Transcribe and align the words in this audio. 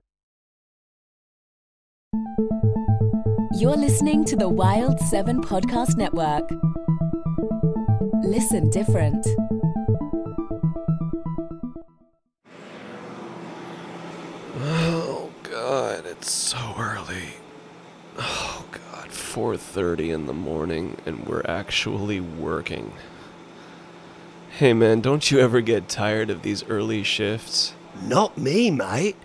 You're 3.60 3.76
listening 3.76 4.24
to 4.24 4.36
the 4.36 4.48
Wild 4.48 4.98
7 4.98 5.42
Podcast 5.42 5.98
Network. 5.98 6.50
Listen 8.24 8.70
different. 8.70 9.22
Oh 14.62 15.28
god, 15.42 16.06
it's 16.06 16.30
so 16.30 16.74
early. 16.78 17.34
Oh 18.16 18.64
god, 18.72 19.10
4:30 19.10 20.08
in 20.08 20.24
the 20.24 20.32
morning 20.32 20.96
and 21.04 21.26
we're 21.26 21.44
actually 21.44 22.18
working. 22.18 22.94
Hey 24.56 24.72
man, 24.72 25.02
don't 25.02 25.30
you 25.30 25.38
ever 25.38 25.60
get 25.60 25.86
tired 25.86 26.30
of 26.30 26.40
these 26.40 26.64
early 26.64 27.02
shifts? 27.02 27.74
Not 28.06 28.38
me, 28.38 28.70
mate. 28.70 29.16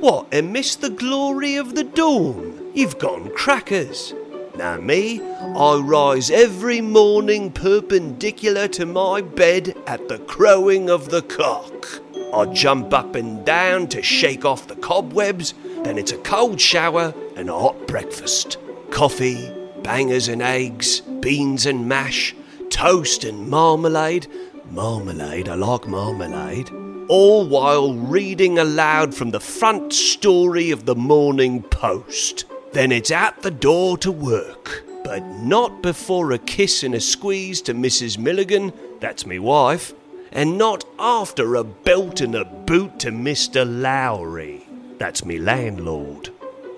What, 0.00 0.26
and 0.32 0.54
miss 0.54 0.74
the 0.74 0.88
glory 0.88 1.56
of 1.56 1.74
the 1.74 1.84
dawn? 1.84 2.61
You've 2.74 2.98
gone 2.98 3.30
crackers. 3.34 4.14
Now, 4.56 4.78
me, 4.78 5.20
I 5.20 5.76
rise 5.76 6.30
every 6.30 6.80
morning 6.80 7.52
perpendicular 7.52 8.66
to 8.68 8.86
my 8.86 9.20
bed 9.20 9.76
at 9.86 10.08
the 10.08 10.18
crowing 10.20 10.88
of 10.88 11.10
the 11.10 11.20
cock. 11.20 12.00
I 12.32 12.46
jump 12.46 12.94
up 12.94 13.14
and 13.14 13.44
down 13.44 13.88
to 13.88 14.00
shake 14.00 14.46
off 14.46 14.68
the 14.68 14.76
cobwebs, 14.76 15.52
then 15.82 15.98
it's 15.98 16.12
a 16.12 16.18
cold 16.18 16.62
shower 16.62 17.12
and 17.36 17.50
a 17.50 17.58
hot 17.58 17.86
breakfast. 17.86 18.56
Coffee, 18.90 19.52
bangers 19.82 20.28
and 20.28 20.40
eggs, 20.40 21.00
beans 21.00 21.66
and 21.66 21.86
mash, 21.86 22.34
toast 22.70 23.24
and 23.24 23.50
marmalade. 23.50 24.28
Marmalade, 24.70 25.50
I 25.50 25.56
like 25.56 25.86
marmalade 25.86 26.70
all 27.08 27.46
while 27.46 27.92
reading 27.92 28.58
aloud 28.58 29.14
from 29.14 29.32
the 29.32 29.40
front 29.40 29.92
story 29.92 30.70
of 30.70 30.86
the 30.86 30.94
Morning 30.94 31.62
Post. 31.62 32.46
Then 32.72 32.90
it's 32.90 33.10
at 33.10 33.42
the 33.42 33.50
door 33.50 33.98
to 33.98 34.10
work, 34.10 34.84
but 35.04 35.22
not 35.24 35.82
before 35.82 36.32
a 36.32 36.38
kiss 36.38 36.82
and 36.82 36.94
a 36.94 37.00
squeeze 37.00 37.60
to 37.62 37.74
Mrs. 37.74 38.16
Milligan, 38.16 38.72
that's 38.98 39.26
me 39.26 39.38
wife, 39.38 39.92
and 40.32 40.56
not 40.56 40.84
after 40.98 41.54
a 41.54 41.64
belt 41.64 42.20
and 42.20 42.34
a 42.34 42.44
boot 42.44 42.98
to 43.00 43.10
Mr. 43.10 43.66
Lowry, 43.66 44.66
that's 44.96 45.24
me 45.24 45.38
landlord. 45.38 46.30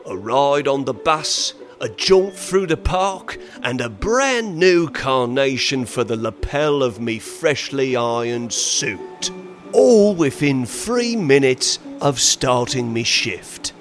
A 0.07 0.17
ride 0.17 0.67
on 0.67 0.85
the 0.85 0.95
bus, 0.95 1.55
a 1.81 1.89
jaunt 1.89 2.35
through 2.35 2.67
the 2.67 2.77
park, 2.77 3.39
and 3.63 3.81
a 3.81 3.89
brand 3.89 4.59
new 4.59 4.89
carnation 4.89 5.87
for 5.87 6.03
the 6.03 6.17
lapel 6.17 6.83
of 6.83 7.01
me 7.01 7.19
freshly 7.19 7.95
ironed 7.95 8.53
suit 8.53 9.31
all 9.75 10.15
within 10.15 10.65
three 10.65 11.17
minutes 11.17 11.81
of 12.01 12.21
starting 12.21 12.93
me 12.93 13.03
shift. 13.03 13.74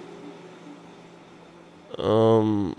Um, 1.98 2.76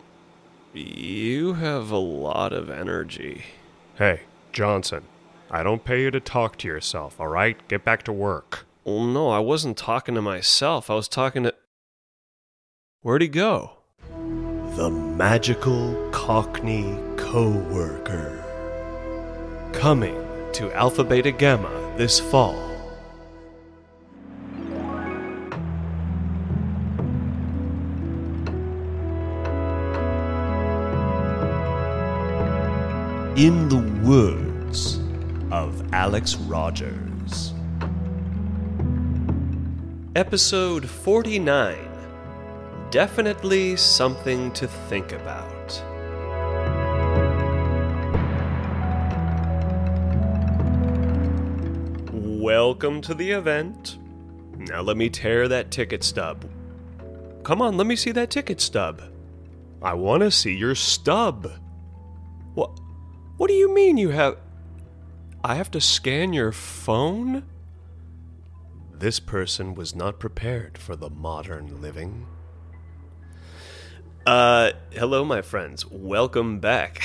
you 0.72 1.54
have 1.54 1.90
a 1.90 1.98
lot 1.98 2.52
of 2.52 2.68
energy. 2.68 3.44
Hey, 3.96 4.22
Johnson, 4.52 5.04
I 5.50 5.62
don't 5.62 5.84
pay 5.84 6.02
you 6.02 6.10
to 6.10 6.20
talk 6.20 6.58
to 6.58 6.68
yourself, 6.68 7.20
all 7.20 7.28
right? 7.28 7.56
Get 7.68 7.84
back 7.84 8.02
to 8.04 8.12
work. 8.12 8.66
Well, 8.84 9.04
no, 9.04 9.30
I 9.30 9.38
wasn't 9.38 9.76
talking 9.76 10.14
to 10.16 10.22
myself. 10.22 10.90
I 10.90 10.94
was 10.94 11.08
talking 11.08 11.44
to. 11.44 11.54
Where'd 13.02 13.22
he 13.22 13.28
go? 13.28 13.78
The 14.76 14.90
magical 14.90 16.10
Cockney 16.10 16.98
co 17.16 17.50
worker. 17.50 18.40
Coming 19.72 20.14
to 20.52 20.72
Alpha 20.72 21.04
Beta 21.04 21.30
Gamma 21.30 21.70
this 21.96 22.18
fall. 22.18 22.73
In 33.36 33.68
the 33.68 34.08
words 34.08 35.00
of 35.50 35.92
Alex 35.92 36.36
Rogers. 36.36 37.52
Episode 40.14 40.88
49 40.88 41.76
Definitely 42.92 43.74
something 43.74 44.52
to 44.52 44.68
think 44.68 45.10
about. 45.10 45.82
Welcome 52.12 53.00
to 53.00 53.14
the 53.14 53.32
event. 53.32 53.98
Now 54.58 54.80
let 54.80 54.96
me 54.96 55.10
tear 55.10 55.48
that 55.48 55.72
ticket 55.72 56.04
stub. 56.04 56.48
Come 57.42 57.60
on, 57.60 57.76
let 57.76 57.88
me 57.88 57.96
see 57.96 58.12
that 58.12 58.30
ticket 58.30 58.60
stub. 58.60 59.02
I 59.82 59.94
want 59.94 60.22
to 60.22 60.30
see 60.30 60.54
your 60.54 60.76
stub. 60.76 61.50
What? 63.36 63.48
Do 63.48 63.54
you 63.54 63.74
mean 63.74 63.96
you 63.96 64.10
have. 64.10 64.38
I 65.42 65.56
have 65.56 65.70
to 65.72 65.80
scan 65.80 66.32
your 66.32 66.52
phone? 66.52 67.42
This 68.92 69.18
person 69.18 69.74
was 69.74 69.94
not 69.94 70.20
prepared 70.20 70.78
for 70.78 70.94
the 70.94 71.10
modern 71.10 71.82
living. 71.82 72.26
Uh, 74.24 74.70
hello, 74.92 75.24
my 75.24 75.42
friends. 75.42 75.84
Welcome 75.90 76.60
back. 76.60 77.02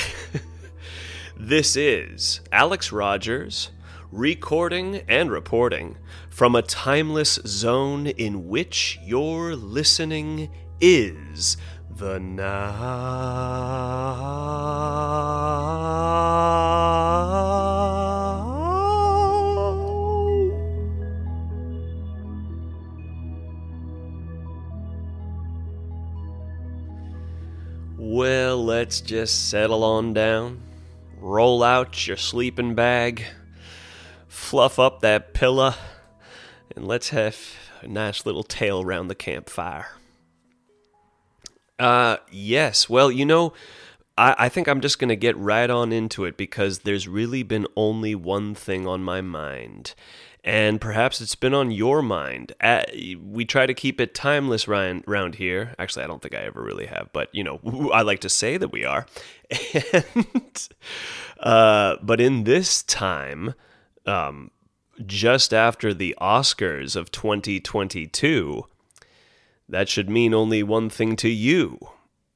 this 1.35 1.75
is 1.75 2.41
Alex 2.51 2.91
Rogers 2.91 3.71
recording 4.11 5.01
and 5.07 5.31
reporting 5.31 5.97
from 6.29 6.55
a 6.55 6.61
timeless 6.61 7.39
zone 7.47 8.05
in 8.05 8.47
which 8.47 8.99
your 9.03 9.55
listening 9.55 10.51
is 10.79 11.57
the 11.99 12.17
now. 12.17 12.69
Well, 27.97 28.63
let's 28.63 29.01
just 29.01 29.49
settle 29.49 29.83
on 29.83 30.13
down. 30.13 30.61
Roll 31.19 31.61
out 31.63 32.07
your 32.07 32.15
sleeping 32.15 32.75
bag, 32.75 33.25
fluff 34.29 34.79
up 34.79 35.01
that 35.01 35.33
pillow, 35.33 35.73
and 36.75 36.87
let's 36.87 37.09
have 37.09 37.37
a 37.81 37.87
nice 37.87 38.25
little 38.25 38.43
tale 38.43 38.85
round 38.85 39.09
the 39.09 39.15
campfire. 39.15 39.98
Uh, 41.79 42.17
yes. 42.29 42.89
Well, 42.89 43.09
you 43.11 43.25
know, 43.25 43.53
I, 44.17 44.35
I 44.37 44.49
think 44.49 44.67
I'm 44.67 44.81
just 44.81 44.99
going 44.99 45.09
to 45.09 45.15
get 45.15 45.37
right 45.37 45.69
on 45.69 45.91
into 45.91 46.25
it 46.25 46.37
because 46.37 46.79
there's 46.79 47.07
really 47.07 47.41
been 47.41 47.65
only 47.75 48.13
one 48.13 48.53
thing 48.53 48.85
on 48.85 49.01
my 49.01 49.21
mind. 49.21 49.95
And 50.43 50.79
perhaps 50.79 51.19
it's 51.19 51.35
been 51.35 51.53
on 51.53 51.71
your 51.71 52.01
mind. 52.01 52.53
Uh, 52.61 52.83
we 53.21 53.43
try 53.45 53.65
to 53.65 53.73
keep 53.73 53.99
it 53.99 54.13
timeless 54.13 54.67
Ryan, 54.67 55.03
around 55.07 55.35
here. 55.35 55.73
Actually, 55.77 56.03
I 56.03 56.07
don't 56.07 56.21
think 56.21 56.33
I 56.33 56.39
ever 56.39 56.61
really 56.61 56.85
have, 56.85 57.09
but 57.13 57.29
you 57.33 57.43
know, 57.43 57.59
I 57.93 58.03
like 58.03 58.21
to 58.21 58.29
say 58.29 58.57
that 58.57 58.71
we 58.71 58.85
are. 58.85 59.05
And, 59.93 60.69
uh, 61.39 61.95
but 62.01 62.21
in 62.21 62.43
this 62.43 62.83
time, 62.83 63.53
um, 64.05 64.51
just 65.05 65.53
after 65.53 65.93
the 65.93 66.15
Oscars 66.21 66.95
of 66.95 67.11
2022, 67.11 68.65
that 69.69 69.87
should 69.87 70.09
mean 70.09 70.33
only 70.33 70.63
one 70.63 70.89
thing 70.89 71.15
to 71.17 71.29
you. 71.29 71.79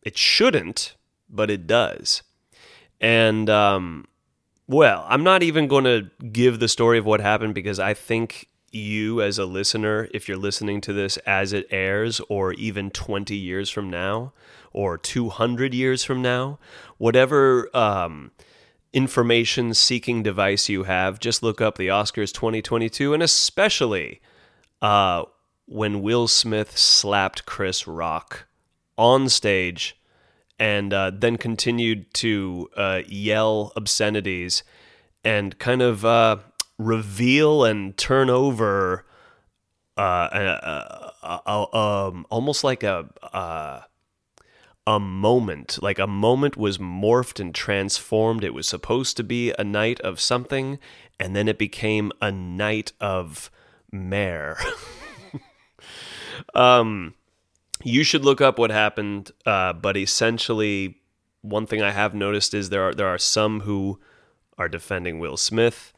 It 0.04 0.18
shouldn't, 0.18 0.96
but 1.30 1.50
it 1.50 1.68
does. 1.68 2.22
And, 3.02 3.50
um, 3.50 4.06
well, 4.68 5.06
I'm 5.10 5.24
not 5.24 5.44
even 5.44 5.68
going 5.68 5.84
to 5.84 6.10
give 6.32 6.60
the 6.60 6.68
story 6.68 6.98
of 6.98 7.06
what 7.06 7.20
happened 7.20 7.56
because 7.56 7.80
I 7.80 7.94
think 7.94 8.48
you, 8.72 9.22
as 9.22 9.38
a 9.38 9.46
listener, 9.46 10.08
if 10.14 10.28
you're 10.28 10.38
listening 10.38 10.82
to 10.82 10.94
this 10.94 11.18
as 11.18 11.54
it 11.54 11.68
airs, 11.70 12.20
or 12.30 12.54
even 12.54 12.90
20 12.90 13.36
years 13.36 13.70
from 13.70 13.90
now, 13.90 14.34
or 14.72 14.98
200 14.98 15.74
years 15.74 16.04
from 16.04 16.22
now, 16.22 16.60
whatever 16.98 17.70
um, 17.76 18.32
information 18.92 19.74
seeking 19.74 20.24
device 20.24 20.70
you 20.70 20.84
have, 20.84 21.20
just 21.20 21.44
look 21.44 21.62
up 21.62 21.78
the 21.78 21.88
Oscars 21.88 22.34
2022, 22.34 23.14
and 23.14 23.22
especially 23.22 24.22
uh, 24.82 25.24
when 25.66 26.02
Will 26.02 26.28
Smith 26.28 26.78
slapped 26.78 27.46
Chris 27.46 27.88
Rock 27.88 28.46
on 28.98 29.30
stage 29.30 29.98
and 30.60 30.94
uh, 30.94 31.12
then 31.14 31.38
continued 31.38 32.14
to 32.16 32.70
uh, 32.76 33.02
yell 33.08 33.72
obscenities 33.76 34.64
and 35.24 35.58
kind 35.58 35.82
of 35.82 36.06
uh, 36.06 36.38
reveal 36.78 37.64
and 37.64 37.98
turn 37.98 38.30
over 38.30 39.06
uh, 39.98 41.10
um, 41.46 42.26
almost 42.30 42.64
like 42.64 42.84
a 42.84 43.86
a 44.86 45.00
moment. 45.00 45.82
Like 45.82 46.00
a 46.00 46.08
moment 46.08 46.58
was 46.58 46.78
morphed 46.78 47.40
and 47.40 47.56
transformed. 47.56 48.44
It 48.44 48.54
was 48.54 48.68
supposed 48.68 49.16
to 49.18 49.24
be 49.24 49.54
a 49.58 49.64
night 49.64 50.02
of 50.02 50.20
something 50.20 50.78
and 51.20 51.36
then 51.36 51.48
it 51.48 51.58
became 51.58 52.12
a 52.22 52.32
night 52.32 52.92
of 53.00 53.50
mare 53.92 54.58
um 56.54 57.14
you 57.84 58.04
should 58.04 58.24
look 58.24 58.40
up 58.40 58.58
what 58.58 58.72
happened, 58.72 59.32
uh, 59.46 59.74
but 59.74 59.98
essentially, 59.98 61.02
one 61.42 61.66
thing 61.66 61.82
I 61.82 61.92
have 61.92 62.14
noticed 62.14 62.54
is 62.54 62.70
there 62.70 62.84
are 62.84 62.94
there 62.94 63.08
are 63.08 63.18
some 63.18 63.62
who 63.62 64.00
are 64.58 64.70
defending 64.70 65.20
Will 65.20 65.38
Smith. 65.38 65.94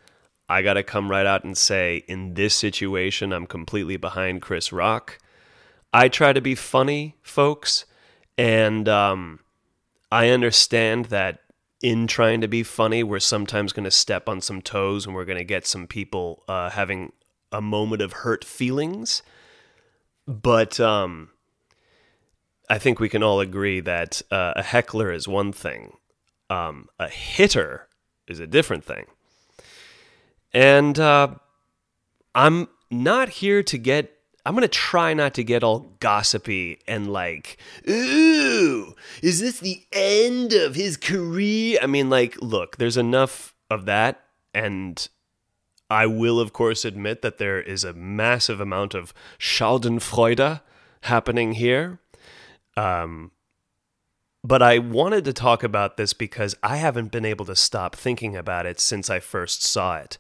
I 0.48 0.62
got 0.62 0.74
to 0.74 0.84
come 0.84 1.10
right 1.10 1.26
out 1.26 1.44
and 1.44 1.58
say, 1.58 2.04
in 2.08 2.36
this 2.36 2.56
situation, 2.56 3.34
I'm 3.34 3.48
completely 3.48 3.98
behind 3.98 4.42
Chris 4.42 4.72
Rock. 4.72 5.18
I 5.92 6.08
try 6.08 6.34
to 6.34 6.42
be 6.42 6.56
funny, 6.56 7.16
folks, 7.22 7.86
and 8.38 8.88
um, 8.88 9.40
I 10.12 10.30
understand 10.30 11.06
that 11.06 11.40
in 11.82 12.08
trying 12.08 12.42
to 12.42 12.48
be 12.48 12.64
funny, 12.64 13.04
we're 13.04 13.20
sometimes 13.20 13.74
going 13.74 13.86
to 13.86 13.92
step 13.92 14.30
on 14.30 14.42
some 14.42 14.62
toes 14.62 15.06
and 15.06 15.16
we're 15.16 15.26
going 15.26 15.38
to 15.38 15.44
get 15.44 15.66
some 15.66 15.88
people 15.88 16.44
uh, 16.48 16.70
having 16.70 17.12
a 17.52 17.62
moment 17.62 18.02
of 18.02 18.14
hurt 18.14 18.44
feelings. 18.44 19.24
But 20.28 20.80
um, 20.80 21.30
I 22.70 22.80
think 22.80 23.00
we 23.00 23.10
can 23.10 23.24
all 23.24 23.40
agree 23.40 23.80
that 23.82 24.22
uh, 24.32 24.54
a 24.56 24.64
heckler 24.64 25.12
is 25.12 25.28
one 25.28 25.52
thing, 25.52 25.98
um, 26.50 26.90
a 27.00 27.08
hitter 27.08 27.88
is 28.28 28.40
a 28.40 28.48
different 28.48 28.84
thing. 28.84 29.06
And 30.54 30.98
uh, 30.98 31.36
I'm 32.34 32.70
not 32.90 33.30
here 33.30 33.62
to 33.64 33.78
get. 33.78 34.12
I'm 34.48 34.54
gonna 34.54 34.68
try 34.68 35.14
not 35.16 35.34
to 35.36 35.44
get 35.44 35.64
all 35.64 35.96
gossipy 36.00 36.80
and 36.88 37.12
like, 37.12 37.58
ooh, 37.90 38.96
is 39.24 39.42
this 39.42 39.60
the 39.60 39.84
end 39.92 40.54
of 40.54 40.76
his 40.76 40.98
career? 40.98 41.80
I 41.82 41.88
mean, 41.88 42.12
like, 42.12 42.40
look, 42.42 42.78
there's 42.78 42.98
enough 42.98 43.56
of 43.72 43.86
that, 43.86 44.24
and 44.54 45.08
I 45.90 46.06
will, 46.06 46.40
of 46.40 46.54
course, 46.54 46.84
admit 46.84 47.22
that 47.22 47.38
there 47.38 47.62
is 47.62 47.84
a 47.84 47.94
massive 47.94 48.60
amount 48.60 48.94
of 48.94 49.14
Schadenfreude 49.38 50.62
happening 51.02 51.54
here. 51.54 52.00
Um, 52.76 53.32
but 54.44 54.62
I 54.62 54.80
wanted 54.80 55.26
to 55.26 55.34
talk 55.34 55.64
about 55.64 55.98
this 55.98 56.14
because 56.14 56.56
I 56.62 56.78
haven't 56.78 57.12
been 57.12 57.26
able 57.26 57.46
to 57.46 57.56
stop 57.56 57.96
thinking 57.96 58.36
about 58.36 58.66
it 58.66 58.80
since 58.80 59.10
I 59.10 59.20
first 59.20 59.64
saw 59.64 59.98
it. 59.98 60.18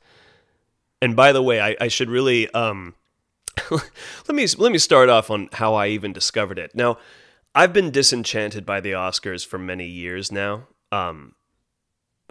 And 1.01 1.15
by 1.15 1.31
the 1.31 1.43
way, 1.43 1.59
I, 1.61 1.75
I 1.81 1.87
should 1.87 2.09
really 2.09 2.49
um, 2.51 2.95
let 3.71 4.35
me 4.35 4.47
let 4.57 4.71
me 4.71 4.77
start 4.77 5.09
off 5.09 5.29
on 5.29 5.49
how 5.53 5.75
I 5.75 5.87
even 5.87 6.13
discovered 6.13 6.59
it. 6.59 6.73
Now, 6.75 6.97
I've 7.53 7.73
been 7.73 7.91
disenchanted 7.91 8.65
by 8.65 8.81
the 8.81 8.91
Oscars 8.91 9.45
for 9.45 9.57
many 9.57 9.85
years 9.85 10.31
now. 10.31 10.67
Um, 10.91 11.35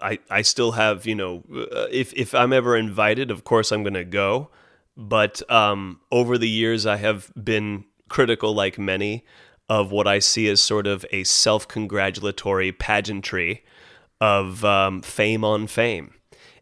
I 0.00 0.18
I 0.30 0.42
still 0.42 0.72
have 0.72 1.06
you 1.06 1.14
know 1.14 1.44
uh, 1.54 1.86
if 1.90 2.12
if 2.14 2.34
I'm 2.34 2.52
ever 2.52 2.76
invited, 2.76 3.30
of 3.30 3.44
course 3.44 3.72
I'm 3.72 3.82
going 3.82 3.94
to 3.94 4.04
go. 4.04 4.50
But 4.96 5.48
um, 5.50 6.00
over 6.12 6.38
the 6.38 6.48
years, 6.48 6.86
I 6.86 6.96
have 6.96 7.32
been 7.34 7.84
critical, 8.08 8.54
like 8.54 8.78
many, 8.78 9.24
of 9.68 9.90
what 9.90 10.06
I 10.06 10.18
see 10.18 10.48
as 10.48 10.62
sort 10.62 10.86
of 10.86 11.04
a 11.10 11.24
self 11.24 11.66
congratulatory 11.66 12.72
pageantry 12.72 13.64
of 14.20 14.64
um, 14.64 15.02
fame 15.02 15.44
on 15.44 15.66
fame. 15.66 16.14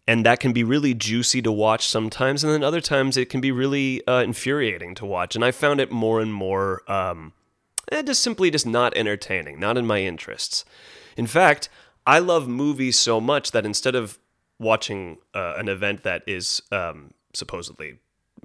And 0.06 0.26
that 0.26 0.40
can 0.40 0.52
be 0.52 0.64
really 0.64 0.94
juicy 0.94 1.42
to 1.42 1.52
watch 1.52 1.86
sometimes, 1.86 2.42
and 2.42 2.52
then 2.52 2.64
other 2.64 2.80
times 2.80 3.16
it 3.16 3.28
can 3.28 3.40
be 3.40 3.52
really 3.52 4.04
uh, 4.06 4.22
infuriating 4.22 4.96
to 4.96 5.06
watch. 5.06 5.36
And 5.36 5.44
I 5.44 5.52
found 5.52 5.80
it 5.80 5.92
more 5.92 6.20
and 6.20 6.34
more 6.34 6.82
um, 6.90 7.34
eh, 7.92 8.02
just 8.02 8.22
simply 8.22 8.50
just 8.50 8.66
not 8.66 8.96
entertaining, 8.96 9.60
not 9.60 9.78
in 9.78 9.86
my 9.86 10.00
interests. 10.00 10.64
In 11.16 11.26
fact, 11.26 11.68
I 12.06 12.18
love 12.18 12.48
movies 12.48 12.98
so 12.98 13.20
much 13.20 13.52
that 13.52 13.64
instead 13.64 13.94
of 13.94 14.18
watching 14.58 15.18
uh, 15.34 15.54
an 15.56 15.68
event 15.68 16.02
that 16.04 16.22
is 16.26 16.62
um, 16.70 17.12
supposedly 17.34 17.98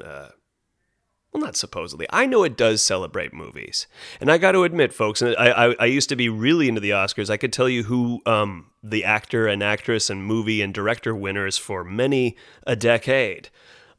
uh, 0.04 0.30
well, 1.38 1.44
not 1.44 1.56
supposedly. 1.56 2.08
I 2.10 2.26
know 2.26 2.44
it 2.44 2.58
does 2.58 2.82
celebrate 2.82 3.34
movies, 3.34 3.86
and 4.20 4.32
I 4.32 4.38
got 4.38 4.54
to 4.54 4.64
admit, 4.64 4.94
folks, 4.94 5.22
and 5.22 5.36
I, 5.38 5.68
I, 5.68 5.76
I 5.82 5.86
used 5.86 6.10
to 6.10 6.16
be 6.16 6.30
really 6.30 6.68
into 6.68 6.82
the 6.82 6.92
Oscars. 6.92 7.30
I 7.30 7.38
could 7.38 7.54
tell 7.54 7.68
you 7.68 7.84
who 7.84 8.22
um, 8.26 8.72
the 8.82 9.04
actor 9.04 9.46
and 9.48 9.62
actress 9.62 10.10
and 10.10 10.26
movie 10.26 10.62
and 10.62 10.74
director 10.74 11.14
winners 11.16 11.58
for 11.58 11.84
many 11.84 12.38
a 12.66 12.76
decade. 12.76 13.50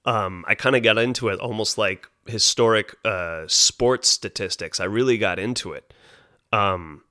Um, 0.04 0.44
I 0.48 0.54
kind 0.54 0.74
of 0.74 0.82
got 0.82 0.96
into 0.96 1.28
it 1.28 1.38
almost 1.38 1.76
like 1.76 2.08
historic 2.26 2.94
uh, 3.04 3.44
sports 3.46 4.08
statistics. 4.08 4.80
I 4.80 4.84
really 4.84 5.18
got 5.18 5.38
into 5.38 5.74
it, 5.74 5.92
um, 6.50 7.02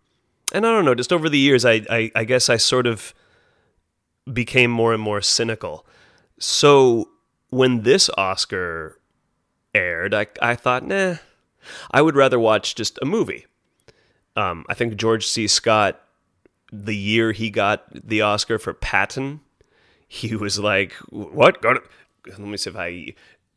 and 0.53 0.65
I 0.65 0.71
don't 0.71 0.85
know. 0.85 0.95
Just 0.95 1.13
over 1.13 1.29
the 1.29 1.37
years, 1.39 1.65
I, 1.65 1.81
I 1.89 2.11
I 2.15 2.23
guess 2.23 2.49
I 2.49 2.57
sort 2.57 2.87
of 2.87 3.13
became 4.31 4.71
more 4.71 4.93
and 4.93 5.01
more 5.01 5.21
cynical. 5.21 5.85
So 6.39 7.09
when 7.49 7.81
this 7.83 8.09
Oscar 8.17 8.99
aired, 9.73 10.13
I, 10.13 10.27
I 10.41 10.55
thought, 10.55 10.85
nah, 10.85 11.15
I 11.91 12.01
would 12.01 12.15
rather 12.15 12.39
watch 12.39 12.75
just 12.75 12.99
a 13.01 13.05
movie. 13.05 13.45
Um, 14.35 14.65
I 14.69 14.73
think 14.73 14.95
George 14.97 15.25
C. 15.25 15.47
Scott, 15.47 15.99
the 16.71 16.95
year 16.95 17.31
he 17.31 17.49
got 17.49 17.83
the 17.91 18.21
Oscar 18.21 18.59
for 18.59 18.73
Patton, 18.73 19.41
he 20.07 20.35
was 20.35 20.59
like, 20.59 20.93
"What? 21.09 21.61
Go 21.61 21.73
to? 21.73 21.81
Let 22.27 22.39
me 22.39 22.57
see 22.57 22.69
if 22.69 22.75
I 22.75 23.13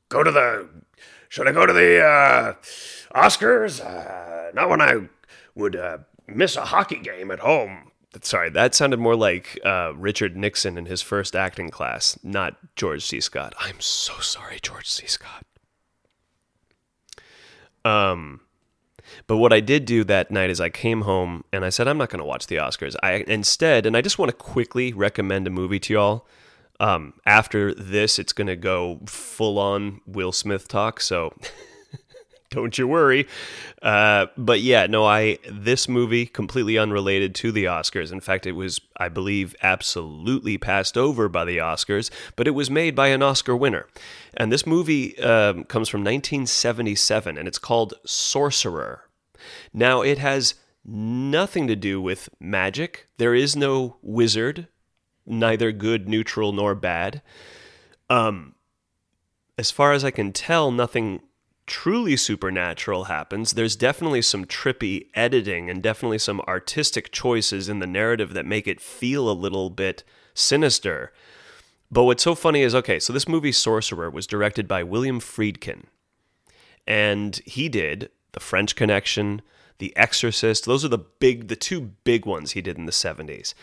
go 0.08 0.22
to 0.22 0.30
the. 0.30 0.68
Should 1.28 1.46
I 1.46 1.52
go 1.52 1.66
to 1.66 1.72
the 1.72 2.02
uh, 2.02 2.54
Oscars? 3.14 3.84
Uh, 3.84 4.50
not 4.52 4.68
when 4.68 4.80
I 4.80 5.08
would 5.54 5.76
uh, 5.76 5.98
miss 6.26 6.56
a 6.56 6.66
hockey 6.66 6.98
game 7.00 7.30
at 7.30 7.40
home." 7.40 7.90
Sorry, 8.22 8.50
that 8.50 8.74
sounded 8.74 8.98
more 8.98 9.14
like 9.14 9.58
uh, 9.64 9.92
Richard 9.94 10.36
Nixon 10.36 10.76
in 10.76 10.86
his 10.86 11.00
first 11.00 11.36
acting 11.36 11.70
class, 11.70 12.18
not 12.24 12.56
George 12.74 13.06
C. 13.06 13.20
Scott. 13.20 13.54
I'm 13.58 13.78
so 13.78 14.18
sorry, 14.18 14.58
George 14.60 14.88
C. 14.88 15.06
Scott. 15.06 15.46
Um, 17.84 18.40
but 19.26 19.36
what 19.36 19.52
I 19.52 19.60
did 19.60 19.84
do 19.84 20.04
that 20.04 20.30
night 20.30 20.50
is 20.50 20.60
I 20.60 20.70
came 20.70 21.02
home 21.02 21.44
and 21.52 21.64
I 21.64 21.70
said 21.70 21.88
I'm 21.88 21.98
not 21.98 22.10
going 22.10 22.18
to 22.18 22.24
watch 22.24 22.46
the 22.46 22.56
Oscars. 22.56 22.96
I 23.02 23.24
instead, 23.26 23.86
and 23.86 23.96
I 23.96 24.00
just 24.00 24.18
want 24.18 24.30
to 24.30 24.36
quickly 24.36 24.92
recommend 24.92 25.46
a 25.46 25.50
movie 25.50 25.80
to 25.80 25.92
y'all. 25.92 26.26
Um, 26.78 27.14
after 27.26 27.74
this, 27.74 28.18
it's 28.18 28.32
going 28.32 28.46
to 28.46 28.56
go 28.56 29.00
full 29.06 29.58
on 29.58 30.00
Will 30.06 30.32
Smith 30.32 30.66
talk. 30.66 31.00
So 31.00 31.34
don't 32.50 32.76
you 32.76 32.86
worry. 32.86 33.26
Uh, 33.80 34.26
but 34.36 34.60
yeah, 34.60 34.86
no, 34.86 35.06
I 35.06 35.38
this 35.50 35.88
movie 35.88 36.26
completely 36.26 36.76
unrelated 36.76 37.34
to 37.36 37.52
the 37.52 37.64
Oscars. 37.64 38.12
In 38.12 38.20
fact, 38.20 38.46
it 38.46 38.52
was, 38.52 38.80
I 38.96 39.08
believe, 39.08 39.54
absolutely 39.62 40.58
passed 40.58 40.98
over 40.98 41.28
by 41.28 41.44
the 41.44 41.58
Oscars, 41.58 42.10
but 42.36 42.46
it 42.46 42.52
was 42.52 42.70
made 42.70 42.94
by 42.94 43.08
an 43.08 43.22
Oscar 43.22 43.56
winner. 43.56 43.86
And 44.36 44.52
this 44.52 44.66
movie 44.66 45.18
um, 45.20 45.64
comes 45.64 45.88
from 45.88 46.00
1977, 46.00 47.38
and 47.38 47.48
it's 47.48 47.58
called 47.58 47.94
Sorcerer. 48.04 49.08
Now, 49.72 50.02
it 50.02 50.18
has 50.18 50.54
nothing 50.84 51.66
to 51.68 51.76
do 51.76 52.00
with 52.00 52.28
magic. 52.38 53.06
There 53.18 53.34
is 53.34 53.56
no 53.56 53.96
wizard, 54.02 54.68
neither 55.24 55.72
good, 55.72 56.08
neutral, 56.08 56.52
nor 56.52 56.74
bad. 56.74 57.22
Um, 58.08 58.54
as 59.56 59.70
far 59.70 59.92
as 59.92 60.04
I 60.04 60.10
can 60.10 60.32
tell, 60.32 60.70
nothing 60.70 61.20
truly 61.70 62.16
supernatural 62.16 63.04
happens. 63.04 63.52
There's 63.52 63.76
definitely 63.76 64.22
some 64.22 64.44
trippy 64.44 65.06
editing 65.14 65.70
and 65.70 65.80
definitely 65.80 66.18
some 66.18 66.40
artistic 66.40 67.12
choices 67.12 67.68
in 67.68 67.78
the 67.78 67.86
narrative 67.86 68.34
that 68.34 68.44
make 68.44 68.66
it 68.66 68.80
feel 68.80 69.30
a 69.30 69.32
little 69.32 69.70
bit 69.70 70.02
sinister. 70.34 71.12
But 71.88 72.04
what's 72.04 72.24
so 72.24 72.34
funny 72.34 72.62
is 72.62 72.74
okay, 72.74 72.98
so 72.98 73.12
this 73.12 73.28
movie 73.28 73.52
Sorcerer 73.52 74.10
was 74.10 74.26
directed 74.26 74.66
by 74.66 74.82
William 74.82 75.20
Friedkin. 75.20 75.84
And 76.88 77.36
he 77.46 77.68
did 77.68 78.10
The 78.32 78.40
French 78.40 78.74
Connection, 78.74 79.40
The 79.78 79.96
Exorcist. 79.96 80.64
Those 80.64 80.84
are 80.84 80.88
the 80.88 80.98
big 80.98 81.46
the 81.46 81.56
two 81.56 81.92
big 82.02 82.26
ones 82.26 82.50
he 82.50 82.60
did 82.60 82.78
in 82.78 82.86
the 82.86 82.92
70s. 82.92 83.54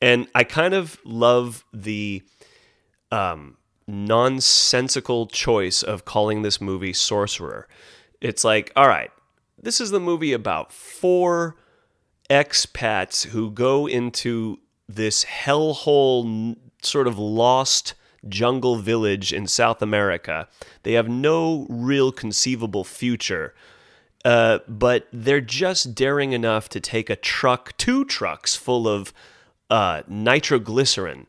And 0.00 0.28
I 0.36 0.44
kind 0.44 0.72
of 0.72 1.00
love 1.04 1.64
the 1.72 2.22
um 3.10 3.56
nonsensical 3.86 5.26
choice 5.26 5.82
of 5.82 6.04
calling 6.04 6.42
this 6.42 6.60
movie 6.60 6.92
Sorcerer. 6.92 7.68
It's 8.20 8.44
like, 8.44 8.72
all 8.74 8.88
right, 8.88 9.10
this 9.60 9.80
is 9.80 9.90
the 9.90 10.00
movie 10.00 10.32
about 10.32 10.72
four 10.72 11.56
expats 12.28 13.26
who 13.26 13.50
go 13.50 13.86
into 13.86 14.58
this 14.88 15.24
hellhole, 15.24 16.56
sort 16.82 17.06
of 17.06 17.18
lost 17.18 17.94
jungle 18.28 18.76
village 18.76 19.32
in 19.32 19.46
South 19.46 19.82
America. 19.82 20.48
They 20.82 20.92
have 20.92 21.08
no 21.08 21.66
real 21.68 22.12
conceivable 22.12 22.84
future. 22.84 23.54
Uh, 24.24 24.58
but 24.66 25.06
they're 25.12 25.40
just 25.40 25.94
daring 25.94 26.32
enough 26.32 26.68
to 26.70 26.80
take 26.80 27.08
a 27.08 27.14
truck, 27.16 27.76
two 27.76 28.04
trucks 28.04 28.56
full 28.56 28.88
of 28.88 29.12
uh, 29.70 30.02
nitroglycerin 30.08 31.26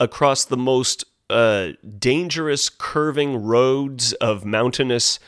across 0.00 0.44
the 0.44 0.56
most 0.56 1.04
uh, 1.30 1.70
dangerous 1.98 2.68
curving 2.68 3.42
roads 3.42 4.12
of 4.14 4.44
mountainous 4.44 5.18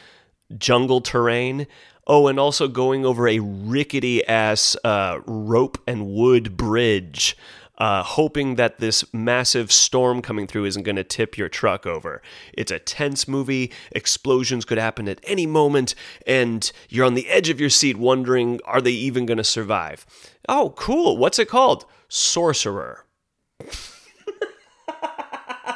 jungle 0.57 1.01
terrain. 1.01 1.67
Oh, 2.07 2.27
and 2.27 2.41
also 2.41 2.67
going 2.67 3.07
over 3.07 3.29
a 3.29 3.39
rickety 3.39 4.27
ass 4.27 4.75
uh, 4.83 5.21
rope 5.27 5.79
and 5.87 6.09
wood 6.09 6.57
bridge, 6.57 7.37
uh, 7.79 8.03
hoping 8.03 8.57
that 8.57 8.79
this 8.79 9.05
massive 9.15 9.71
storm 9.71 10.21
coming 10.21 10.49
through 10.49 10.65
isn't 10.65 10.83
going 10.83 10.97
to 10.97 11.05
tip 11.05 11.39
your 11.39 11.49
truck 11.49 11.87
over. 11.87 12.21
It's 12.53 12.73
a 12.73 12.81
tense 12.81 13.29
movie. 13.29 13.71
Explosions 13.93 14.65
could 14.65 14.79
happen 14.79 15.09
at 15.09 15.21
any 15.23 15.47
moment, 15.47 15.95
and 16.27 16.73
you're 16.89 17.07
on 17.07 17.15
the 17.15 17.29
edge 17.29 17.49
of 17.49 17.61
your 17.61 17.71
seat 17.71 17.97
wondering, 17.97 18.59
are 18.65 18.81
they 18.81 18.91
even 18.91 19.25
going 19.25 19.39
to 19.39 19.45
survive? 19.45 20.05
Oh, 20.49 20.75
cool. 20.77 21.17
What's 21.17 21.39
it 21.39 21.49
called? 21.49 21.85
Sorcerer. 22.09 23.05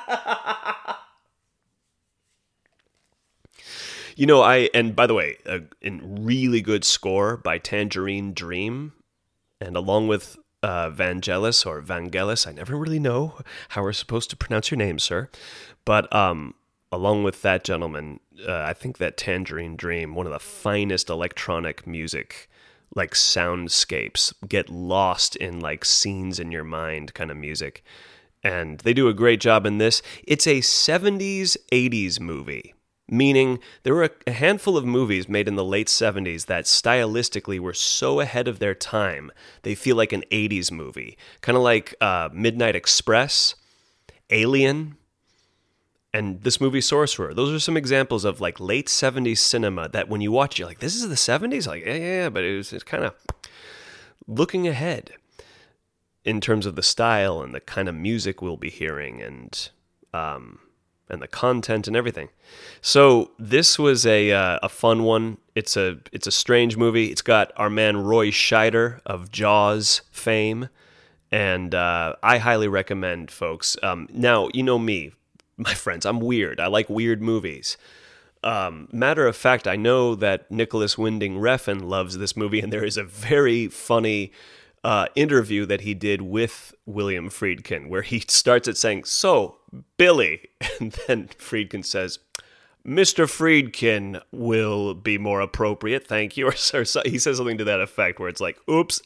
You 4.16 4.26
know, 4.26 4.42
I 4.42 4.70
and 4.73 4.94
by 4.94 5.06
the 5.06 5.14
way, 5.14 5.38
a, 5.44 5.62
a 5.82 5.90
really 6.02 6.61
good 6.61 6.84
score 6.84 7.37
by 7.37 7.58
Tangerine 7.58 8.32
Dream, 8.32 8.92
and 9.61 9.76
along 9.76 10.06
with 10.06 10.37
uh, 10.62 10.90
Vangelis 10.90 11.66
or 11.66 11.82
Vangelis, 11.82 12.46
I 12.46 12.52
never 12.52 12.76
really 12.76 13.00
know 13.00 13.38
how 13.70 13.82
we're 13.82 13.92
supposed 13.92 14.30
to 14.30 14.37
pronounce 14.37 14.70
your 14.70 14.78
name, 14.78 14.99
sir. 14.99 15.28
But 15.84 16.14
um, 16.14 16.54
along 16.92 17.25
with 17.25 17.42
that 17.42 17.64
gentleman, 17.64 18.20
uh, 18.46 18.62
I 18.62 18.73
think 18.73 18.99
that 18.99 19.16
Tangerine 19.16 19.76
Dream, 19.76 20.14
one 20.14 20.26
of 20.26 20.32
the 20.32 20.38
finest 20.38 21.11
electronic 21.11 21.87
music, 21.87 22.49
like 22.94 23.14
soundscapes, 23.14 24.32
get 24.46 24.70
lost 24.70 25.34
in 25.37 25.58
like 25.58 25.84
scenes 25.84 26.38
in 26.38 26.52
your 26.52 26.64
mind 26.64 27.14
kind 27.14 27.30
of 27.32 27.37
music. 27.37 27.82
And 28.44 28.78
they 28.80 28.92
do 28.92 29.08
a 29.08 29.14
great 29.14 29.40
job 29.40 29.66
in 29.66 29.78
this. 29.78 30.02
It's 30.22 30.46
a 30.46 30.60
70s, 30.60 31.56
80s 31.72 32.20
movie 32.20 32.74
meaning 33.08 33.58
there 33.82 33.94
were 33.94 34.10
a 34.26 34.30
handful 34.30 34.76
of 34.76 34.84
movies 34.84 35.28
made 35.28 35.46
in 35.46 35.56
the 35.56 35.64
late 35.64 35.88
70s 35.88 36.46
that 36.46 36.64
stylistically 36.64 37.58
were 37.58 37.74
so 37.74 38.20
ahead 38.20 38.48
of 38.48 38.58
their 38.58 38.74
time 38.74 39.30
they 39.62 39.74
feel 39.74 39.96
like 39.96 40.12
an 40.12 40.24
80s 40.30 40.70
movie. 40.70 41.16
Kind 41.40 41.56
of 41.56 41.62
like 41.62 41.94
uh, 42.00 42.30
midnight 42.32 42.76
express 42.76 43.54
alien 44.30 44.96
and 46.12 46.42
this 46.42 46.60
movie 46.60 46.80
sorcerer. 46.80 47.34
Those 47.34 47.52
are 47.52 47.58
some 47.58 47.76
examples 47.76 48.24
of 48.24 48.40
like 48.40 48.58
late 48.58 48.86
70s 48.86 49.38
cinema 49.38 49.88
that 49.90 50.08
when 50.08 50.20
you 50.20 50.32
watch 50.32 50.58
you're 50.58 50.68
like 50.68 50.78
this 50.80 50.94
is 50.94 51.08
the 51.08 51.14
70s 51.14 51.66
like 51.66 51.84
yeah 51.84 51.94
yeah, 51.94 52.22
yeah 52.22 52.28
but 52.30 52.44
it 52.44 52.56
was 52.56 52.72
it's 52.72 52.84
kind 52.84 53.04
of 53.04 53.14
looking 54.26 54.66
ahead 54.66 55.12
in 56.24 56.40
terms 56.40 56.66
of 56.66 56.74
the 56.74 56.82
style 56.82 57.42
and 57.42 57.54
the 57.54 57.60
kind 57.60 57.88
of 57.88 57.94
music 57.94 58.40
we'll 58.40 58.56
be 58.56 58.70
hearing 58.70 59.22
and 59.22 59.70
um, 60.12 60.60
and 61.08 61.20
the 61.20 61.28
content 61.28 61.86
and 61.86 61.96
everything. 61.96 62.30
So 62.80 63.32
this 63.38 63.78
was 63.78 64.06
a 64.06 64.32
uh, 64.32 64.58
a 64.62 64.68
fun 64.68 65.02
one. 65.04 65.38
It's 65.54 65.76
a 65.76 65.98
it's 66.12 66.26
a 66.26 66.32
strange 66.32 66.76
movie. 66.76 67.10
It's 67.10 67.22
got 67.22 67.52
our 67.56 67.70
man 67.70 67.98
Roy 67.98 68.30
Scheider 68.30 69.00
of 69.04 69.30
Jaws 69.30 70.02
fame, 70.10 70.68
and 71.30 71.74
uh, 71.74 72.16
I 72.22 72.38
highly 72.38 72.68
recommend 72.68 73.30
folks. 73.30 73.76
Um, 73.82 74.08
now 74.12 74.48
you 74.54 74.62
know 74.62 74.78
me, 74.78 75.12
my 75.56 75.74
friends. 75.74 76.06
I'm 76.06 76.20
weird. 76.20 76.58
I 76.58 76.66
like 76.66 76.88
weird 76.88 77.22
movies. 77.22 77.76
Um, 78.42 78.88
matter 78.92 79.26
of 79.26 79.36
fact, 79.36 79.66
I 79.66 79.76
know 79.76 80.14
that 80.16 80.50
Nicolas 80.50 80.98
Winding 80.98 81.36
Refn 81.36 81.82
loves 81.82 82.18
this 82.18 82.36
movie, 82.36 82.60
and 82.60 82.70
there 82.70 82.84
is 82.84 82.98
a 82.98 83.04
very 83.04 83.68
funny 83.68 84.32
uh, 84.84 85.06
interview 85.14 85.64
that 85.66 85.80
he 85.80 85.94
did 85.94 86.22
with 86.22 86.74
William 86.86 87.30
Friedkin, 87.30 87.88
where 87.88 88.02
he 88.02 88.20
starts 88.28 88.68
it 88.68 88.76
saying, 88.76 89.04
"So, 89.04 89.56
Billy," 89.96 90.48
and 90.80 90.92
then 91.08 91.28
Friedkin 91.38 91.84
says, 91.84 92.18
"Mr. 92.86 93.26
Friedkin 93.26 94.20
will 94.30 94.94
be 94.94 95.18
more 95.18 95.40
appropriate, 95.40 96.06
thank 96.06 96.36
you," 96.36 96.46
or, 96.48 96.54
or 96.74 96.84
so, 96.84 97.02
he 97.04 97.18
says 97.18 97.38
something 97.38 97.58
to 97.58 97.64
that 97.64 97.80
effect, 97.80 98.20
where 98.20 98.28
it's 98.28 98.40
like, 98.40 98.58
"Oops." 98.70 99.00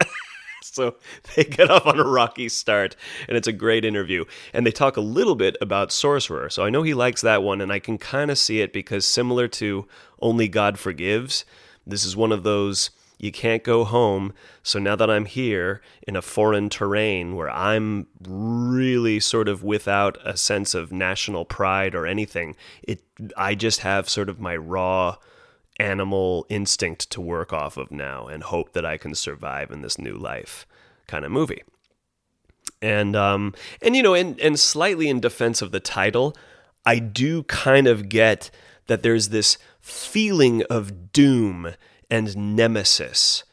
so 0.62 0.96
they 1.34 1.44
get 1.44 1.70
off 1.70 1.86
on 1.86 2.00
a 2.00 2.04
rocky 2.04 2.48
start, 2.48 2.96
and 3.28 3.36
it's 3.36 3.48
a 3.48 3.52
great 3.52 3.84
interview. 3.84 4.24
And 4.52 4.66
they 4.66 4.72
talk 4.72 4.96
a 4.96 5.00
little 5.00 5.36
bit 5.36 5.56
about 5.60 5.92
Sorcerer. 5.92 6.50
So 6.50 6.64
I 6.64 6.70
know 6.70 6.82
he 6.82 6.94
likes 6.94 7.22
that 7.22 7.44
one, 7.44 7.60
and 7.60 7.72
I 7.72 7.78
can 7.78 7.98
kind 7.98 8.30
of 8.30 8.38
see 8.38 8.60
it 8.60 8.72
because 8.72 9.06
similar 9.06 9.46
to 9.48 9.86
Only 10.20 10.48
God 10.48 10.78
Forgives, 10.78 11.44
this 11.86 12.04
is 12.04 12.16
one 12.16 12.32
of 12.32 12.42
those 12.42 12.90
you 13.18 13.32
can't 13.32 13.64
go 13.64 13.84
home. 13.84 14.32
So 14.62 14.78
now 14.78 14.96
that 14.96 15.10
I'm 15.10 15.24
here 15.24 15.82
in 16.06 16.16
a 16.16 16.22
foreign 16.22 16.68
terrain 16.68 17.34
where 17.34 17.50
I'm 17.50 18.06
really 18.26 19.18
sort 19.18 19.48
of 19.48 19.62
without 19.62 20.18
a 20.24 20.36
sense 20.36 20.74
of 20.74 20.92
national 20.92 21.44
pride 21.44 21.94
or 21.94 22.06
anything, 22.06 22.54
it 22.82 23.02
I 23.36 23.54
just 23.54 23.80
have 23.80 24.08
sort 24.08 24.28
of 24.28 24.38
my 24.38 24.56
raw 24.56 25.16
animal 25.80 26.46
instinct 26.48 27.10
to 27.10 27.20
work 27.20 27.52
off 27.52 27.76
of 27.76 27.90
now 27.90 28.26
and 28.26 28.42
hope 28.42 28.72
that 28.72 28.86
I 28.86 28.96
can 28.96 29.14
survive 29.14 29.70
in 29.70 29.82
this 29.82 29.98
new 29.98 30.16
life 30.16 30.66
kind 31.06 31.24
of 31.24 31.32
movie. 31.32 31.62
And 32.80 33.16
um 33.16 33.54
and 33.82 33.96
you 33.96 34.02
know 34.02 34.14
and 34.14 34.38
and 34.40 34.58
slightly 34.58 35.08
in 35.08 35.18
defense 35.18 35.60
of 35.60 35.72
the 35.72 35.80
title, 35.80 36.36
I 36.86 37.00
do 37.00 37.42
kind 37.44 37.88
of 37.88 38.08
get 38.08 38.50
that 38.86 39.02
there's 39.02 39.30
this 39.30 39.58
feeling 39.80 40.62
of 40.64 41.12
doom 41.12 41.74
and 42.10 42.56
nemesis 42.56 43.44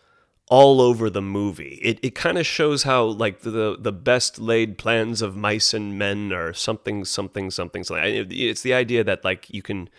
all 0.48 0.80
over 0.80 1.10
the 1.10 1.22
movie. 1.22 1.80
It 1.82 2.00
it 2.04 2.16
kind 2.16 2.38
of 2.38 2.46
shows 2.46 2.84
how 2.84 3.06
like 3.06 3.42
the 3.42 3.78
the 3.80 3.92
best 3.92 4.40
laid 4.40 4.78
plans 4.78 5.22
of 5.22 5.36
mice 5.36 5.74
and 5.74 5.98
men 5.98 6.32
are 6.32 6.54
something 6.54 7.06
something 7.06 7.50
something 7.52 7.84
something. 7.84 8.28
It's 8.30 8.62
the 8.62 8.74
idea 8.74 9.04
that 9.04 9.24
like 9.24 9.50
you 9.50 9.62
can 9.62 9.90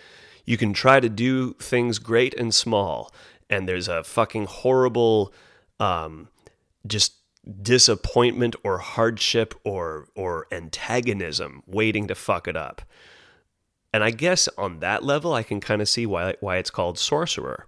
you 0.45 0.57
can 0.57 0.73
try 0.73 1.01
to 1.01 1.09
do 1.09 1.55
things 1.55 1.99
great 1.99 2.35
and 2.35 2.55
small, 2.55 3.13
and 3.51 3.69
there's 3.69 3.89
a 3.89 4.05
fucking 4.05 4.47
horrible 4.47 5.33
um, 5.81 6.29
just 6.87 7.15
disappointment 7.63 8.55
or 8.63 8.79
hardship 8.79 9.55
or 9.65 10.09
or 10.15 10.47
antagonism 10.53 11.63
waiting 11.67 12.07
to 12.07 12.15
fuck 12.15 12.47
it 12.47 12.57
up. 12.57 12.83
And 13.93 14.05
I 14.05 14.11
guess 14.11 14.49
on 14.59 14.81
that 14.81 15.03
level, 15.03 15.33
I 15.33 15.43
can 15.43 15.61
kind 15.61 15.83
of 15.83 15.89
see 15.89 16.07
why 16.07 16.35
why 16.39 16.59
it's 16.59 16.71
called 16.71 16.99
Sorcerer 16.99 17.67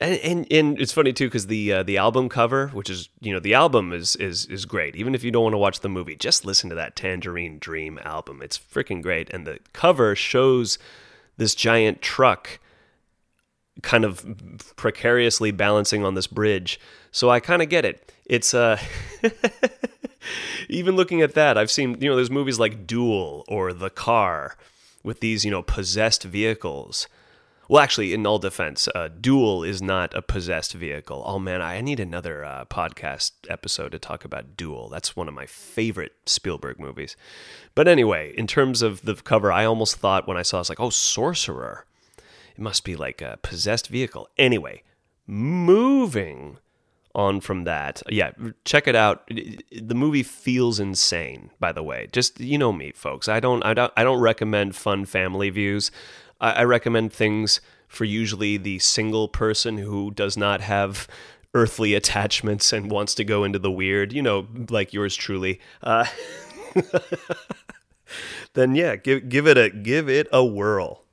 and, 0.00 0.18
and, 0.18 0.46
and 0.50 0.80
it's 0.80 0.92
funny 0.92 1.12
too 1.12 1.26
because 1.26 1.46
the 1.46 1.72
uh, 1.72 1.82
the 1.82 1.96
album 1.96 2.28
cover, 2.28 2.68
which 2.68 2.90
is 2.90 3.08
you 3.20 3.32
know 3.32 3.40
the 3.40 3.54
album 3.54 3.92
is 3.92 4.16
is 4.16 4.46
is 4.46 4.64
great. 4.64 4.96
Even 4.96 5.14
if 5.14 5.22
you 5.22 5.30
don't 5.30 5.44
want 5.44 5.54
to 5.54 5.58
watch 5.58 5.80
the 5.80 5.88
movie, 5.88 6.16
just 6.16 6.44
listen 6.44 6.68
to 6.70 6.76
that 6.76 6.96
Tangerine 6.96 7.58
Dream 7.58 7.98
album. 8.02 8.40
It's 8.42 8.58
freaking 8.58 9.02
great, 9.02 9.30
and 9.30 9.46
the 9.46 9.60
cover 9.72 10.16
shows 10.16 10.78
this 11.36 11.54
giant 11.54 12.02
truck 12.02 12.58
kind 13.82 14.04
of 14.04 14.74
precariously 14.76 15.50
balancing 15.50 16.04
on 16.04 16.14
this 16.14 16.26
bridge. 16.26 16.78
So 17.10 17.30
I 17.30 17.40
kind 17.40 17.62
of 17.62 17.68
get 17.68 17.84
it. 17.84 18.12
It's 18.26 18.54
uh 18.54 18.78
even 20.68 20.96
looking 20.96 21.22
at 21.22 21.34
that, 21.34 21.56
I've 21.56 21.70
seen 21.70 22.00
you 22.00 22.08
know 22.08 22.16
there's 22.16 22.30
movies 22.30 22.58
like 22.58 22.86
Duel 22.86 23.44
or 23.48 23.72
The 23.72 23.90
Car 23.90 24.56
with 25.02 25.20
these 25.20 25.44
you 25.44 25.50
know 25.50 25.62
possessed 25.62 26.24
vehicles 26.24 27.08
Well, 27.72 27.82
actually, 27.82 28.12
in 28.12 28.26
all 28.26 28.38
defense, 28.38 28.86
uh, 28.94 29.08
Duel 29.08 29.64
is 29.64 29.80
not 29.80 30.12
a 30.12 30.20
possessed 30.20 30.74
vehicle. 30.74 31.22
Oh 31.24 31.38
man, 31.38 31.62
I 31.62 31.80
need 31.80 32.00
another 32.00 32.44
uh, 32.44 32.66
podcast 32.66 33.32
episode 33.48 33.92
to 33.92 33.98
talk 33.98 34.26
about 34.26 34.58
Duel. 34.58 34.90
That's 34.90 35.16
one 35.16 35.26
of 35.26 35.32
my 35.32 35.46
favorite 35.46 36.12
Spielberg 36.26 36.78
movies. 36.78 37.16
But 37.74 37.88
anyway, 37.88 38.34
in 38.36 38.46
terms 38.46 38.82
of 38.82 39.00
the 39.06 39.14
cover, 39.14 39.50
I 39.50 39.64
almost 39.64 39.96
thought 39.96 40.28
when 40.28 40.36
I 40.36 40.42
saw 40.42 40.56
it, 40.56 40.58
I 40.58 40.60
was 40.60 40.68
like, 40.68 40.80
oh, 40.80 40.90
Sorcerer. 40.90 41.86
It 42.54 42.60
must 42.60 42.84
be 42.84 42.94
like 42.94 43.22
a 43.22 43.38
possessed 43.40 43.88
vehicle. 43.88 44.28
Anyway, 44.36 44.82
moving 45.26 46.58
on 47.14 47.40
from 47.40 47.64
that. 47.64 48.02
Yeah, 48.06 48.32
check 48.66 48.86
it 48.86 48.94
out. 48.94 49.26
The 49.28 49.94
movie 49.94 50.22
feels 50.22 50.78
insane, 50.78 51.52
by 51.58 51.72
the 51.72 51.82
way. 51.82 52.08
Just 52.12 52.38
you 52.38 52.58
know 52.58 52.74
me, 52.74 52.92
folks. 52.92 53.30
I 53.30 53.40
don't 53.40 53.62
I 53.64 53.72
don't 53.72 53.92
I 53.96 54.04
don't 54.04 54.20
recommend 54.20 54.76
fun 54.76 55.06
family 55.06 55.48
views. 55.48 55.90
I, 56.42 56.52
I 56.52 56.64
recommend 56.64 57.12
things 57.12 57.62
for 57.88 58.04
usually 58.04 58.58
the 58.58 58.78
single 58.80 59.28
person 59.28 59.78
who 59.78 60.10
does 60.10 60.36
not 60.36 60.60
have 60.60 61.08
earthly 61.54 61.94
attachments 61.94 62.72
and 62.72 62.90
wants 62.90 63.14
to 63.14 63.24
go 63.24 63.44
into 63.44 63.58
the 63.58 63.70
weird, 63.70 64.12
you 64.12 64.22
know, 64.22 64.46
like 64.68 64.92
yours 64.92 65.14
truly. 65.14 65.60
Uh, 65.82 66.06
then 68.54 68.74
yeah, 68.74 68.96
give 68.96 69.28
give 69.28 69.46
it 69.46 69.56
a 69.56 69.70
give 69.70 70.08
it 70.08 70.28
a 70.32 70.44
whirl. 70.44 71.04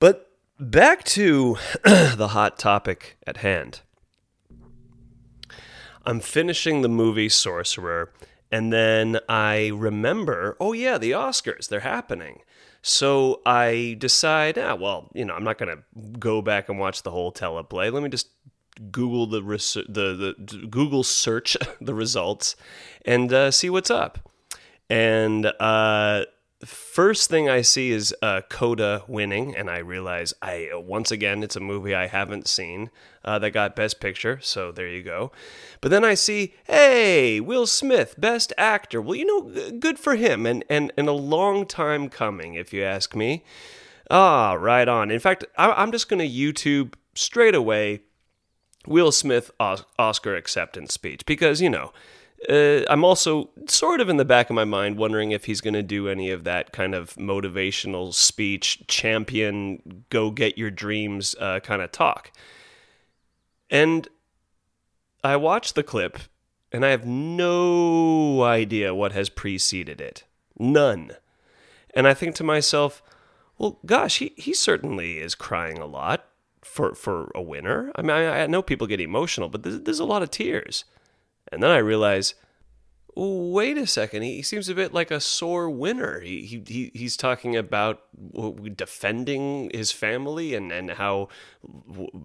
But 0.00 0.30
back 0.58 1.04
to 1.04 1.56
the 1.84 2.28
hot 2.32 2.58
topic 2.58 3.16
at 3.26 3.38
hand. 3.38 3.80
I'm 6.04 6.20
finishing 6.20 6.80
the 6.80 6.88
movie 6.88 7.28
Sorcerer, 7.28 8.12
and 8.50 8.72
then 8.72 9.18
I 9.28 9.70
remember, 9.74 10.56
oh 10.58 10.72
yeah, 10.72 10.96
the 10.96 11.10
Oscars, 11.10 11.68
they're 11.68 11.80
happening. 11.80 12.40
So 12.88 13.42
I 13.44 13.96
decide, 13.98 14.56
ah, 14.56 14.74
well, 14.74 15.10
you 15.12 15.22
know, 15.26 15.34
I'm 15.34 15.44
not 15.44 15.58
going 15.58 15.76
to 15.76 16.18
go 16.18 16.40
back 16.40 16.70
and 16.70 16.78
watch 16.78 17.02
the 17.02 17.10
whole 17.10 17.30
teleplay. 17.30 17.92
Let 17.92 18.02
me 18.02 18.08
just 18.08 18.30
Google 18.90 19.26
the 19.26 19.42
res- 19.42 19.74
the, 19.74 20.34
the 20.38 20.66
Google 20.70 21.04
search 21.04 21.54
the 21.82 21.92
results 21.92 22.56
and 23.04 23.30
uh, 23.30 23.50
see 23.50 23.68
what's 23.68 23.90
up. 23.90 24.30
And 24.88 25.52
uh, 25.60 26.24
first 26.66 27.30
thing 27.30 27.48
I 27.48 27.62
see 27.62 27.90
is 27.90 28.14
uh, 28.20 28.40
Coda 28.48 29.04
winning, 29.06 29.56
and 29.56 29.70
I 29.70 29.78
realize 29.78 30.34
I 30.42 30.70
once 30.74 31.10
again 31.10 31.42
it's 31.42 31.56
a 31.56 31.60
movie 31.60 31.94
I 31.94 32.08
haven't 32.08 32.48
seen 32.48 32.90
uh, 33.24 33.38
that 33.38 33.50
got 33.50 33.76
Best 33.76 34.00
Picture, 34.00 34.38
so 34.42 34.72
there 34.72 34.88
you 34.88 35.02
go. 35.02 35.30
But 35.80 35.90
then 35.90 36.04
I 36.04 36.14
see, 36.14 36.54
hey, 36.64 37.40
Will 37.40 37.66
Smith, 37.66 38.16
Best 38.18 38.52
Actor. 38.58 39.00
Well, 39.00 39.14
you 39.14 39.24
know, 39.24 39.70
good 39.78 39.98
for 39.98 40.16
him, 40.16 40.46
and 40.46 40.64
and 40.68 40.92
and 40.96 41.08
a 41.08 41.12
long 41.12 41.64
time 41.66 42.08
coming, 42.08 42.54
if 42.54 42.72
you 42.72 42.82
ask 42.82 43.14
me. 43.14 43.44
Ah, 44.10 44.54
right 44.54 44.88
on. 44.88 45.10
In 45.10 45.20
fact, 45.20 45.44
I, 45.56 45.82
am 45.82 45.92
just 45.92 46.08
going 46.08 46.20
to 46.20 46.28
YouTube 46.28 46.94
straight 47.14 47.54
away 47.54 48.00
Will 48.86 49.12
Smith 49.12 49.50
Oscar 49.60 50.34
acceptance 50.34 50.94
speech 50.94 51.26
because 51.26 51.60
you 51.60 51.68
know 51.68 51.92
uh, 52.48 52.82
I'm 52.88 53.04
also 53.04 53.50
sort 53.66 54.00
of 54.00 54.08
in 54.08 54.16
the 54.16 54.24
back 54.24 54.48
of 54.48 54.54
my 54.54 54.64
mind 54.64 54.96
wondering 54.96 55.32
if 55.32 55.46
he's 55.46 55.60
going 55.60 55.74
to 55.74 55.82
do 55.82 56.08
any 56.08 56.30
of 56.30 56.44
that 56.44 56.72
kind 56.72 56.94
of 56.94 57.14
motivational 57.14 58.14
speech, 58.14 58.86
champion, 58.86 60.04
go 60.10 60.30
get 60.30 60.56
your 60.56 60.70
dreams 60.70 61.34
uh, 61.40 61.60
kind 61.60 61.82
of 61.82 61.90
talk. 61.90 62.30
And 63.70 64.08
I 65.24 65.36
watched 65.36 65.74
the 65.74 65.82
clip 65.82 66.18
and 66.70 66.84
I 66.84 66.90
have 66.90 67.06
no 67.06 68.42
idea 68.42 68.94
what 68.94 69.12
has 69.12 69.28
preceded 69.28 70.00
it. 70.00 70.24
None. 70.58 71.12
And 71.94 72.06
I 72.06 72.14
think 72.14 72.34
to 72.36 72.44
myself, 72.44 73.02
well, 73.58 73.78
gosh, 73.84 74.18
he, 74.18 74.32
he 74.36 74.54
certainly 74.54 75.18
is 75.18 75.34
crying 75.34 75.78
a 75.78 75.86
lot 75.86 76.26
for, 76.62 76.94
for 76.94 77.32
a 77.34 77.42
winner. 77.42 77.90
I 77.96 78.02
mean, 78.02 78.10
I, 78.10 78.42
I 78.42 78.46
know 78.46 78.62
people 78.62 78.86
get 78.86 79.00
emotional, 79.00 79.48
but 79.48 79.64
there's, 79.64 79.80
there's 79.80 79.98
a 79.98 80.04
lot 80.04 80.22
of 80.22 80.30
tears. 80.30 80.84
And 81.50 81.62
then 81.62 81.70
I 81.70 81.78
realize, 81.78 82.34
wait 83.14 83.76
a 83.76 83.86
second, 83.86 84.22
he, 84.22 84.42
seems 84.42 84.68
a 84.68 84.74
bit 84.74 84.94
like 84.94 85.10
a 85.10 85.20
sore 85.20 85.68
winner. 85.68 86.20
He, 86.20 86.62
he 86.66 86.90
he's 86.94 87.16
talking 87.16 87.56
about 87.56 88.02
defending 88.76 89.70
his 89.74 89.92
family 89.92 90.54
and, 90.54 90.70
and 90.70 90.92
how 90.92 91.28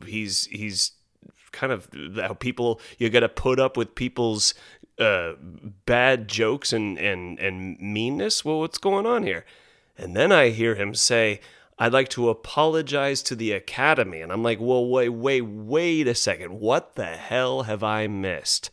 he's 0.06 0.46
he's 0.46 0.92
kind 1.52 1.72
of 1.72 1.88
how 2.16 2.34
people 2.34 2.80
you 2.98 3.10
got 3.10 3.22
to 3.22 3.30
put 3.30 3.60
up 3.60 3.78
with 3.78 3.96
people's 3.96 4.54
uh, 5.00 5.34
bad 5.86 6.28
jokes 6.28 6.74
and 6.74 6.98
and 7.00 7.40
and 7.40 7.80
meanness. 7.80 8.46
Well, 8.46 8.60
what's 8.60 8.78
going 8.78 9.06
on 9.06 9.24
here? 9.24 9.46
And 9.98 10.16
then 10.16 10.32
I 10.32 10.50
hear 10.50 10.76
him 10.76 10.96
say, 10.96 11.40
I'd 11.78 11.94
like 11.94 12.10
to 12.10 12.30
apologize 12.30 13.22
to 13.24 13.36
the 13.36 13.52
Academy. 13.52 14.22
And 14.22 14.32
I'm 14.32 14.44
like, 14.44 14.60
well, 14.60 14.88
wait, 14.88 15.10
wait, 15.10 15.42
wait 15.42 16.08
a 16.08 16.16
second. 16.16 16.60
What 16.60 16.96
the 16.96 17.06
hell 17.06 17.64
have 17.64 17.84
I 17.84 18.08
missed? 18.08 18.72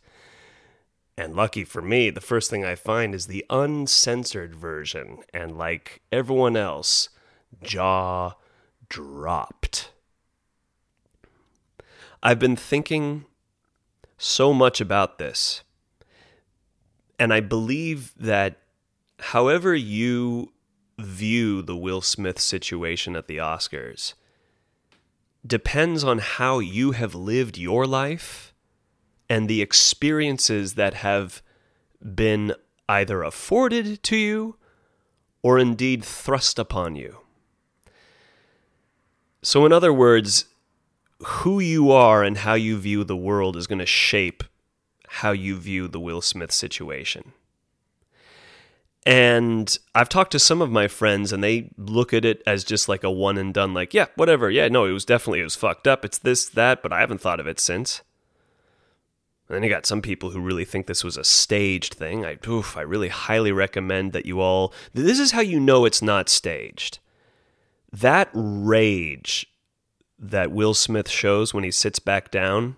And 1.20 1.36
lucky 1.36 1.64
for 1.64 1.82
me, 1.82 2.08
the 2.08 2.22
first 2.22 2.48
thing 2.48 2.64
I 2.64 2.74
find 2.74 3.14
is 3.14 3.26
the 3.26 3.44
uncensored 3.50 4.54
version. 4.54 5.18
And 5.34 5.58
like 5.58 6.00
everyone 6.10 6.56
else, 6.56 7.10
jaw 7.62 8.36
dropped. 8.88 9.92
I've 12.22 12.38
been 12.38 12.56
thinking 12.56 13.26
so 14.16 14.54
much 14.54 14.80
about 14.80 15.18
this. 15.18 15.62
And 17.18 17.34
I 17.34 17.40
believe 17.40 18.14
that 18.16 18.56
however 19.18 19.74
you 19.74 20.54
view 20.98 21.60
the 21.60 21.76
Will 21.76 22.00
Smith 22.00 22.38
situation 22.38 23.14
at 23.14 23.26
the 23.26 23.36
Oscars 23.36 24.14
depends 25.46 26.02
on 26.02 26.20
how 26.20 26.60
you 26.60 26.92
have 26.92 27.14
lived 27.14 27.58
your 27.58 27.86
life 27.86 28.49
and 29.30 29.48
the 29.48 29.62
experiences 29.62 30.74
that 30.74 30.92
have 30.94 31.40
been 32.14 32.52
either 32.88 33.22
afforded 33.22 34.02
to 34.02 34.16
you 34.16 34.56
or 35.40 35.56
indeed 35.58 36.04
thrust 36.04 36.58
upon 36.58 36.96
you. 36.96 37.18
So, 39.42 39.64
in 39.64 39.72
other 39.72 39.92
words, 39.92 40.46
who 41.20 41.60
you 41.60 41.92
are 41.92 42.24
and 42.24 42.38
how 42.38 42.54
you 42.54 42.76
view 42.76 43.04
the 43.04 43.16
world 43.16 43.56
is 43.56 43.68
going 43.68 43.78
to 43.78 43.86
shape 43.86 44.42
how 45.06 45.30
you 45.30 45.56
view 45.56 45.86
the 45.86 46.00
Will 46.00 46.20
Smith 46.20 46.52
situation. 46.52 47.32
And 49.06 49.78
I've 49.94 50.10
talked 50.10 50.32
to 50.32 50.38
some 50.38 50.60
of 50.60 50.70
my 50.70 50.88
friends 50.88 51.32
and 51.32 51.42
they 51.42 51.70
look 51.78 52.12
at 52.12 52.24
it 52.24 52.42
as 52.46 52.64
just 52.64 52.88
like 52.88 53.02
a 53.02 53.10
one 53.10 53.38
and 53.38 53.54
done, 53.54 53.72
like, 53.72 53.94
yeah, 53.94 54.06
whatever. 54.16 54.50
Yeah, 54.50 54.68
no, 54.68 54.84
it 54.84 54.92
was 54.92 55.06
definitely, 55.06 55.40
it 55.40 55.44
was 55.44 55.56
fucked 55.56 55.86
up. 55.86 56.04
It's 56.04 56.18
this, 56.18 56.48
that, 56.50 56.82
but 56.82 56.92
I 56.92 57.00
haven't 57.00 57.20
thought 57.20 57.40
of 57.40 57.46
it 57.46 57.60
since. 57.60 58.02
And 59.50 59.56
then 59.56 59.62
you 59.64 59.68
got 59.68 59.84
some 59.84 60.00
people 60.00 60.30
who 60.30 60.40
really 60.40 60.64
think 60.64 60.86
this 60.86 61.02
was 61.02 61.16
a 61.16 61.24
staged 61.24 61.94
thing. 61.94 62.24
I, 62.24 62.38
oof, 62.46 62.76
I 62.76 62.82
really 62.82 63.08
highly 63.08 63.50
recommend 63.50 64.12
that 64.12 64.24
you 64.24 64.40
all. 64.40 64.72
This 64.94 65.18
is 65.18 65.32
how 65.32 65.40
you 65.40 65.58
know 65.58 65.84
it's 65.84 66.00
not 66.00 66.28
staged. 66.28 67.00
That 67.92 68.30
rage 68.32 69.48
that 70.20 70.52
Will 70.52 70.72
Smith 70.72 71.08
shows 71.10 71.52
when 71.52 71.64
he 71.64 71.72
sits 71.72 71.98
back 71.98 72.30
down. 72.30 72.76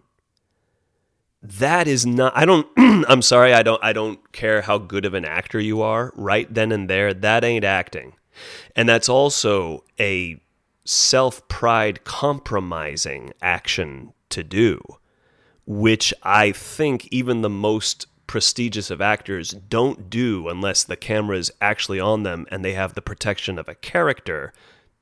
That 1.42 1.86
is 1.86 2.06
not. 2.06 2.32
I 2.34 2.46
don't. 2.46 2.66
I'm 3.06 3.20
sorry. 3.20 3.52
I 3.52 3.62
don't. 3.62 3.84
I 3.84 3.92
don't 3.92 4.32
care 4.32 4.62
how 4.62 4.78
good 4.78 5.04
of 5.04 5.12
an 5.12 5.26
actor 5.26 5.60
you 5.60 5.82
are. 5.82 6.10
Right 6.16 6.52
then 6.52 6.72
and 6.72 6.88
there, 6.88 7.12
that 7.12 7.44
ain't 7.44 7.66
acting, 7.66 8.14
and 8.74 8.88
that's 8.88 9.10
also 9.10 9.84
a 10.00 10.40
self 10.86 11.46
pride 11.48 12.04
compromising 12.04 13.34
action 13.42 14.14
to 14.30 14.42
do 14.42 14.80
which 15.66 16.12
I 16.22 16.52
think 16.52 17.08
even 17.10 17.42
the 17.42 17.50
most 17.50 18.06
prestigious 18.26 18.90
of 18.90 19.00
actors 19.00 19.50
don't 19.50 20.08
do 20.08 20.48
unless 20.48 20.84
the 20.84 20.96
camera 20.96 21.36
is 21.36 21.52
actually 21.60 22.00
on 22.00 22.22
them 22.22 22.46
and 22.50 22.64
they 22.64 22.72
have 22.72 22.94
the 22.94 23.02
protection 23.02 23.58
of 23.58 23.68
a 23.68 23.74
character 23.74 24.52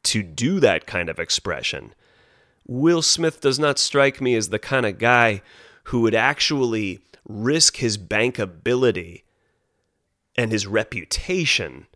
to 0.03 0.23
do 0.23 0.61
that 0.61 0.87
kind 0.87 1.09
of 1.09 1.19
expression. 1.19 1.95
Will 2.67 3.03
Smith 3.03 3.41
does 3.41 3.59
not 3.59 3.79
strike 3.79 4.21
me 4.21 4.35
as 4.35 4.49
the 4.49 4.59
kind 4.59 4.87
of 4.87 4.99
guy 4.99 5.43
who 5.85 6.01
would 6.01 6.15
actually 6.15 7.01
risk 7.29 7.77
his 7.77 7.99
bankability 7.99 9.23
and 10.37 10.51
his 10.53 10.67
reputation 10.67 11.87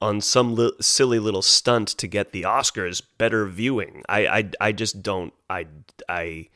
on 0.00 0.20
some 0.20 0.54
li- 0.54 0.72
silly 0.80 1.18
little 1.18 1.42
stunt 1.42 1.88
to 1.88 2.06
get 2.06 2.32
the 2.32 2.42
Oscars 2.42 3.02
better 3.18 3.46
viewing. 3.46 4.02
I, 4.08 4.26
I, 4.26 4.50
I 4.60 4.72
just 4.72 5.02
don't. 5.02 5.32
I, 5.48 5.66
I, 6.08 6.48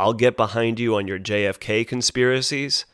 I'll 0.00 0.14
get 0.14 0.34
behind 0.34 0.80
you 0.80 0.96
on 0.96 1.06
your 1.06 1.18
JFK 1.18 1.86
conspiracies, 1.86 2.86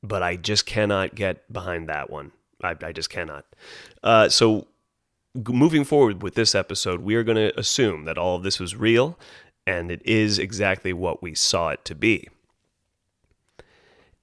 but 0.00 0.22
I 0.22 0.36
just 0.36 0.64
cannot 0.64 1.16
get 1.16 1.52
behind 1.52 1.88
that 1.88 2.08
one. 2.08 2.30
I, 2.62 2.76
I 2.80 2.92
just 2.92 3.10
cannot. 3.10 3.44
Uh, 4.00 4.28
so, 4.28 4.68
moving 5.34 5.82
forward 5.82 6.22
with 6.22 6.36
this 6.36 6.54
episode, 6.54 7.00
we 7.00 7.16
are 7.16 7.24
going 7.24 7.36
to 7.36 7.58
assume 7.58 8.04
that 8.04 8.16
all 8.16 8.36
of 8.36 8.44
this 8.44 8.60
was 8.60 8.76
real 8.76 9.18
and 9.66 9.90
it 9.90 10.02
is 10.04 10.38
exactly 10.38 10.92
what 10.92 11.20
we 11.20 11.34
saw 11.34 11.70
it 11.70 11.84
to 11.86 11.96
be. 11.96 12.28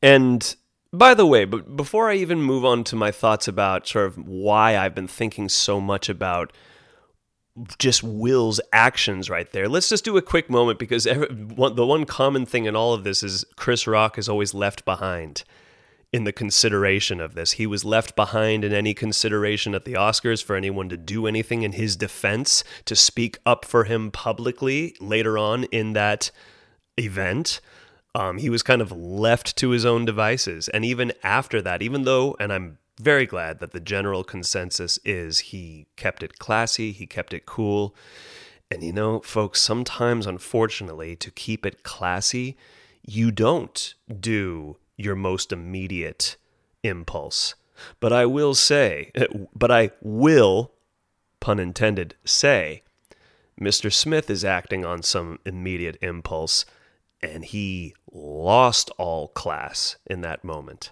And 0.02 0.56
by 0.94 1.14
the 1.14 1.26
way, 1.26 1.44
but 1.44 1.76
before 1.76 2.10
I 2.10 2.16
even 2.16 2.42
move 2.42 2.64
on 2.64 2.86
to 2.86 2.96
my 2.96 3.12
thoughts 3.12 3.50
about 3.50 3.86
sort 3.86 4.06
of 4.06 4.18
why 4.28 4.78
I've 4.78 4.96
been 4.96 5.10
thinking 5.10 5.50
so 5.50 5.82
much 5.82 6.08
about 6.08 6.54
just 7.80 8.04
Will's 8.04 8.60
actions 8.72 9.30
right 9.30 9.52
there. 9.52 9.68
Let's 9.68 9.90
just 9.90 10.06
do 10.06 10.18
a 10.18 10.22
quick 10.22 10.50
moment 10.50 10.80
because 10.80 11.08
every, 11.08 11.28
one, 11.28 11.76
the 11.76 11.86
one 11.86 12.06
common 12.06 12.46
thing 12.46 12.66
in 12.66 12.76
all 12.76 12.94
of 12.94 13.04
this 13.04 13.24
is 13.24 13.46
Chris 13.56 13.88
Rock 13.88 14.18
is 14.18 14.30
always 14.30 14.54
left 14.54 14.86
behind 14.86 15.44
in 16.14 16.24
the 16.24 16.32
consideration 16.32 17.20
of 17.20 17.34
this. 17.34 17.54
He 17.54 17.68
was 17.68 17.84
left 17.84 18.16
behind 18.16 18.64
in 18.64 18.74
any 18.74 18.94
consideration 18.94 19.76
at 19.76 19.86
the 19.86 19.94
Oscars 19.94 20.44
for 20.44 20.56
anyone 20.56 20.88
to 20.90 20.98
do 20.98 21.28
anything 21.28 21.64
in 21.64 21.74
his 21.74 21.96
defense, 21.96 22.64
to 22.86 22.96
speak 22.96 23.40
up 23.46 23.66
for 23.66 23.84
him 23.84 24.12
publicly 24.12 24.96
later 25.02 25.38
on 25.38 25.66
in 25.66 25.94
that 25.94 26.32
event. 26.98 27.60
Um, 28.16 28.38
he 28.38 28.50
was 28.50 28.64
kind 28.64 28.82
of 28.82 28.92
left 28.92 29.58
to 29.58 29.72
his 29.72 29.86
own 29.86 30.06
devices. 30.06 30.70
And 30.70 30.86
even 30.86 31.12
after 31.24 31.62
that, 31.62 31.82
even 31.82 32.04
though, 32.04 32.36
and 32.40 32.54
I'm 32.54 32.78
very 33.00 33.26
glad 33.26 33.60
that 33.60 33.72
the 33.72 33.80
general 33.80 34.24
consensus 34.24 35.00
is 35.06 35.40
he 35.40 35.88
kept 35.96 36.24
it 36.24 36.40
classy, 36.40 36.92
he 36.92 37.06
kept 37.06 37.34
it 37.34 37.46
cool. 37.46 37.96
And 38.72 38.84
you 38.84 38.92
know, 38.92 39.20
folks, 39.22 39.62
sometimes, 39.62 40.26
unfortunately, 40.26 41.16
to 41.18 41.32
keep 41.32 41.66
it 41.66 41.84
classy, 41.84 42.58
you 43.06 43.32
don't 43.32 43.94
do 44.20 44.78
your 44.98 45.16
most 45.16 45.54
immediate 45.54 46.36
impulse. 46.84 47.56
But 48.00 48.12
I 48.12 48.26
will 48.26 48.56
say, 48.56 49.12
but 49.56 49.72
I 49.72 49.92
will, 50.02 50.74
pun 51.40 51.60
intended, 51.60 52.16
say, 52.26 52.84
Mr. 53.60 53.92
Smith 53.92 54.30
is 54.30 54.46
acting 54.46 54.86
on 54.86 55.02
some 55.02 55.40
immediate 55.46 55.98
impulse, 56.02 56.66
and 57.22 57.46
he 57.46 57.96
lost 58.12 58.92
all 58.98 59.30
class 59.30 59.98
in 60.06 60.22
that 60.22 60.44
moment. 60.44 60.92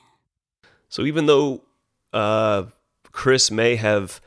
So 0.91 1.03
even 1.03 1.25
though 1.25 1.63
uh, 2.13 2.65
Chris 3.11 3.49
may 3.49 3.77
have 3.77 4.21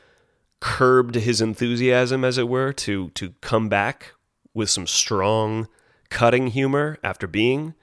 curbed 0.59 1.13
his 1.13 1.39
enthusiasm, 1.39 2.25
as 2.25 2.39
it 2.39 2.49
were, 2.49 2.73
to 2.73 3.11
to 3.11 3.35
come 3.39 3.69
back 3.69 4.13
with 4.53 4.69
some 4.69 4.87
strong, 4.87 5.67
cutting 6.09 6.47
humor 6.47 6.97
after 7.03 7.27
being 7.27 7.75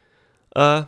uh, 0.57 0.87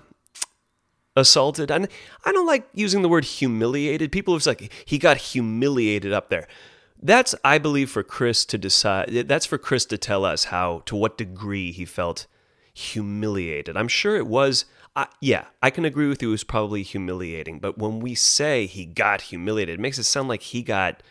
assaulted, 1.14 1.70
and 1.70 1.86
I 2.24 2.32
don't 2.32 2.48
like 2.48 2.68
using 2.74 3.02
the 3.02 3.08
word 3.08 3.24
humiliated. 3.24 4.10
People 4.10 4.34
have 4.34 4.44
like 4.44 4.72
he 4.84 4.98
got 4.98 5.16
humiliated 5.16 6.12
up 6.12 6.30
there. 6.30 6.48
That's 7.00 7.36
I 7.44 7.58
believe 7.58 7.90
for 7.90 8.02
Chris 8.02 8.44
to 8.46 8.58
decide. 8.58 9.28
That's 9.28 9.46
for 9.46 9.56
Chris 9.56 9.84
to 9.86 9.98
tell 9.98 10.24
us 10.24 10.44
how 10.44 10.82
to 10.86 10.96
what 10.96 11.16
degree 11.16 11.70
he 11.70 11.84
felt 11.84 12.26
humiliated. 12.72 13.76
I'm 13.76 13.86
sure 13.86 14.16
it 14.16 14.26
was 14.26 14.64
uh, 14.96 15.06
yeah, 15.20 15.46
I 15.60 15.70
can 15.70 15.84
agree 15.84 16.08
with 16.08 16.22
you. 16.22 16.28
It 16.28 16.32
was 16.32 16.44
probably 16.44 16.82
humiliating, 16.82 17.58
but 17.58 17.78
when 17.78 17.98
we 17.98 18.14
say 18.14 18.66
he 18.66 18.84
got 18.84 19.22
humiliated, 19.22 19.74
it 19.74 19.82
makes 19.82 19.98
it 19.98 20.04
sound 20.04 20.28
like 20.28 20.42
he 20.42 20.62
got 20.62 21.02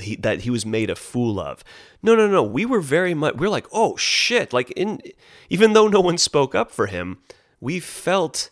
he, 0.00 0.14
that 0.16 0.42
he 0.42 0.50
was 0.50 0.64
made 0.64 0.90
a 0.90 0.94
fool 0.94 1.40
of. 1.40 1.64
No, 2.02 2.14
no, 2.14 2.28
no. 2.28 2.44
We 2.44 2.64
were 2.64 2.80
very 2.80 3.14
much. 3.14 3.34
We're 3.34 3.48
like, 3.48 3.66
oh 3.72 3.96
shit! 3.96 4.52
Like 4.52 4.70
in, 4.72 5.00
even 5.48 5.72
though 5.72 5.88
no 5.88 6.00
one 6.00 6.18
spoke 6.18 6.54
up 6.54 6.70
for 6.70 6.86
him, 6.86 7.18
we 7.60 7.80
felt. 7.80 8.50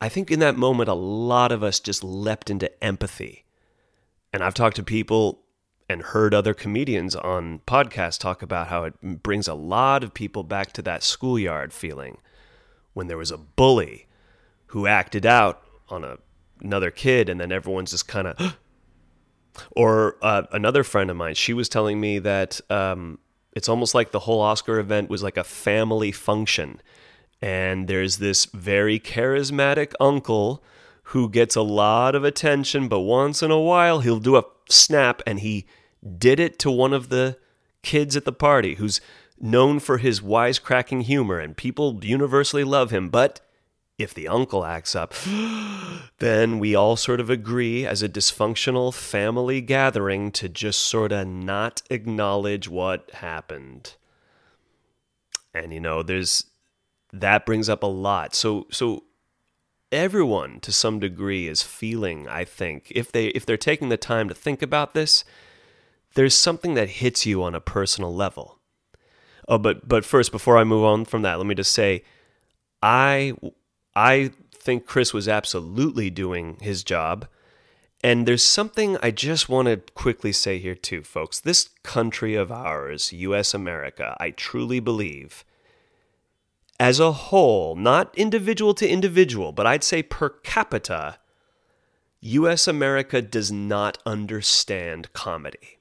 I 0.00 0.08
think 0.08 0.30
in 0.30 0.40
that 0.40 0.56
moment, 0.56 0.88
a 0.88 0.94
lot 0.94 1.50
of 1.52 1.62
us 1.62 1.80
just 1.80 2.02
leapt 2.02 2.50
into 2.50 2.70
empathy, 2.82 3.44
and 4.32 4.42
I've 4.42 4.54
talked 4.54 4.76
to 4.76 4.82
people 4.82 5.42
and 5.88 6.02
heard 6.02 6.34
other 6.34 6.54
comedians 6.54 7.14
on 7.14 7.60
podcasts 7.66 8.18
talk 8.18 8.42
about 8.42 8.66
how 8.68 8.84
it 8.84 9.22
brings 9.22 9.48
a 9.48 9.54
lot 9.54 10.04
of 10.04 10.12
people 10.12 10.42
back 10.42 10.72
to 10.72 10.82
that 10.82 11.02
schoolyard 11.02 11.72
feeling 11.72 12.18
when 12.98 13.06
there 13.06 13.16
was 13.16 13.30
a 13.30 13.38
bully 13.38 14.08
who 14.66 14.88
acted 14.88 15.24
out 15.24 15.62
on 15.88 16.02
a, 16.02 16.18
another 16.60 16.90
kid 16.90 17.28
and 17.28 17.40
then 17.40 17.52
everyone's 17.52 17.92
just 17.92 18.08
kind 18.08 18.26
of 18.26 18.56
or 19.76 20.16
uh, 20.20 20.42
another 20.50 20.82
friend 20.82 21.08
of 21.08 21.16
mine 21.16 21.32
she 21.32 21.52
was 21.52 21.68
telling 21.68 22.00
me 22.00 22.18
that 22.18 22.60
um, 22.70 23.20
it's 23.52 23.68
almost 23.68 23.94
like 23.94 24.10
the 24.10 24.18
whole 24.18 24.40
oscar 24.40 24.80
event 24.80 25.08
was 25.08 25.22
like 25.22 25.36
a 25.36 25.44
family 25.44 26.10
function. 26.10 26.82
And 27.40 27.86
there's 27.86 28.16
this 28.16 28.46
very 28.46 28.98
charismatic 28.98 29.92
uncle 30.00 30.60
who 31.14 31.30
gets 31.30 31.54
a 31.54 31.62
lot 31.62 32.16
of 32.16 32.24
attention 32.24 32.88
but 32.88 33.00
once 33.00 33.44
in 33.44 33.52
a 33.52 33.60
while 33.60 34.00
he'll 34.00 34.18
do 34.18 34.36
a 34.36 34.44
snap 34.68 35.22
and 35.24 35.38
he 35.38 35.66
did 36.18 36.40
it 36.40 36.58
to 36.58 36.70
one 36.70 36.92
of 36.92 37.10
the 37.10 37.38
kids 37.84 38.16
at 38.16 38.24
the 38.24 38.32
party 38.32 38.74
who's 38.74 39.00
known 39.40 39.78
for 39.80 39.98
his 39.98 40.20
wisecracking 40.20 41.02
humor, 41.02 41.38
and 41.38 41.56
people 41.56 41.98
universally 42.02 42.64
love 42.64 42.90
him. 42.90 43.08
But 43.08 43.40
if 43.98 44.14
the 44.14 44.28
uncle 44.28 44.64
acts 44.64 44.94
up, 44.94 45.12
then 46.18 46.58
we 46.58 46.74
all 46.74 46.96
sort 46.96 47.20
of 47.20 47.30
agree 47.30 47.84
as 47.84 48.02
a 48.02 48.08
dysfunctional 48.08 48.94
family 48.94 49.60
gathering 49.60 50.30
to 50.32 50.48
just 50.48 50.80
sort 50.80 51.12
of 51.12 51.26
not 51.26 51.82
acknowledge 51.90 52.68
what 52.68 53.10
happened. 53.14 53.94
And 55.52 55.72
you 55.72 55.80
know, 55.80 56.02
there's 56.02 56.44
that 57.12 57.46
brings 57.46 57.68
up 57.68 57.82
a 57.82 57.86
lot. 57.86 58.34
So 58.34 58.66
so 58.70 59.04
everyone 59.90 60.60
to 60.60 60.72
some 60.72 61.00
degree 61.00 61.48
is 61.48 61.62
feeling, 61.62 62.28
I 62.28 62.44
think, 62.44 62.92
if 62.94 63.10
they 63.10 63.28
if 63.28 63.44
they're 63.44 63.56
taking 63.56 63.88
the 63.88 63.96
time 63.96 64.28
to 64.28 64.34
think 64.34 64.62
about 64.62 64.94
this, 64.94 65.24
there's 66.14 66.34
something 66.34 66.74
that 66.74 66.88
hits 66.88 67.26
you 67.26 67.42
on 67.42 67.54
a 67.54 67.60
personal 67.60 68.14
level. 68.14 68.57
Oh, 69.48 69.58
but 69.58 69.88
but 69.88 70.04
first, 70.04 70.30
before 70.30 70.58
I 70.58 70.64
move 70.64 70.84
on 70.84 71.04
from 71.04 71.22
that, 71.22 71.38
let 71.38 71.46
me 71.46 71.54
just 71.54 71.72
say, 71.72 72.04
I 72.82 73.32
I 73.96 74.30
think 74.52 74.86
Chris 74.86 75.14
was 75.14 75.28
absolutely 75.28 76.10
doing 76.10 76.58
his 76.60 76.84
job. 76.84 77.26
And 78.04 78.26
there's 78.28 78.44
something 78.44 78.96
I 79.02 79.10
just 79.10 79.48
want 79.48 79.66
to 79.66 79.78
quickly 79.94 80.30
say 80.30 80.58
here, 80.58 80.76
too, 80.76 81.02
folks. 81.02 81.40
This 81.40 81.70
country 81.82 82.36
of 82.36 82.52
ours, 82.52 83.12
US 83.12 83.54
America, 83.54 84.16
I 84.20 84.30
truly 84.30 84.78
believe, 84.78 85.44
as 86.78 87.00
a 87.00 87.10
whole, 87.10 87.74
not 87.74 88.16
individual 88.16 88.72
to 88.74 88.88
individual, 88.88 89.50
but 89.50 89.66
I'd 89.66 89.82
say 89.82 90.02
per 90.02 90.28
capita, 90.28 91.18
US 92.20 92.68
America 92.68 93.20
does 93.20 93.50
not 93.50 93.98
understand 94.06 95.12
comedy. 95.12 95.78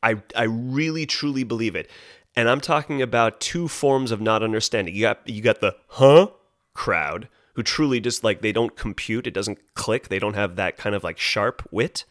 I, 0.00 0.22
I 0.36 0.44
really 0.44 1.06
truly 1.06 1.42
believe 1.42 1.74
it. 1.74 1.90
And 2.36 2.48
I'm 2.48 2.60
talking 2.60 3.00
about 3.00 3.40
two 3.40 3.68
forms 3.68 4.10
of 4.10 4.20
not 4.20 4.42
understanding. 4.42 4.94
You 4.94 5.02
got 5.02 5.28
you 5.28 5.42
got 5.42 5.60
the 5.60 5.76
huh 5.88 6.28
crowd 6.74 7.28
who 7.54 7.62
truly 7.62 8.00
just 8.00 8.24
like 8.24 8.40
they 8.40 8.52
don't 8.52 8.76
compute, 8.76 9.26
it 9.26 9.34
doesn't 9.34 9.74
click, 9.74 10.08
they 10.08 10.18
don't 10.18 10.34
have 10.34 10.56
that 10.56 10.76
kind 10.76 10.94
of 10.94 11.04
like 11.04 11.18
sharp 11.18 11.66
wit. 11.70 12.04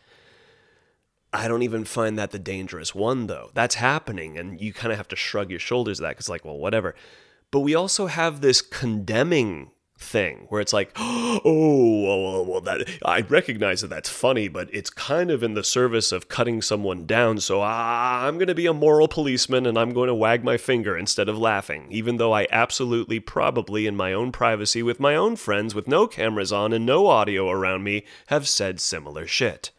I 1.33 1.47
don't 1.47 1.63
even 1.63 1.83
find 1.83 2.17
that 2.17 2.31
the 2.31 2.39
dangerous 2.39 2.95
one 2.95 3.27
though. 3.27 3.51
That's 3.53 3.75
happening 3.75 4.37
and 4.37 4.61
you 4.61 4.71
kind 4.71 4.91
of 4.91 4.97
have 4.97 5.07
to 5.09 5.15
shrug 5.15 5.49
your 5.49 5.59
shoulders 5.59 5.99
at 5.99 6.03
that 6.03 6.17
cuz 6.17 6.29
like, 6.29 6.45
well, 6.45 6.57
whatever. 6.57 6.95
But 7.51 7.61
we 7.61 7.75
also 7.75 8.07
have 8.07 8.41
this 8.41 8.61
condemning 8.61 9.71
thing 10.03 10.45
where 10.49 10.61
it's 10.61 10.73
like, 10.73 10.91
oh, 10.95 12.03
well, 12.03 12.45
well, 12.45 12.61
that 12.61 12.87
I 13.03 13.21
recognize 13.21 13.81
that 13.81 13.87
that's 13.87 14.09
funny, 14.09 14.47
but 14.47 14.69
it's 14.71 14.89
kind 14.89 15.31
of 15.31 15.41
in 15.41 15.53
the 15.53 15.63
service 15.63 16.11
of 16.11 16.29
cutting 16.29 16.61
someone 16.61 17.05
down. 17.05 17.39
So 17.39 17.61
I'm 17.61 18.37
going 18.37 18.47
to 18.47 18.55
be 18.55 18.67
a 18.67 18.73
moral 18.73 19.07
policeman 19.07 19.65
and 19.65 19.77
I'm 19.77 19.93
going 19.93 20.07
to 20.07 20.15
wag 20.15 20.43
my 20.43 20.57
finger 20.57 20.97
instead 20.97 21.29
of 21.29 21.37
laughing, 21.37 21.87
even 21.89 22.17
though 22.17 22.33
I 22.33 22.47
absolutely, 22.51 23.19
probably 23.19 23.87
in 23.87 23.95
my 23.95 24.13
own 24.13 24.31
privacy 24.31 24.83
with 24.83 24.99
my 24.99 25.15
own 25.15 25.35
friends 25.35 25.73
with 25.73 25.87
no 25.87 26.07
cameras 26.07 26.51
on 26.51 26.73
and 26.73 26.85
no 26.85 27.07
audio 27.07 27.49
around 27.49 27.83
me, 27.83 28.05
have 28.27 28.47
said 28.47 28.79
similar 28.79 29.25
shit. 29.25 29.71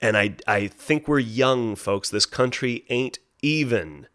And 0.00 0.16
I, 0.16 0.36
I 0.46 0.68
think 0.68 1.08
we're 1.08 1.18
young, 1.18 1.74
folks. 1.74 2.10
This 2.10 2.26
country 2.26 2.84
ain't 2.88 3.18
even 3.42 4.06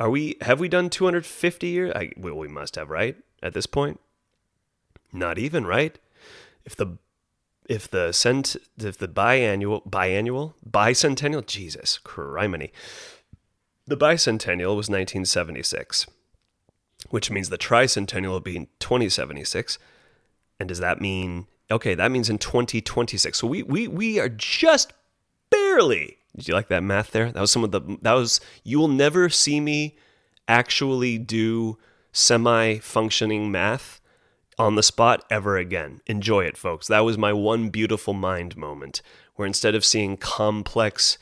are 0.00 0.10
we? 0.10 0.36
Have 0.40 0.60
we 0.60 0.68
done 0.68 0.90
250 0.90 1.66
years? 1.66 1.92
I, 1.94 2.10
well, 2.16 2.34
we 2.34 2.48
must 2.48 2.76
have, 2.76 2.90
right? 2.90 3.16
At 3.42 3.54
this 3.54 3.66
point, 3.66 4.00
not 5.12 5.38
even, 5.38 5.66
right? 5.66 5.98
If 6.64 6.76
the 6.76 6.98
if 7.68 7.88
the 7.88 8.12
cent 8.12 8.56
if 8.78 8.98
the 8.98 9.08
biannual 9.08 9.88
biannual 9.88 10.54
bicentennial 10.68 11.46
Jesus 11.46 11.98
criminy, 12.04 12.70
the 13.86 13.96
bicentennial 13.96 14.76
was 14.76 14.88
1976, 14.88 16.06
which 17.10 17.30
means 17.30 17.48
the 17.48 17.58
tricentennial 17.58 18.30
will 18.30 18.40
be 18.40 18.56
in 18.56 18.68
2076. 18.80 19.78
And 20.58 20.68
does 20.68 20.78
that 20.80 21.00
mean 21.00 21.46
okay? 21.70 21.94
That 21.94 22.10
means 22.10 22.28
in 22.28 22.38
2026. 22.38 23.38
So 23.38 23.46
we 23.46 23.62
we 23.62 23.88
we 23.88 24.18
are 24.18 24.28
just 24.28 24.92
barely 25.50 26.18
did 26.36 26.48
you 26.48 26.54
like 26.54 26.68
that 26.68 26.82
math 26.82 27.12
there? 27.12 27.30
That 27.30 27.40
was 27.40 27.52
some 27.52 27.64
of 27.64 27.70
the 27.70 27.80
that 28.02 28.12
was 28.12 28.40
you 28.62 28.78
will 28.78 28.88
never 28.88 29.28
see 29.28 29.60
me 29.60 29.96
actually 30.48 31.18
do 31.18 31.78
semi 32.12 32.78
functioning 32.78 33.50
math 33.50 34.00
on 34.58 34.76
the 34.76 34.82
spot 34.82 35.24
ever 35.30 35.56
again. 35.56 36.00
Enjoy 36.06 36.44
it, 36.44 36.56
folks. 36.56 36.86
That 36.86 37.00
was 37.00 37.18
my 37.18 37.32
one 37.32 37.70
beautiful 37.70 38.14
mind 38.14 38.56
moment 38.56 39.02
where 39.34 39.46
instead 39.46 39.74
of 39.74 39.84
seeing 39.84 40.16
complex 40.16 41.18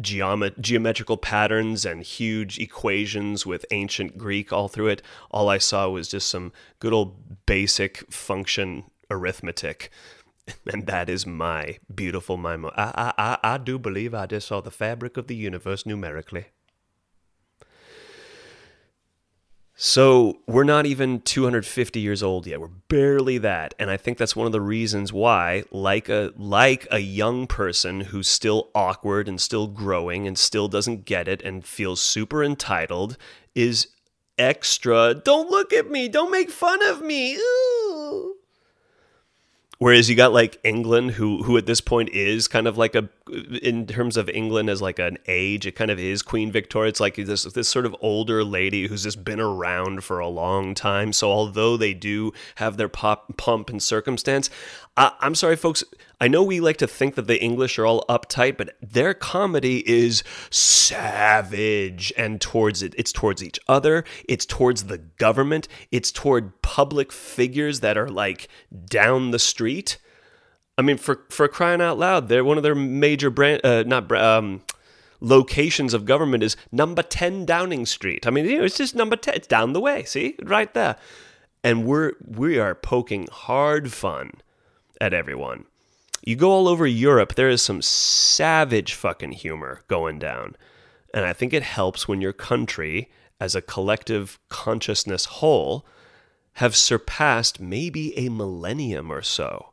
geomet- 0.00 0.60
geometrical 0.60 1.16
patterns 1.16 1.84
and 1.84 2.02
huge 2.02 2.58
equations 2.58 3.44
with 3.44 3.66
ancient 3.70 4.16
Greek 4.16 4.52
all 4.52 4.68
through 4.68 4.88
it, 4.88 5.02
all 5.30 5.48
I 5.48 5.58
saw 5.58 5.88
was 5.88 6.08
just 6.08 6.28
some 6.28 6.52
good 6.78 6.92
old 6.92 7.46
basic 7.46 8.10
function 8.12 8.84
arithmetic 9.10 9.90
and 10.72 10.86
that 10.86 11.08
is 11.08 11.26
my 11.26 11.78
beautiful 11.94 12.36
mind. 12.36 12.66
I, 12.66 12.72
I, 12.76 13.12
I, 13.18 13.54
I 13.54 13.58
do 13.58 13.78
believe 13.78 14.14
I 14.14 14.26
just 14.26 14.48
saw 14.48 14.60
the 14.60 14.70
fabric 14.70 15.16
of 15.16 15.26
the 15.26 15.36
universe 15.36 15.86
numerically. 15.86 16.46
So 19.82 20.40
we're 20.46 20.64
not 20.64 20.84
even 20.84 21.22
250 21.22 22.00
years 22.00 22.22
old 22.22 22.46
yet. 22.46 22.60
We're 22.60 22.66
barely 22.66 23.38
that, 23.38 23.72
and 23.78 23.90
I 23.90 23.96
think 23.96 24.18
that's 24.18 24.36
one 24.36 24.44
of 24.44 24.52
the 24.52 24.60
reasons 24.60 25.10
why, 25.10 25.64
like 25.70 26.10
a 26.10 26.34
like 26.36 26.86
a 26.90 26.98
young 26.98 27.46
person 27.46 28.02
who's 28.02 28.28
still 28.28 28.68
awkward 28.74 29.26
and 29.26 29.40
still 29.40 29.68
growing 29.68 30.26
and 30.26 30.36
still 30.36 30.68
doesn't 30.68 31.06
get 31.06 31.28
it 31.28 31.40
and 31.40 31.64
feels 31.64 32.02
super 32.02 32.44
entitled, 32.44 33.16
is 33.54 33.88
extra. 34.36 35.14
Don't 35.14 35.50
look 35.50 35.72
at 35.72 35.90
me. 35.90 36.08
Don't 36.08 36.30
make 36.30 36.50
fun 36.50 36.86
of 36.86 37.00
me. 37.00 37.36
Ooh. 37.36 37.79
Whereas 39.80 40.10
you 40.10 40.14
got 40.14 40.34
like 40.34 40.60
England, 40.62 41.12
who 41.12 41.42
who 41.42 41.56
at 41.56 41.64
this 41.64 41.80
point 41.80 42.10
is 42.10 42.48
kind 42.48 42.66
of 42.66 42.76
like 42.76 42.94
a, 42.94 43.08
in 43.62 43.86
terms 43.86 44.18
of 44.18 44.28
England 44.28 44.68
as 44.68 44.82
like 44.82 44.98
an 44.98 45.16
age, 45.26 45.66
it 45.66 45.74
kind 45.74 45.90
of 45.90 45.98
is 45.98 46.20
Queen 46.20 46.52
Victoria. 46.52 46.90
It's 46.90 47.00
like 47.00 47.16
this 47.16 47.44
this 47.44 47.70
sort 47.70 47.86
of 47.86 47.96
older 48.02 48.44
lady 48.44 48.88
who's 48.88 49.04
just 49.04 49.24
been 49.24 49.40
around 49.40 50.04
for 50.04 50.18
a 50.18 50.28
long 50.28 50.74
time. 50.74 51.14
So 51.14 51.30
although 51.30 51.78
they 51.78 51.94
do 51.94 52.34
have 52.56 52.76
their 52.76 52.90
pop 52.90 53.38
pump 53.38 53.70
and 53.70 53.82
circumstance, 53.82 54.50
I, 54.98 55.12
I'm 55.20 55.34
sorry, 55.34 55.56
folks. 55.56 55.82
I 56.20 56.28
know 56.28 56.42
we 56.42 56.60
like 56.60 56.76
to 56.78 56.86
think 56.86 57.14
that 57.14 57.26
the 57.26 57.42
English 57.42 57.78
are 57.78 57.86
all 57.86 58.04
uptight, 58.08 58.58
but 58.58 58.76
their 58.82 59.14
comedy 59.14 59.88
is 59.88 60.22
savage 60.50 62.12
and 62.16 62.40
towards 62.40 62.82
it. 62.82 62.94
It's 62.98 63.10
towards 63.10 63.42
each 63.42 63.58
other. 63.66 64.04
It's 64.28 64.44
towards 64.44 64.84
the 64.84 64.98
government. 64.98 65.66
It's 65.90 66.12
toward 66.12 66.60
public 66.60 67.10
figures 67.10 67.80
that 67.80 67.96
are 67.96 68.08
like 68.08 68.48
down 68.84 69.30
the 69.30 69.38
street. 69.38 69.96
I 70.76 70.82
mean, 70.82 70.98
for 70.98 71.24
for 71.30 71.48
crying 71.48 71.80
out 71.80 71.98
loud, 71.98 72.28
they're 72.28 72.44
one 72.44 72.58
of 72.58 72.62
their 72.62 72.74
major 72.74 73.30
brand, 73.30 73.64
uh, 73.64 73.82
not 73.84 74.12
um, 74.12 74.62
locations 75.20 75.94
of 75.94 76.04
government 76.04 76.42
is 76.42 76.56
number 76.70 77.02
ten 77.02 77.46
Downing 77.46 77.86
Street. 77.86 78.26
I 78.26 78.30
mean, 78.30 78.44
you 78.44 78.58
know, 78.58 78.64
it's 78.64 78.76
just 78.78 78.94
number 78.94 79.16
ten. 79.16 79.34
It's 79.34 79.46
down 79.46 79.72
the 79.72 79.80
way. 79.80 80.04
See, 80.04 80.36
right 80.42 80.72
there. 80.74 80.96
And 81.62 81.84
we're 81.84 82.12
we 82.26 82.58
are 82.58 82.74
poking 82.74 83.26
hard 83.30 83.92
fun 83.92 84.32
at 85.00 85.12
everyone. 85.12 85.64
You 86.22 86.36
go 86.36 86.50
all 86.50 86.68
over 86.68 86.86
Europe, 86.86 87.34
there 87.34 87.48
is 87.48 87.62
some 87.62 87.82
savage 87.82 88.94
fucking 88.94 89.32
humor 89.32 89.82
going 89.88 90.18
down. 90.18 90.56
And 91.14 91.24
I 91.24 91.32
think 91.32 91.52
it 91.52 91.62
helps 91.62 92.06
when 92.06 92.20
your 92.20 92.32
country, 92.32 93.10
as 93.40 93.54
a 93.54 93.62
collective 93.62 94.38
consciousness 94.48 95.24
whole, 95.24 95.86
have 96.54 96.76
surpassed 96.76 97.60
maybe 97.60 98.16
a 98.18 98.28
millennium 98.28 99.10
or 99.10 99.22
so. 99.22 99.72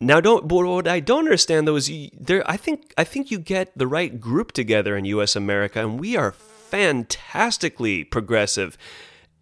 Now, 0.00 0.20
don't. 0.20 0.46
What 0.46 0.88
I 0.88 1.00
don't 1.00 1.26
understand 1.26 1.68
though 1.68 1.76
is 1.76 1.90
you, 1.90 2.08
there. 2.18 2.48
I 2.50 2.56
think 2.56 2.94
I 2.96 3.04
think 3.04 3.30
you 3.30 3.38
get 3.38 3.76
the 3.76 3.86
right 3.86 4.18
group 4.18 4.52
together 4.52 4.96
in 4.96 5.04
U.S. 5.04 5.36
America, 5.36 5.80
and 5.80 6.00
we 6.00 6.16
are 6.16 6.32
fantastically 6.32 8.04
progressive. 8.04 8.78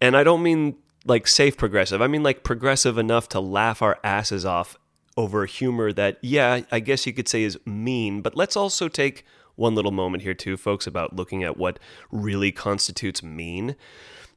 And 0.01 0.17
I 0.17 0.23
don't 0.25 0.43
mean 0.43 0.75
like 1.05 1.27
safe 1.27 1.55
progressive. 1.55 2.01
I 2.01 2.07
mean 2.07 2.23
like 2.23 2.43
progressive 2.43 2.97
enough 2.97 3.29
to 3.29 3.39
laugh 3.39 3.81
our 3.81 3.99
asses 4.03 4.45
off 4.45 4.77
over 5.19 5.45
humor 5.45 5.91
that, 5.91 6.17
yeah, 6.21 6.61
I 6.71 6.79
guess 6.79 7.05
you 7.05 7.11
could 7.11 7.27
say 7.27 7.43
is 7.43 7.59
mean. 7.65 8.21
But 8.21 8.37
let's 8.37 8.55
also 8.55 8.87
take 8.87 9.25
one 9.57 9.75
little 9.75 9.91
moment 9.91 10.23
here, 10.23 10.33
too, 10.33 10.55
folks, 10.55 10.87
about 10.87 11.13
looking 11.13 11.43
at 11.43 11.57
what 11.57 11.77
really 12.09 12.53
constitutes 12.53 13.21
mean. 13.21 13.75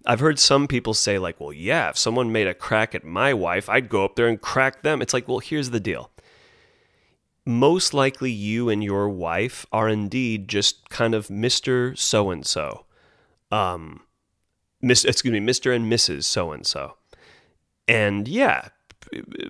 I've 0.04 0.18
heard 0.18 0.40
some 0.40 0.66
people 0.66 0.92
say, 0.92 1.20
like, 1.20 1.40
well, 1.40 1.52
yeah, 1.52 1.90
if 1.90 1.96
someone 1.96 2.32
made 2.32 2.48
a 2.48 2.54
crack 2.54 2.96
at 2.96 3.04
my 3.04 3.32
wife, 3.32 3.68
I'd 3.68 3.88
go 3.88 4.04
up 4.04 4.16
there 4.16 4.26
and 4.26 4.40
crack 4.40 4.82
them. 4.82 5.00
It's 5.00 5.14
like, 5.14 5.28
well, 5.28 5.38
here's 5.38 5.70
the 5.70 5.78
deal. 5.78 6.10
Most 7.46 7.94
likely, 7.94 8.32
you 8.32 8.68
and 8.68 8.82
your 8.82 9.08
wife 9.08 9.64
are 9.70 9.88
indeed 9.88 10.48
just 10.48 10.90
kind 10.90 11.14
of 11.14 11.28
Mr. 11.28 11.96
So 11.96 12.30
and 12.30 12.44
so. 12.44 12.86
Um, 13.52 14.00
Miss, 14.80 15.04
excuse 15.04 15.32
me, 15.32 15.38
Mr. 15.38 15.72
and 15.72 15.90
Mrs. 15.90 16.24
So 16.24 16.50
and 16.50 16.66
so. 16.66 16.96
And 17.86 18.26
yeah, 18.26 18.70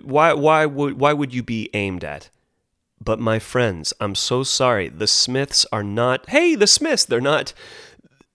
why 0.03 0.33
why 0.33 0.65
would 0.65 0.99
why 0.99 1.13
would 1.13 1.33
you 1.33 1.43
be 1.43 1.69
aimed 1.73 2.03
at? 2.03 2.29
But 3.03 3.19
my 3.19 3.39
friends, 3.39 3.93
I'm 3.99 4.15
so 4.15 4.43
sorry. 4.43 4.87
The 4.87 5.07
Smiths 5.07 5.65
are 5.71 5.83
not. 5.83 6.29
Hey, 6.29 6.55
the 6.55 6.67
Smiths, 6.67 7.05
they're 7.05 7.21
not. 7.21 7.53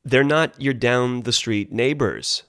They're 0.05 0.25
not 0.25 0.61
your 0.61 0.75
down 0.75 1.23
the 1.23 1.33
street 1.33 1.73
neighbors. 1.73 2.43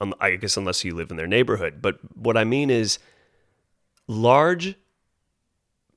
Um, 0.00 0.14
I 0.20 0.36
guess 0.36 0.56
unless 0.56 0.84
you 0.84 0.94
live 0.94 1.10
in 1.10 1.16
their 1.16 1.26
neighborhood. 1.26 1.82
But 1.82 1.98
what 2.16 2.36
I 2.36 2.44
mean 2.44 2.70
is, 2.70 2.98
large, 4.06 4.76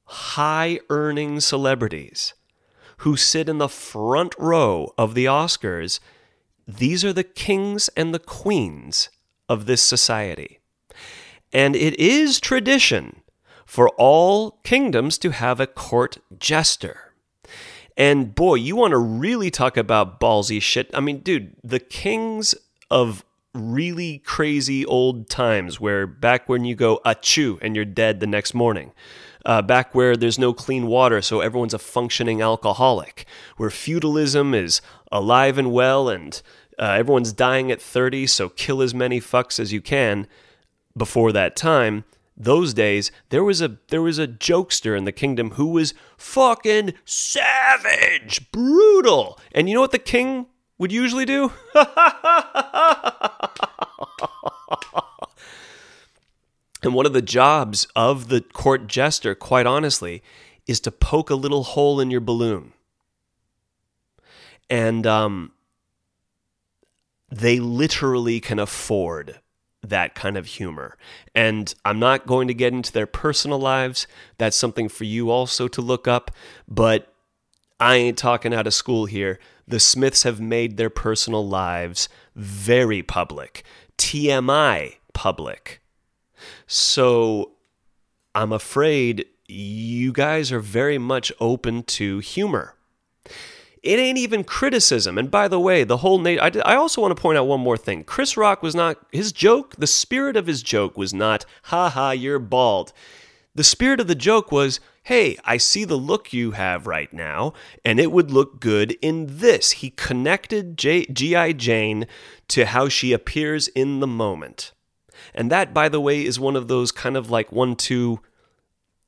high 0.05 0.79
earning 0.89 1.39
celebrities 1.39 2.33
who 2.97 3.15
sit 3.15 3.47
in 3.47 3.57
the 3.57 3.69
front 3.69 4.35
row 4.37 4.93
of 4.97 5.13
the 5.13 5.25
Oscars. 5.25 5.99
These 6.67 7.03
are 7.03 7.13
the 7.13 7.23
kings 7.23 7.89
and 7.97 8.13
the 8.13 8.19
queens 8.19 9.09
of 9.49 9.65
this 9.65 9.81
society. 9.81 10.59
And 11.53 11.75
it 11.75 11.97
is 11.99 12.39
tradition 12.39 13.21
for 13.65 13.89
all 13.89 14.59
kingdoms 14.63 15.17
to 15.19 15.29
have 15.29 15.59
a 15.59 15.67
court 15.67 16.17
jester. 16.37 17.13
And 17.95 18.33
boy, 18.33 18.55
you 18.55 18.75
want 18.75 18.91
to 18.91 18.97
really 18.97 19.51
talk 19.51 19.77
about 19.77 20.19
ballsy 20.19 20.61
shit. 20.61 20.89
I 20.93 20.99
mean, 20.99 21.19
dude, 21.19 21.55
the 21.63 21.79
kings 21.79 22.55
of 22.89 23.23
really 23.53 24.17
crazy 24.19 24.83
old 24.83 25.29
times 25.29 25.79
where 25.79 26.07
back 26.07 26.49
when 26.49 26.65
you 26.65 26.73
go 26.73 26.99
achoo 27.05 27.59
and 27.61 27.75
you're 27.75 27.85
dead 27.85 28.19
the 28.19 28.27
next 28.27 28.53
morning. 28.53 28.91
Uh, 29.45 29.61
back 29.61 29.93
where 29.93 30.15
there's 30.15 30.39
no 30.39 30.53
clean 30.53 30.87
water, 30.87 31.21
so 31.21 31.41
everyone's 31.41 31.73
a 31.73 31.79
functioning 31.79 32.41
alcoholic, 32.41 33.25
where 33.57 33.69
feudalism 33.69 34.53
is 34.53 34.81
alive 35.11 35.57
and 35.57 35.69
well 35.71 36.07
and 36.07 36.41
uh, 36.79 36.95
everyone's 36.97 37.33
dying 37.33 37.69
at 37.69 37.81
30, 37.81 38.25
so 38.25 38.47
kill 38.47 38.81
as 38.81 38.93
many 38.93 39.19
fucks 39.19 39.59
as 39.59 39.73
you 39.73 39.81
can 39.81 40.27
before 40.95 41.31
that 41.31 41.55
time, 41.55 42.03
those 42.35 42.73
days 42.73 43.11
there 43.29 43.43
was 43.43 43.61
a 43.61 43.77
there 43.89 44.01
was 44.01 44.17
a 44.17 44.27
jokester 44.27 44.97
in 44.97 45.05
the 45.05 45.11
kingdom 45.11 45.51
who 45.51 45.67
was 45.67 45.93
fucking 46.17 46.93
savage, 47.05 48.51
brutal. 48.51 49.39
And 49.53 49.69
you 49.69 49.75
know 49.75 49.81
what 49.81 49.91
the 49.91 49.99
king 49.99 50.47
would 50.77 50.91
usually 50.91 51.25
do? 51.25 51.51
and 56.83 56.93
one 56.93 57.05
of 57.05 57.13
the 57.13 57.21
jobs 57.21 57.87
of 57.95 58.29
the 58.29 58.41
court 58.41 58.87
jester, 58.87 59.35
quite 59.35 59.65
honestly, 59.65 60.23
is 60.65 60.79
to 60.81 60.91
poke 60.91 61.29
a 61.29 61.35
little 61.35 61.63
hole 61.63 61.99
in 61.99 62.09
your 62.09 62.21
balloon. 62.21 62.73
And 64.69 65.05
um, 65.05 65.51
they 67.29 67.59
literally 67.59 68.39
can 68.39 68.59
afford 68.59 69.39
that 69.83 70.15
kind 70.15 70.37
of 70.37 70.45
humor. 70.45 70.97
And 71.35 71.73
I'm 71.85 71.99
not 71.99 72.25
going 72.25 72.47
to 72.47 72.53
get 72.53 72.73
into 72.73 72.91
their 72.91 73.05
personal 73.05 73.59
lives. 73.59 74.07
That's 74.37 74.55
something 74.57 74.89
for 74.89 75.03
you 75.03 75.29
also 75.29 75.67
to 75.67 75.81
look 75.81 76.07
up. 76.07 76.31
But 76.67 77.13
I 77.79 77.95
ain't 77.95 78.17
talking 78.17 78.53
out 78.53 78.67
of 78.67 78.73
school 78.73 79.05
here. 79.05 79.39
The 79.67 79.79
Smiths 79.79 80.23
have 80.23 80.39
made 80.39 80.77
their 80.77 80.89
personal 80.89 81.47
lives 81.47 82.09
very 82.35 83.03
public, 83.03 83.63
TMI 83.97 84.95
public. 85.13 85.81
So 86.67 87.51
I'm 88.35 88.51
afraid 88.51 89.25
you 89.47 90.11
guys 90.11 90.51
are 90.51 90.59
very 90.59 90.97
much 90.97 91.31
open 91.39 91.83
to 91.83 92.19
humor. 92.19 92.75
It 93.83 93.99
ain't 93.99 94.17
even 94.17 94.45
criticism. 94.45 95.17
And 95.17 95.29
by 95.29 95.49
the 95.49 95.59
way, 95.59 95.83
the 95.83 95.97
whole 95.97 96.17
Nate, 96.17 96.39
I, 96.39 96.51
I 96.63 96.75
also 96.75 97.01
want 97.01 97.15
to 97.15 97.21
point 97.21 97.37
out 97.37 97.47
one 97.47 97.59
more 97.59 97.77
thing. 97.77 98.05
Chris 98.05 98.37
Rock 98.37 98.63
was 98.63 98.73
not, 98.73 98.97
his 99.11 99.33
joke, 99.33 99.75
the 99.77 99.87
spirit 99.87 100.37
of 100.37 100.47
his 100.47 100.63
joke 100.63 100.97
was 100.97 101.13
not, 101.13 101.45
ha 101.63 101.89
ha, 101.89 102.11
you're 102.11 102.39
bald. 102.39 102.93
The 103.55 103.63
spirit 103.63 103.99
of 103.99 104.07
the 104.07 104.15
joke 104.15 104.53
was, 104.53 104.79
hey, 105.03 105.37
I 105.43 105.57
see 105.57 105.83
the 105.83 105.97
look 105.97 106.31
you 106.31 106.51
have 106.51 106.87
right 106.87 107.11
now, 107.11 107.53
and 107.83 107.99
it 107.99 108.11
would 108.11 108.31
look 108.31 108.61
good 108.61 108.97
in 109.01 109.27
this. 109.37 109.71
He 109.71 109.89
connected 109.89 110.77
G.I. 110.77 111.51
Jane 111.51 112.07
to 112.47 112.65
how 112.65 112.87
she 112.87 113.11
appears 113.11 113.67
in 113.67 113.99
the 113.99 114.07
moment. 114.07 114.71
And 115.35 115.51
that, 115.51 115.73
by 115.73 115.89
the 115.89 116.01
way, 116.01 116.25
is 116.25 116.39
one 116.39 116.55
of 116.55 116.69
those 116.69 116.91
kind 116.91 117.17
of 117.17 117.29
like 117.29 117.51
one, 117.51 117.75
two 117.75 118.21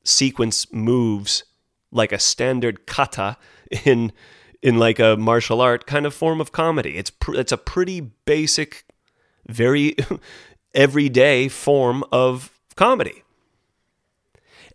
sequence 0.03 0.71
moves, 0.71 1.45
like 1.91 2.11
a 2.11 2.19
standard 2.19 2.85
kata 2.85 3.37
in 3.85 4.11
in 4.65 4.79
like 4.79 4.97
a 4.97 5.15
martial 5.15 5.61
art 5.61 5.85
kind 5.85 6.07
of 6.07 6.13
form 6.13 6.41
of 6.41 6.51
comedy. 6.51 6.97
It's 6.97 7.11
pr- 7.11 7.35
it's 7.35 7.51
a 7.51 7.57
pretty 7.57 8.01
basic, 8.01 8.83
very 9.47 9.95
everyday 10.73 11.47
form 11.49 12.03
of 12.11 12.49
comedy. 12.75 13.21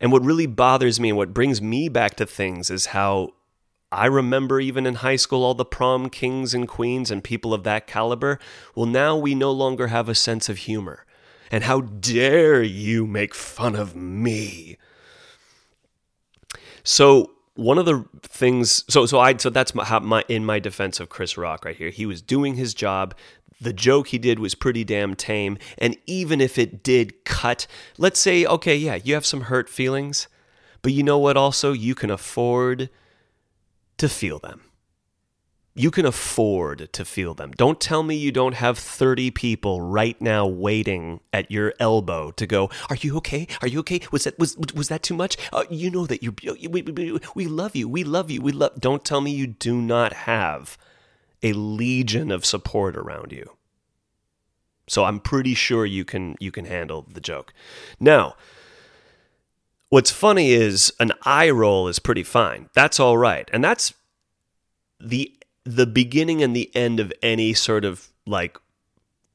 And 0.00 0.12
what 0.12 0.24
really 0.24 0.46
bothers 0.46 1.00
me 1.00 1.08
and 1.08 1.18
what 1.18 1.34
brings 1.34 1.60
me 1.60 1.88
back 1.88 2.14
to 2.14 2.24
things 2.24 2.70
is 2.70 2.86
how 2.86 3.30
I 3.90 4.06
remember 4.06 4.60
even 4.60 4.86
in 4.86 4.94
high 4.94 5.16
school 5.16 5.42
all 5.42 5.54
the 5.54 5.64
prom 5.64 6.08
kings 6.08 6.54
and 6.54 6.68
queens 6.68 7.10
and 7.10 7.24
people 7.24 7.52
of 7.52 7.64
that 7.64 7.88
caliber. 7.88 8.38
Well, 8.76 8.86
now 8.86 9.16
we 9.16 9.34
no 9.34 9.50
longer 9.50 9.88
have 9.88 10.08
a 10.08 10.14
sense 10.14 10.48
of 10.48 10.58
humor. 10.58 11.04
And 11.50 11.64
how 11.64 11.80
dare 11.80 12.62
you 12.62 13.08
make 13.08 13.34
fun 13.34 13.74
of 13.74 13.96
me? 13.96 14.78
So 16.84 17.32
one 17.60 17.76
of 17.76 17.84
the 17.84 18.04
things 18.22 18.84
so 18.88 19.04
so 19.04 19.20
I 19.20 19.36
so 19.36 19.50
that's 19.50 19.74
my, 19.74 19.98
my 19.98 20.24
in 20.28 20.44
my 20.44 20.58
defense 20.58 20.98
of 20.98 21.10
Chris 21.10 21.36
Rock 21.36 21.64
right 21.64 21.76
here. 21.76 21.90
He 21.90 22.06
was 22.06 22.22
doing 22.22 22.54
his 22.54 22.72
job. 22.74 23.14
The 23.60 23.74
joke 23.74 24.08
he 24.08 24.18
did 24.18 24.38
was 24.38 24.54
pretty 24.54 24.84
damn 24.84 25.14
tame, 25.14 25.58
and 25.76 25.94
even 26.06 26.40
if 26.40 26.56
it 26.56 26.82
did 26.82 27.26
cut, 27.26 27.66
let's 27.98 28.18
say 28.18 28.46
okay, 28.46 28.74
yeah, 28.74 28.94
you 28.94 29.12
have 29.12 29.26
some 29.26 29.42
hurt 29.42 29.68
feelings, 29.68 30.26
but 30.80 30.92
you 30.92 31.02
know 31.02 31.18
what 31.18 31.36
also 31.36 31.72
you 31.72 31.94
can 31.94 32.10
afford 32.10 32.88
to 33.98 34.08
feel 34.08 34.38
them 34.38 34.69
you 35.74 35.90
can 35.90 36.04
afford 36.04 36.92
to 36.92 37.04
feel 37.04 37.34
them. 37.34 37.52
Don't 37.52 37.80
tell 37.80 38.02
me 38.02 38.16
you 38.16 38.32
don't 38.32 38.54
have 38.54 38.76
30 38.76 39.30
people 39.30 39.80
right 39.80 40.20
now 40.20 40.46
waiting 40.46 41.20
at 41.32 41.50
your 41.50 41.74
elbow 41.78 42.32
to 42.32 42.46
go, 42.46 42.70
"Are 42.88 42.96
you 42.96 43.16
okay? 43.18 43.46
Are 43.62 43.68
you 43.68 43.80
okay? 43.80 44.00
Was 44.10 44.24
that 44.24 44.38
was 44.38 44.56
was 44.74 44.88
that 44.88 45.02
too 45.02 45.14
much? 45.14 45.36
Uh, 45.52 45.64
you 45.70 45.90
know 45.90 46.06
that 46.06 46.22
you're 46.22 46.34
we, 46.68 46.82
we, 46.82 47.18
we 47.34 47.46
love 47.46 47.76
you. 47.76 47.88
We 47.88 48.04
love 48.04 48.30
you. 48.30 48.42
We 48.42 48.52
love 48.52 48.80
Don't 48.80 49.04
tell 49.04 49.20
me 49.20 49.30
you 49.30 49.46
do 49.46 49.80
not 49.80 50.12
have 50.12 50.76
a 51.42 51.52
legion 51.52 52.30
of 52.30 52.44
support 52.44 52.96
around 52.96 53.32
you. 53.32 53.56
So 54.88 55.04
I'm 55.04 55.20
pretty 55.20 55.54
sure 55.54 55.86
you 55.86 56.04
can 56.04 56.36
you 56.40 56.50
can 56.50 56.64
handle 56.64 57.06
the 57.08 57.20
joke. 57.20 57.54
Now, 58.00 58.34
what's 59.88 60.10
funny 60.10 60.50
is 60.50 60.92
an 60.98 61.12
eye 61.22 61.50
roll 61.50 61.86
is 61.86 62.00
pretty 62.00 62.24
fine. 62.24 62.68
That's 62.74 62.98
all 62.98 63.16
right. 63.16 63.48
And 63.52 63.62
that's 63.62 63.94
the 64.98 65.32
the 65.76 65.86
beginning 65.86 66.42
and 66.42 66.54
the 66.54 66.74
end 66.74 67.00
of 67.00 67.12
any 67.22 67.54
sort 67.54 67.84
of 67.84 68.08
like 68.26 68.58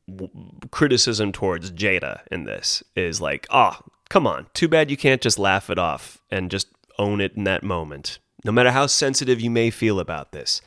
w- 0.08 0.32
criticism 0.71 1.32
towards 1.32 1.71
Jada 1.71 2.21
in 2.32 2.43
this 2.43 2.84
is 2.95 3.21
like, 3.21 3.48
oh, 3.50 3.80
come 4.10 4.28
on, 4.28 4.48
too 4.54 4.67
bad 4.67 4.91
you 4.91 4.98
can't 4.98 5.21
just 5.21 5.39
laugh 5.39 5.69
it 5.69 5.80
off 5.80 6.21
and 6.30 6.52
just 6.52 6.67
own 6.98 7.21
it 7.21 7.34
in 7.36 7.43
that 7.45 7.63
moment, 7.63 8.19
no 8.43 8.52
matter 8.52 8.71
how 8.71 8.86
sensitive 8.86 9.41
you 9.41 9.50
may 9.50 9.69
feel 9.69 10.00
about 10.00 10.32
this. 10.32 10.62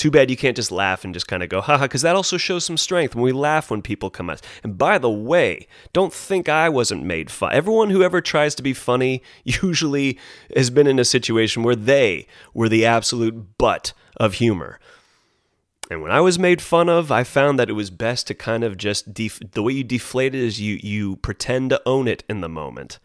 Too 0.00 0.10
bad 0.10 0.30
you 0.30 0.36
can't 0.38 0.56
just 0.56 0.72
laugh 0.72 1.04
and 1.04 1.12
just 1.12 1.28
kind 1.28 1.42
of 1.42 1.50
go, 1.50 1.60
haha, 1.60 1.84
because 1.84 2.00
that 2.00 2.16
also 2.16 2.38
shows 2.38 2.64
some 2.64 2.78
strength 2.78 3.14
when 3.14 3.22
we 3.22 3.32
laugh 3.32 3.70
when 3.70 3.82
people 3.82 4.08
come 4.08 4.30
at 4.30 4.38
us. 4.38 4.50
And 4.64 4.78
by 4.78 4.96
the 4.96 5.10
way, 5.10 5.66
don't 5.92 6.10
think 6.10 6.48
I 6.48 6.70
wasn't 6.70 7.02
made 7.04 7.30
fun. 7.30 7.52
Everyone 7.52 7.90
who 7.90 8.02
ever 8.02 8.22
tries 8.22 8.54
to 8.54 8.62
be 8.62 8.72
funny 8.72 9.22
usually 9.44 10.18
has 10.56 10.70
been 10.70 10.86
in 10.86 10.98
a 10.98 11.04
situation 11.04 11.62
where 11.62 11.76
they 11.76 12.26
were 12.54 12.70
the 12.70 12.86
absolute 12.86 13.58
butt 13.58 13.92
of 14.16 14.32
humor. 14.32 14.80
And 15.90 16.00
when 16.00 16.12
I 16.12 16.22
was 16.22 16.38
made 16.38 16.62
fun 16.62 16.88
of, 16.88 17.12
I 17.12 17.22
found 17.22 17.58
that 17.58 17.68
it 17.68 17.74
was 17.74 17.90
best 17.90 18.26
to 18.28 18.34
kind 18.34 18.64
of 18.64 18.78
just 18.78 19.12
def- 19.12 19.52
the 19.52 19.62
way 19.62 19.74
you 19.74 19.84
deflate 19.84 20.34
it 20.34 20.40
is 20.40 20.62
you 20.62 20.80
you 20.82 21.16
pretend 21.16 21.68
to 21.68 21.82
own 21.84 22.08
it 22.08 22.24
in 22.26 22.40
the 22.40 22.48
moment. 22.48 22.98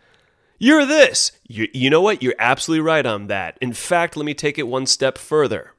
You're 0.60 0.86
this. 0.86 1.34
You, 1.46 1.68
you 1.74 1.90
know 1.90 2.00
what? 2.00 2.24
You're 2.24 2.36
absolutely 2.40 2.86
right 2.86 3.06
on 3.06 3.28
that. 3.28 3.58
In 3.60 3.74
fact, 3.74 4.16
let 4.16 4.26
me 4.26 4.34
take 4.34 4.58
it 4.58 4.70
one 4.70 4.86
step 4.86 5.18
further. 5.18 5.74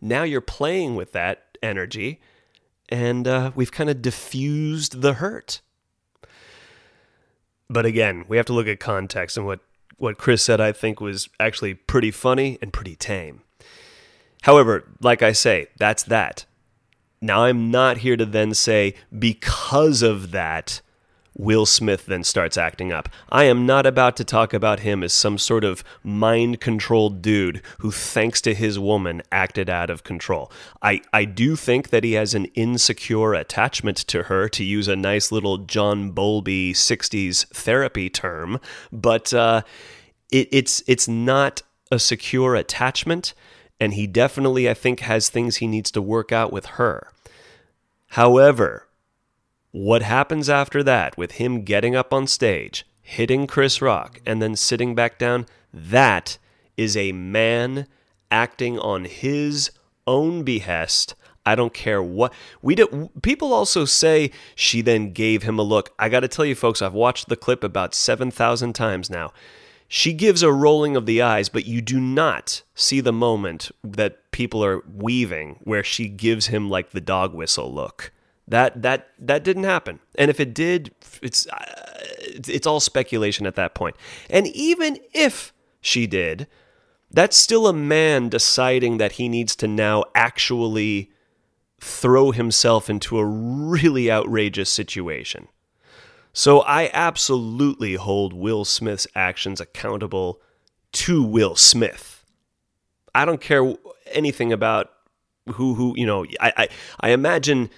Now 0.00 0.22
you're 0.22 0.40
playing 0.40 0.94
with 0.96 1.12
that 1.12 1.58
energy, 1.62 2.20
and 2.88 3.28
uh, 3.28 3.52
we've 3.54 3.72
kind 3.72 3.90
of 3.90 4.02
diffused 4.02 5.02
the 5.02 5.14
hurt. 5.14 5.60
But 7.68 7.86
again, 7.86 8.24
we 8.26 8.36
have 8.36 8.46
to 8.46 8.52
look 8.52 8.66
at 8.66 8.80
context, 8.80 9.36
and 9.36 9.46
what, 9.46 9.60
what 9.96 10.18
Chris 10.18 10.42
said, 10.42 10.60
I 10.60 10.72
think, 10.72 11.00
was 11.00 11.28
actually 11.38 11.74
pretty 11.74 12.10
funny 12.10 12.58
and 12.60 12.72
pretty 12.72 12.96
tame. 12.96 13.42
However, 14.42 14.88
like 15.00 15.22
I 15.22 15.32
say, 15.32 15.68
that's 15.78 16.02
that. 16.04 16.46
Now, 17.20 17.44
I'm 17.44 17.70
not 17.70 17.98
here 17.98 18.16
to 18.16 18.24
then 18.24 18.54
say, 18.54 18.94
because 19.16 20.02
of 20.02 20.30
that, 20.30 20.80
Will 21.40 21.64
Smith 21.64 22.04
then 22.04 22.22
starts 22.22 22.58
acting 22.58 22.92
up. 22.92 23.08
I 23.30 23.44
am 23.44 23.64
not 23.64 23.86
about 23.86 24.16
to 24.18 24.24
talk 24.24 24.52
about 24.52 24.80
him 24.80 25.02
as 25.02 25.14
some 25.14 25.38
sort 25.38 25.64
of 25.64 25.82
mind 26.04 26.60
controlled 26.60 27.22
dude 27.22 27.62
who, 27.78 27.90
thanks 27.90 28.42
to 28.42 28.54
his 28.54 28.78
woman, 28.78 29.22
acted 29.32 29.70
out 29.70 29.88
of 29.88 30.04
control. 30.04 30.52
I, 30.82 31.00
I 31.14 31.24
do 31.24 31.56
think 31.56 31.88
that 31.88 32.04
he 32.04 32.12
has 32.12 32.34
an 32.34 32.44
insecure 32.54 33.32
attachment 33.32 33.96
to 34.08 34.24
her, 34.24 34.48
to 34.50 34.62
use 34.62 34.86
a 34.86 34.96
nice 34.96 35.32
little 35.32 35.56
John 35.58 36.10
Bowlby 36.10 36.74
60s 36.74 37.46
therapy 37.48 38.10
term, 38.10 38.60
but 38.92 39.32
uh, 39.32 39.62
it, 40.30 40.48
it's, 40.52 40.82
it's 40.86 41.08
not 41.08 41.62
a 41.90 41.98
secure 41.98 42.54
attachment 42.54 43.32
and 43.80 43.94
he 43.94 44.06
definitely, 44.06 44.68
I 44.68 44.74
think, 44.74 45.00
has 45.00 45.30
things 45.30 45.56
he 45.56 45.66
needs 45.66 45.90
to 45.92 46.02
work 46.02 46.32
out 46.32 46.52
with 46.52 46.66
her. 46.66 47.10
However, 48.08 48.86
what 49.72 50.02
happens 50.02 50.48
after 50.48 50.82
that 50.82 51.16
with 51.16 51.32
him 51.32 51.62
getting 51.62 51.94
up 51.94 52.12
on 52.12 52.26
stage, 52.26 52.86
hitting 53.02 53.46
Chris 53.46 53.80
Rock, 53.80 54.20
and 54.26 54.42
then 54.42 54.56
sitting 54.56 54.94
back 54.94 55.18
down, 55.18 55.46
that 55.72 56.38
is 56.76 56.96
a 56.96 57.12
man 57.12 57.86
acting 58.30 58.78
on 58.78 59.04
his 59.04 59.70
own 60.06 60.42
behest. 60.42 61.14
I 61.46 61.54
don't 61.54 61.72
care 61.72 62.02
what 62.02 62.32
we 62.62 62.74
do. 62.74 63.10
People 63.22 63.52
also 63.52 63.84
say 63.84 64.30
she 64.54 64.82
then 64.82 65.12
gave 65.12 65.42
him 65.42 65.58
a 65.58 65.62
look. 65.62 65.94
I 65.98 66.08
got 66.08 66.20
to 66.20 66.28
tell 66.28 66.44
you, 66.44 66.54
folks, 66.54 66.82
I've 66.82 66.92
watched 66.92 67.28
the 67.28 67.36
clip 67.36 67.64
about 67.64 67.94
7,000 67.94 68.74
times 68.74 69.08
now. 69.08 69.32
She 69.88 70.12
gives 70.12 70.42
a 70.42 70.52
rolling 70.52 70.96
of 70.96 71.06
the 71.06 71.20
eyes, 71.20 71.48
but 71.48 71.66
you 71.66 71.80
do 71.80 71.98
not 71.98 72.62
see 72.74 73.00
the 73.00 73.12
moment 73.12 73.70
that 73.82 74.30
people 74.30 74.64
are 74.64 74.84
weaving 74.86 75.58
where 75.62 75.82
she 75.82 76.08
gives 76.08 76.46
him 76.46 76.70
like 76.70 76.90
the 76.90 77.00
dog 77.00 77.34
whistle 77.34 77.72
look. 77.72 78.12
That 78.50 78.82
that 78.82 79.10
that 79.20 79.44
didn't 79.44 79.62
happen. 79.62 80.00
And 80.18 80.28
if 80.28 80.40
it 80.40 80.52
did, 80.52 80.92
it's 81.22 81.46
uh, 81.46 81.64
it's 82.48 82.66
all 82.66 82.80
speculation 82.80 83.46
at 83.46 83.54
that 83.54 83.74
point. 83.74 83.94
And 84.28 84.48
even 84.48 84.98
if 85.12 85.52
she 85.80 86.08
did, 86.08 86.48
that's 87.12 87.36
still 87.36 87.68
a 87.68 87.72
man 87.72 88.28
deciding 88.28 88.98
that 88.98 89.12
he 89.12 89.28
needs 89.28 89.54
to 89.56 89.68
now 89.68 90.02
actually 90.16 91.12
throw 91.80 92.32
himself 92.32 92.90
into 92.90 93.18
a 93.20 93.24
really 93.24 94.10
outrageous 94.10 94.68
situation. 94.68 95.46
So 96.32 96.60
I 96.60 96.90
absolutely 96.92 97.94
hold 97.94 98.32
Will 98.32 98.64
Smith's 98.64 99.06
actions 99.14 99.60
accountable 99.60 100.40
to 100.92 101.22
Will 101.22 101.54
Smith. 101.54 102.24
I 103.14 103.24
don't 103.24 103.40
care 103.40 103.74
anything 104.06 104.52
about 104.52 104.90
who 105.52 105.74
who 105.74 105.94
you 105.96 106.04
know. 106.04 106.24
I 106.40 106.52
I, 106.56 106.68
I 106.98 107.10
imagine 107.10 107.70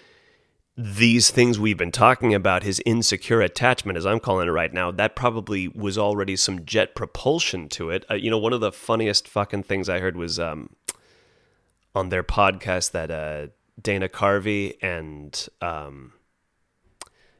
these 0.76 1.30
things 1.30 1.58
we've 1.58 1.76
been 1.76 1.92
talking 1.92 2.32
about, 2.34 2.62
his 2.62 2.80
insecure 2.86 3.42
attachment, 3.42 3.98
as 3.98 4.06
I'm 4.06 4.20
calling 4.20 4.48
it 4.48 4.52
right 4.52 4.72
now, 4.72 4.90
that 4.90 5.14
probably 5.14 5.68
was 5.68 5.98
already 5.98 6.34
some 6.34 6.64
jet 6.64 6.94
propulsion 6.94 7.68
to 7.70 7.90
it. 7.90 8.06
Uh, 8.10 8.14
you 8.14 8.30
know, 8.30 8.38
one 8.38 8.54
of 8.54 8.60
the 8.60 8.72
funniest 8.72 9.28
fucking 9.28 9.64
things 9.64 9.88
I 9.88 9.98
heard 9.98 10.16
was 10.16 10.38
um, 10.40 10.70
on 11.94 12.08
their 12.08 12.22
podcast 12.22 12.92
that 12.92 13.10
uh, 13.10 13.48
Dana 13.80 14.08
Carvey 14.08 14.76
and 14.80 15.48
um, 15.60 16.14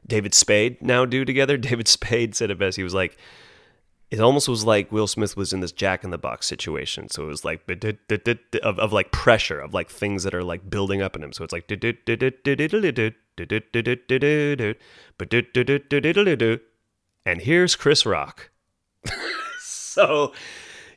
David 0.05 0.35
Spade 0.35 0.81
now 0.81 1.05
do 1.05 1.25
together. 1.25 1.57
David 1.57 1.87
Spade 1.87 2.35
said 2.35 2.51
it 2.51 2.59
best. 2.59 2.77
He 2.77 2.83
was 2.83 2.93
like, 2.93 3.17
it 4.13 4.19
almost 4.19 4.47
was 4.47 4.63
like 4.63 4.91
Will 4.91 5.07
Smith 5.07 5.35
was 5.35 5.53
in 5.53 5.61
this 5.61 5.71
Jack 5.71 6.03
in 6.03 6.11
the 6.11 6.19
Box 6.19 6.45
situation. 6.45 7.09
So 7.09 7.23
it 7.23 7.27
was 7.27 7.43
like 7.43 7.67
of, 8.61 8.77
of 8.77 8.93
like 8.93 9.11
pressure 9.11 9.59
of 9.59 9.73
like 9.73 9.89
things 9.89 10.21
that 10.21 10.35
are 10.35 10.43
like 10.43 10.69
building 10.69 11.01
up 11.01 11.15
in 11.15 11.23
him. 11.23 11.33
So 11.33 11.43
it's 11.43 11.51
like 11.51 11.67
and 17.25 17.41
here's 17.41 17.75
Chris 17.75 18.05
Rock. 18.05 18.51
so 19.59 20.31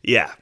yeah. 0.02 0.34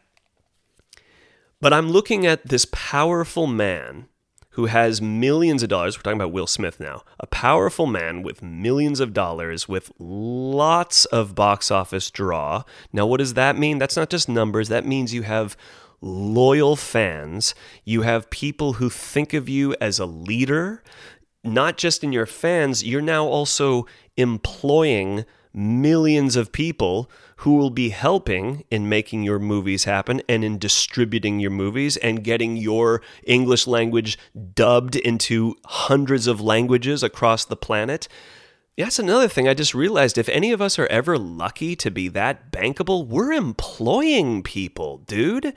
But 1.60 1.72
I'm 1.72 1.92
looking 1.92 2.26
at 2.26 2.48
this 2.48 2.66
powerful 2.72 3.46
man 3.46 4.08
who 4.54 4.66
has 4.66 5.02
millions 5.02 5.62
of 5.62 5.68
dollars. 5.68 5.98
We're 5.98 6.02
talking 6.02 6.20
about 6.20 6.32
Will 6.32 6.46
Smith 6.46 6.78
now. 6.78 7.02
A 7.18 7.26
powerful 7.26 7.86
man 7.86 8.22
with 8.22 8.42
millions 8.42 9.00
of 9.00 9.12
dollars, 9.12 9.68
with 9.68 9.90
lots 9.98 11.04
of 11.06 11.34
box 11.34 11.70
office 11.70 12.10
draw. 12.10 12.62
Now, 12.92 13.04
what 13.06 13.18
does 13.18 13.34
that 13.34 13.58
mean? 13.58 13.78
That's 13.78 13.96
not 13.96 14.10
just 14.10 14.28
numbers, 14.28 14.68
that 14.68 14.86
means 14.86 15.12
you 15.12 15.22
have 15.22 15.56
loyal 16.00 16.76
fans. 16.76 17.54
You 17.84 18.02
have 18.02 18.30
people 18.30 18.74
who 18.74 18.90
think 18.90 19.34
of 19.34 19.48
you 19.48 19.74
as 19.80 19.98
a 19.98 20.06
leader, 20.06 20.82
not 21.42 21.76
just 21.76 22.04
in 22.04 22.12
your 22.12 22.26
fans, 22.26 22.84
you're 22.84 23.00
now 23.02 23.26
also 23.26 23.86
employing 24.16 25.24
millions 25.54 26.34
of 26.34 26.52
people 26.52 27.10
who 27.38 27.54
will 27.54 27.70
be 27.70 27.90
helping 27.90 28.64
in 28.70 28.88
making 28.88 29.22
your 29.22 29.38
movies 29.38 29.84
happen 29.84 30.20
and 30.28 30.44
in 30.44 30.58
distributing 30.58 31.38
your 31.38 31.50
movies 31.50 31.96
and 31.98 32.24
getting 32.24 32.56
your 32.56 33.00
English 33.24 33.66
language 33.66 34.18
dubbed 34.54 34.96
into 34.96 35.54
hundreds 35.64 36.26
of 36.26 36.40
languages 36.40 37.02
across 37.02 37.44
the 37.44 37.56
planet. 37.56 38.08
That's 38.76 38.98
another 38.98 39.28
thing 39.28 39.48
I 39.48 39.54
just 39.54 39.74
realized. 39.74 40.18
If 40.18 40.28
any 40.28 40.50
of 40.50 40.60
us 40.60 40.78
are 40.78 40.88
ever 40.88 41.16
lucky 41.16 41.76
to 41.76 41.90
be 41.90 42.08
that 42.08 42.50
bankable, 42.50 43.06
we're 43.06 43.32
employing 43.32 44.42
people, 44.42 44.98
dude. 44.98 45.54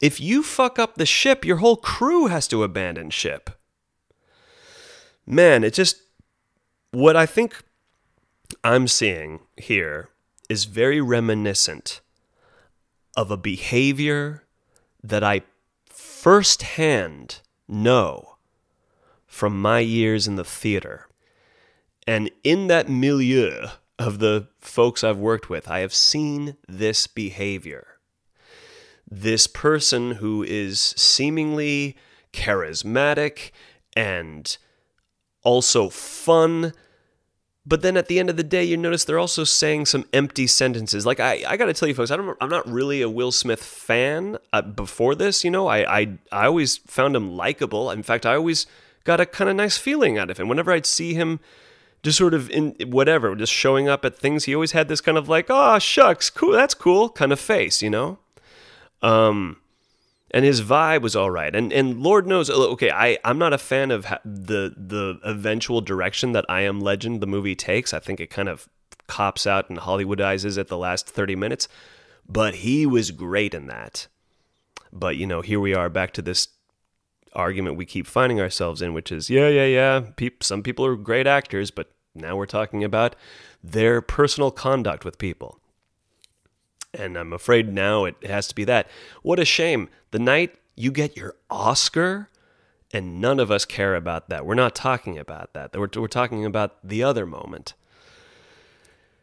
If 0.00 0.20
you 0.20 0.42
fuck 0.42 0.78
up 0.78 0.94
the 0.94 1.06
ship, 1.06 1.44
your 1.44 1.56
whole 1.56 1.76
crew 1.76 2.26
has 2.26 2.46
to 2.48 2.62
abandon 2.62 3.10
ship. 3.10 3.50
Man, 5.26 5.64
it 5.64 5.74
just. 5.74 5.96
What 6.90 7.16
I 7.16 7.24
think 7.24 7.62
I'm 8.64 8.88
seeing 8.88 9.40
here 9.56 10.08
is 10.48 10.64
very 10.64 11.00
reminiscent 11.00 12.00
of 13.16 13.30
a 13.30 13.36
behavior 13.36 14.44
that 15.02 15.22
I 15.22 15.42
firsthand 15.86 17.40
know 17.68 18.36
from 19.26 19.60
my 19.60 19.80
years 19.80 20.26
in 20.26 20.36
the 20.36 20.44
theater. 20.44 21.08
And 22.06 22.30
in 22.44 22.66
that 22.66 22.88
milieu 22.88 23.68
of 23.98 24.18
the 24.18 24.48
folks 24.60 25.04
I've 25.04 25.18
worked 25.18 25.48
with, 25.48 25.68
I 25.68 25.80
have 25.80 25.94
seen 25.94 26.56
this 26.68 27.06
behavior. 27.06 27.98
This 29.10 29.46
person 29.46 30.12
who 30.12 30.42
is 30.42 30.80
seemingly 30.80 31.96
charismatic 32.32 33.50
and 33.94 34.56
also 35.42 35.88
fun 35.88 36.72
but 37.64 37.82
then 37.82 37.96
at 37.96 38.08
the 38.08 38.18
end 38.18 38.28
of 38.28 38.36
the 38.36 38.42
day, 38.42 38.64
you 38.64 38.76
notice 38.76 39.04
they're 39.04 39.18
also 39.18 39.44
saying 39.44 39.86
some 39.86 40.04
empty 40.12 40.46
sentences. 40.46 41.06
Like 41.06 41.20
I, 41.20 41.44
I 41.46 41.56
got 41.56 41.66
to 41.66 41.72
tell 41.72 41.88
you, 41.88 41.94
folks, 41.94 42.10
I 42.10 42.16
don't, 42.16 42.36
I'm 42.40 42.48
not 42.48 42.68
really 42.68 43.02
a 43.02 43.08
Will 43.08 43.30
Smith 43.30 43.62
fan. 43.62 44.38
Uh, 44.52 44.62
before 44.62 45.14
this, 45.14 45.44
you 45.44 45.50
know, 45.50 45.68
I, 45.68 46.00
I, 46.00 46.18
I 46.32 46.46
always 46.46 46.78
found 46.78 47.14
him 47.14 47.36
likable. 47.36 47.90
In 47.90 48.02
fact, 48.02 48.26
I 48.26 48.34
always 48.34 48.66
got 49.04 49.20
a 49.20 49.26
kind 49.26 49.48
of 49.48 49.56
nice 49.56 49.78
feeling 49.78 50.18
out 50.18 50.30
of 50.30 50.38
him. 50.38 50.48
Whenever 50.48 50.72
I'd 50.72 50.86
see 50.86 51.14
him, 51.14 51.38
just 52.02 52.18
sort 52.18 52.34
of 52.34 52.50
in 52.50 52.74
whatever, 52.86 53.34
just 53.36 53.52
showing 53.52 53.88
up 53.88 54.04
at 54.04 54.18
things, 54.18 54.44
he 54.44 54.54
always 54.54 54.72
had 54.72 54.88
this 54.88 55.00
kind 55.00 55.16
of 55.16 55.28
like, 55.28 55.46
oh 55.48 55.78
shucks, 55.78 56.30
cool, 56.30 56.52
that's 56.52 56.74
cool, 56.74 57.08
kind 57.08 57.32
of 57.32 57.38
face, 57.38 57.80
you 57.80 57.90
know. 57.90 58.18
Um, 59.02 59.58
and 60.32 60.44
his 60.44 60.62
vibe 60.62 61.02
was 61.02 61.14
all 61.14 61.30
right. 61.30 61.54
And 61.54 61.72
and 61.72 62.02
Lord 62.02 62.26
knows, 62.26 62.48
okay, 62.50 62.90
I 62.90 63.18
I'm 63.24 63.38
not 63.38 63.52
a 63.52 63.58
fan 63.58 63.90
of 63.90 64.06
the 64.24 64.74
the 64.76 65.18
eventual 65.22 65.80
direction 65.80 66.32
that 66.32 66.46
I 66.48 66.62
Am 66.62 66.80
Legend 66.80 67.20
the 67.20 67.26
movie 67.26 67.54
takes. 67.54 67.92
I 67.92 67.98
think 67.98 68.20
it 68.20 68.30
kind 68.30 68.48
of 68.48 68.68
cops 69.06 69.46
out 69.46 69.68
and 69.68 69.78
Hollywoodizes 69.78 70.58
at 70.58 70.68
the 70.68 70.78
last 70.78 71.08
30 71.08 71.36
minutes, 71.36 71.68
but 72.28 72.56
he 72.56 72.86
was 72.86 73.10
great 73.10 73.52
in 73.52 73.66
that. 73.66 74.06
But 74.92 75.16
you 75.16 75.26
know, 75.26 75.42
here 75.42 75.60
we 75.60 75.74
are 75.74 75.88
back 75.88 76.12
to 76.14 76.22
this 76.22 76.48
argument 77.34 77.76
we 77.76 77.86
keep 77.86 78.06
finding 78.06 78.40
ourselves 78.40 78.82
in, 78.82 78.94
which 78.94 79.12
is 79.12 79.28
yeah, 79.28 79.48
yeah, 79.48 79.66
yeah. 79.66 80.28
Some 80.40 80.62
people 80.62 80.86
are 80.86 80.96
great 80.96 81.26
actors, 81.26 81.70
but 81.70 81.90
now 82.14 82.36
we're 82.36 82.46
talking 82.46 82.84
about 82.84 83.16
their 83.62 84.00
personal 84.00 84.50
conduct 84.50 85.04
with 85.04 85.18
people. 85.18 85.61
And 86.94 87.16
I'm 87.16 87.32
afraid 87.32 87.72
now 87.72 88.04
it 88.04 88.16
has 88.26 88.46
to 88.48 88.54
be 88.54 88.64
that. 88.64 88.88
What 89.22 89.38
a 89.38 89.44
shame. 89.44 89.88
The 90.10 90.18
night 90.18 90.56
you 90.76 90.90
get 90.90 91.16
your 91.16 91.34
Oscar, 91.50 92.28
and 92.92 93.20
none 93.20 93.40
of 93.40 93.50
us 93.50 93.64
care 93.64 93.94
about 93.94 94.28
that. 94.28 94.44
We're 94.44 94.54
not 94.54 94.74
talking 94.74 95.18
about 95.18 95.54
that. 95.54 95.72
We're, 95.74 95.88
we're 95.96 96.08
talking 96.08 96.44
about 96.44 96.86
the 96.86 97.02
other 97.02 97.24
moment. 97.24 97.74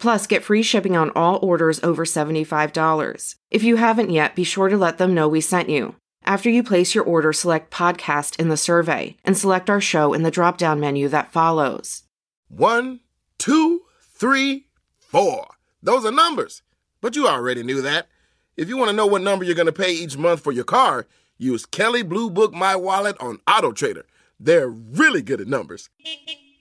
Plus, 0.00 0.26
get 0.26 0.42
free 0.42 0.62
shipping 0.62 0.96
on 0.96 1.10
all 1.14 1.38
orders 1.42 1.78
over 1.82 2.06
$75. 2.06 3.34
If 3.50 3.62
you 3.62 3.76
haven't 3.76 4.10
yet, 4.10 4.34
be 4.34 4.44
sure 4.44 4.70
to 4.70 4.76
let 4.76 4.96
them 4.96 5.14
know 5.14 5.28
we 5.28 5.42
sent 5.42 5.68
you. 5.68 5.94
After 6.24 6.48
you 6.48 6.62
place 6.62 6.94
your 6.94 7.04
order, 7.04 7.34
select 7.34 7.70
podcast 7.70 8.40
in 8.40 8.48
the 8.48 8.56
survey 8.56 9.16
and 9.24 9.36
select 9.36 9.68
our 9.68 9.80
show 9.80 10.14
in 10.14 10.22
the 10.22 10.30
drop 10.30 10.56
down 10.56 10.80
menu 10.80 11.08
that 11.08 11.32
follows. 11.32 12.04
One, 12.48 13.00
two, 13.38 13.82
three, 14.14 14.66
four. 14.98 15.46
Those 15.82 16.06
are 16.06 16.12
numbers. 16.12 16.62
But 17.02 17.14
you 17.14 17.28
already 17.28 17.62
knew 17.62 17.82
that. 17.82 18.08
If 18.56 18.68
you 18.68 18.78
want 18.78 18.90
to 18.90 18.96
know 18.96 19.06
what 19.06 19.22
number 19.22 19.44
you're 19.44 19.54
going 19.54 19.66
to 19.66 19.72
pay 19.72 19.92
each 19.92 20.16
month 20.16 20.40
for 20.40 20.52
your 20.52 20.64
car, 20.64 21.06
use 21.36 21.66
Kelley 21.66 22.02
Blue 22.02 22.30
Book 22.30 22.54
My 22.54 22.74
Wallet 22.74 23.16
on 23.20 23.38
Auto 23.46 23.72
Trader. 23.72 24.06
They're 24.38 24.68
really 24.68 25.20
good 25.20 25.42
at 25.42 25.46
numbers. 25.46 25.90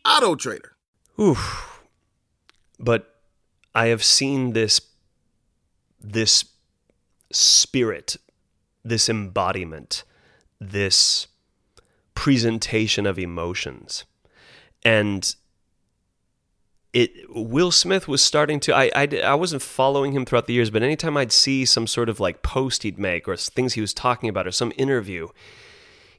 Auto 0.05 0.35
Trader. 0.35 0.75
Oof. 1.19 1.81
But 2.79 3.09
I 3.80 3.88
have 3.88 4.03
seen 4.03 4.51
this 4.51 4.82
this 6.01 6.43
spirit, 7.32 8.17
this 8.84 9.07
embodiment, 9.07 10.03
this 10.59 11.27
presentation 12.13 13.05
of 13.05 13.17
emotions. 13.17 14.03
And 14.84 15.34
it 16.91 17.11
Will 17.30 17.71
Smith 17.71 18.05
was 18.05 18.21
starting 18.21 18.59
to 18.59 18.75
I, 18.75 18.91
I 18.93 19.07
I 19.23 19.36
wasn't 19.36 19.61
following 19.61 20.11
him 20.11 20.25
throughout 20.25 20.47
the 20.47 20.53
years, 20.55 20.69
but 20.69 20.84
anytime 20.84 21.15
I'd 21.15 21.32
see 21.32 21.63
some 21.63 21.88
sort 21.88 22.09
of 22.09 22.19
like 22.19 22.41
post 22.41 22.84
he'd 22.84 22.99
make 22.99 23.30
or 23.30 23.38
things 23.38 23.75
he 23.75 23.82
was 23.82 23.93
talking 23.93 24.27
about 24.27 24.45
or 24.45 24.51
some 24.51 24.73
interview, 24.75 25.30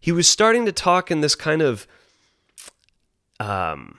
he 0.00 0.12
was 0.12 0.26
starting 0.26 0.64
to 0.64 0.72
talk 0.72 1.11
in 1.11 1.20
this 1.20 1.34
kind 1.34 1.61
of 1.61 1.86
um 3.38 3.98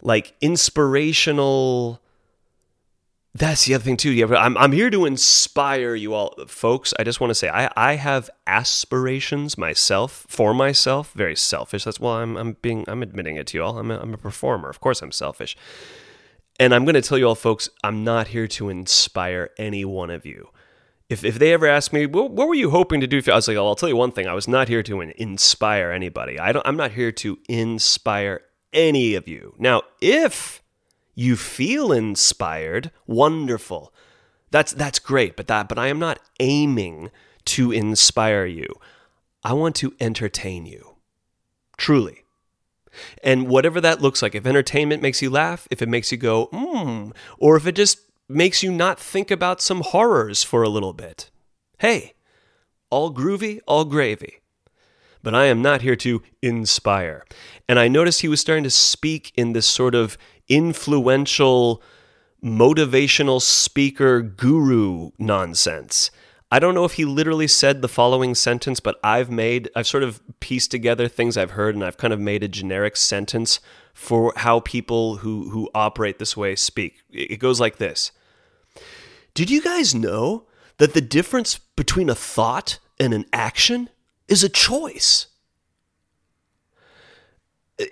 like 0.00 0.34
inspirational 0.40 2.01
that's 3.34 3.64
the 3.64 3.74
other 3.74 3.84
thing 3.84 3.96
too. 3.96 4.10
Yeah, 4.10 4.26
I'm 4.26 4.58
I'm 4.58 4.72
here 4.72 4.90
to 4.90 5.06
inspire 5.06 5.94
you 5.94 6.12
all, 6.12 6.34
folks. 6.46 6.92
I 6.98 7.04
just 7.04 7.20
want 7.20 7.30
to 7.30 7.34
say 7.34 7.48
I 7.48 7.70
I 7.76 7.94
have 7.94 8.28
aspirations 8.46 9.56
myself 9.56 10.26
for 10.28 10.52
myself. 10.52 11.12
Very 11.14 11.36
selfish. 11.36 11.84
That's 11.84 11.98
well, 11.98 12.14
I'm 12.14 12.36
I'm 12.36 12.56
being 12.60 12.84
I'm 12.88 13.02
admitting 13.02 13.36
it 13.36 13.46
to 13.48 13.58
you 13.58 13.64
all. 13.64 13.78
I'm 13.78 13.90
a, 13.90 13.98
I'm 13.98 14.12
a 14.12 14.18
performer. 14.18 14.68
Of 14.68 14.80
course, 14.80 15.00
I'm 15.00 15.12
selfish. 15.12 15.56
And 16.60 16.74
I'm 16.74 16.84
going 16.84 16.94
to 16.94 17.02
tell 17.02 17.16
you 17.16 17.26
all, 17.26 17.34
folks, 17.34 17.70
I'm 17.82 18.04
not 18.04 18.28
here 18.28 18.46
to 18.46 18.68
inspire 18.68 19.50
any 19.56 19.84
one 19.84 20.10
of 20.10 20.26
you. 20.26 20.50
If 21.08 21.24
if 21.24 21.38
they 21.38 21.52
ever 21.52 21.66
ask 21.66 21.92
me, 21.92 22.04
what, 22.06 22.32
were 22.32 22.54
you 22.54 22.70
hoping 22.70 23.00
to 23.00 23.06
do? 23.06 23.20
I 23.30 23.34
was 23.34 23.48
like, 23.48 23.56
oh, 23.56 23.66
I'll 23.66 23.74
tell 23.74 23.88
you 23.88 23.96
one 23.96 24.12
thing. 24.12 24.26
I 24.26 24.34
was 24.34 24.46
not 24.46 24.68
here 24.68 24.82
to 24.82 25.00
inspire 25.00 25.90
anybody. 25.90 26.38
I 26.38 26.52
don't. 26.52 26.66
I'm 26.66 26.76
not 26.76 26.92
here 26.92 27.12
to 27.12 27.38
inspire 27.48 28.42
any 28.72 29.14
of 29.14 29.26
you. 29.26 29.54
Now, 29.58 29.82
if 30.00 30.61
you 31.14 31.36
feel 31.36 31.92
inspired, 31.92 32.90
wonderful. 33.06 33.92
That's 34.50 34.72
that's 34.72 34.98
great, 34.98 35.36
but 35.36 35.46
that 35.46 35.68
but 35.68 35.78
I 35.78 35.88
am 35.88 35.98
not 35.98 36.20
aiming 36.40 37.10
to 37.46 37.72
inspire 37.72 38.46
you. 38.46 38.68
I 39.42 39.52
want 39.54 39.74
to 39.76 39.94
entertain 39.98 40.66
you. 40.66 40.96
Truly. 41.76 42.24
And 43.24 43.48
whatever 43.48 43.80
that 43.80 44.02
looks 44.02 44.22
like, 44.22 44.34
if 44.34 44.46
entertainment 44.46 45.02
makes 45.02 45.22
you 45.22 45.30
laugh, 45.30 45.66
if 45.70 45.80
it 45.80 45.88
makes 45.88 46.12
you 46.12 46.18
go, 46.18 46.48
mmm, 46.48 47.14
or 47.38 47.56
if 47.56 47.66
it 47.66 47.74
just 47.74 48.00
makes 48.28 48.62
you 48.62 48.70
not 48.70 49.00
think 49.00 49.30
about 49.30 49.60
some 49.60 49.80
horrors 49.80 50.42
for 50.42 50.62
a 50.62 50.68
little 50.68 50.92
bit. 50.92 51.30
Hey, 51.78 52.14
all 52.90 53.12
groovy, 53.12 53.60
all 53.66 53.84
gravy. 53.84 54.38
But 55.22 55.34
I 55.34 55.46
am 55.46 55.62
not 55.62 55.82
here 55.82 55.96
to 55.96 56.22
inspire. 56.42 57.24
And 57.68 57.78
I 57.78 57.88
noticed 57.88 58.20
he 58.20 58.28
was 58.28 58.40
starting 58.40 58.64
to 58.64 58.70
speak 58.70 59.32
in 59.36 59.52
this 59.52 59.66
sort 59.66 59.94
of 59.94 60.18
influential 60.48 61.82
motivational 62.42 63.40
speaker 63.40 64.20
guru 64.20 65.10
nonsense. 65.18 66.10
I 66.50 66.58
don't 66.58 66.74
know 66.74 66.84
if 66.84 66.94
he 66.94 67.06
literally 67.06 67.48
said 67.48 67.80
the 67.80 67.88
following 67.88 68.34
sentence, 68.34 68.78
but 68.78 69.00
I've 69.02 69.30
made, 69.30 69.70
I've 69.74 69.86
sort 69.86 70.02
of 70.02 70.20
pieced 70.40 70.70
together 70.70 71.08
things 71.08 71.38
I've 71.38 71.52
heard 71.52 71.74
and 71.74 71.82
I've 71.82 71.96
kind 71.96 72.12
of 72.12 72.20
made 72.20 72.42
a 72.42 72.48
generic 72.48 72.96
sentence 72.98 73.58
for 73.94 74.34
how 74.36 74.60
people 74.60 75.16
who, 75.16 75.48
who 75.48 75.70
operate 75.74 76.18
this 76.18 76.36
way 76.36 76.54
speak. 76.56 77.02
It 77.10 77.38
goes 77.38 77.58
like 77.58 77.78
this 77.78 78.12
Did 79.32 79.50
you 79.50 79.62
guys 79.62 79.94
know 79.94 80.46
that 80.76 80.92
the 80.92 81.00
difference 81.00 81.58
between 81.76 82.10
a 82.10 82.14
thought 82.14 82.78
and 83.00 83.14
an 83.14 83.24
action 83.32 83.88
is 84.28 84.44
a 84.44 84.48
choice? 84.50 85.28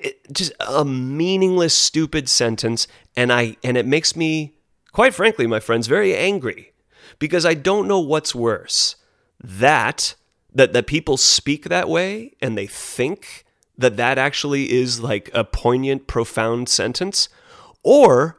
It, 0.01 0.33
just 0.33 0.53
a 0.61 0.85
meaningless, 0.85 1.75
stupid 1.75 2.29
sentence, 2.29 2.87
and 3.17 3.33
I 3.33 3.57
and 3.63 3.77
it 3.77 3.87
makes 3.87 4.17
me, 4.17 4.55
quite 4.93 5.15
frankly, 5.15 5.47
my 5.47 5.61
friends, 5.61 5.87
very 5.87 6.17
angry 6.17 6.73
because 7.19 7.45
I 7.45 7.55
don't 7.55 7.89
know 7.89 8.01
what's 8.01 8.35
worse 8.35 8.97
that 9.43 10.15
that 10.53 10.73
that 10.73 10.87
people 10.87 11.17
speak 11.17 11.65
that 11.69 11.89
way 11.89 12.35
and 12.41 12.57
they 12.57 12.67
think 12.67 13.45
that 13.79 13.97
that 13.97 14.19
actually 14.19 14.73
is 14.73 15.01
like 15.01 15.31
a 15.33 15.45
poignant, 15.45 16.07
profound 16.07 16.69
sentence, 16.69 17.29
or 17.83 18.39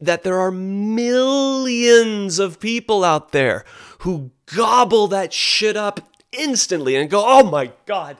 that 0.00 0.22
there 0.22 0.38
are 0.38 0.50
millions 0.50 2.38
of 2.38 2.60
people 2.60 3.04
out 3.04 3.32
there 3.32 3.64
who 4.00 4.30
gobble 4.46 5.06
that 5.08 5.32
shit 5.32 5.76
up 5.76 6.00
instantly 6.32 6.94
and 6.94 7.10
go, 7.10 7.22
"Oh 7.26 7.42
my 7.44 7.72
god, 7.86 8.16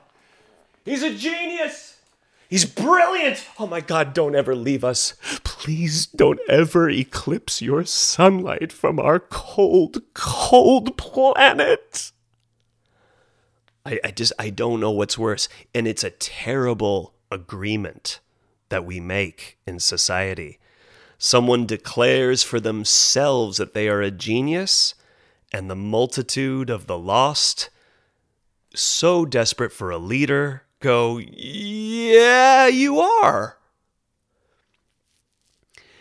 he's 0.85 1.03
a 1.03 1.15
genius." 1.15 1.94
He's 2.49 2.65
brilliant. 2.65 3.47
Oh 3.59 3.67
my 3.67 3.81
God, 3.81 4.15
don't 4.15 4.35
ever 4.35 4.55
leave 4.55 4.85
us. 4.85 5.15
Please 5.45 6.07
don't 6.07 6.41
ever 6.49 6.89
eclipse 6.89 7.63
your 7.63 7.85
sunlight 7.85 8.73
from 8.73 9.01
our 9.01 9.19
cold, 9.19 10.03
cold 10.15 10.97
planet. 10.97 12.13
I, 13.85 13.99
I 14.05 14.11
just, 14.11 14.33
I 14.39 14.51
don't 14.51 14.81
know 14.81 14.91
what's 14.91 15.19
worse. 15.19 15.49
And 15.75 15.89
it's 15.89 16.05
a 16.05 16.11
terrible 16.11 17.15
agreement 17.31 18.21
that 18.69 18.85
we 18.85 19.01
make 19.01 19.59
in 19.67 19.79
society. 19.81 20.59
Someone 21.19 21.65
declares 21.67 22.43
for 22.43 22.61
themselves 22.61 23.57
that 23.57 23.73
they 23.73 23.89
are 23.89 24.03
a 24.03 24.11
genius, 24.11 24.95
and 25.53 25.71
the 25.71 25.77
multitude 25.77 26.69
of 26.69 26.89
the 26.89 26.99
lost, 26.99 27.71
so 28.75 29.25
desperate 29.25 29.73
for 29.73 29.91
a 29.91 29.99
leader, 29.99 30.64
go, 30.85 31.19
yeah, 31.19 32.67
you 32.69 33.01
are. 33.01 33.57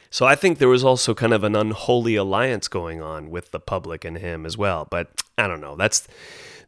So 0.10 0.28
I 0.28 0.36
think 0.36 0.60
there 0.60 0.70
was 0.70 0.84
also 0.84 1.16
kind 1.16 1.34
of 1.34 1.44
an 1.44 1.56
unholy 1.56 2.16
alliance 2.16 2.68
going 2.68 3.02
on 3.02 3.32
with 3.32 3.50
the 3.50 3.60
public 3.60 4.06
and 4.06 4.18
him 4.18 4.46
as 4.46 4.56
well. 4.56 4.86
But 4.90 5.10
I 5.38 5.48
don't 5.48 5.62
know. 5.62 5.76
That's 5.76 6.08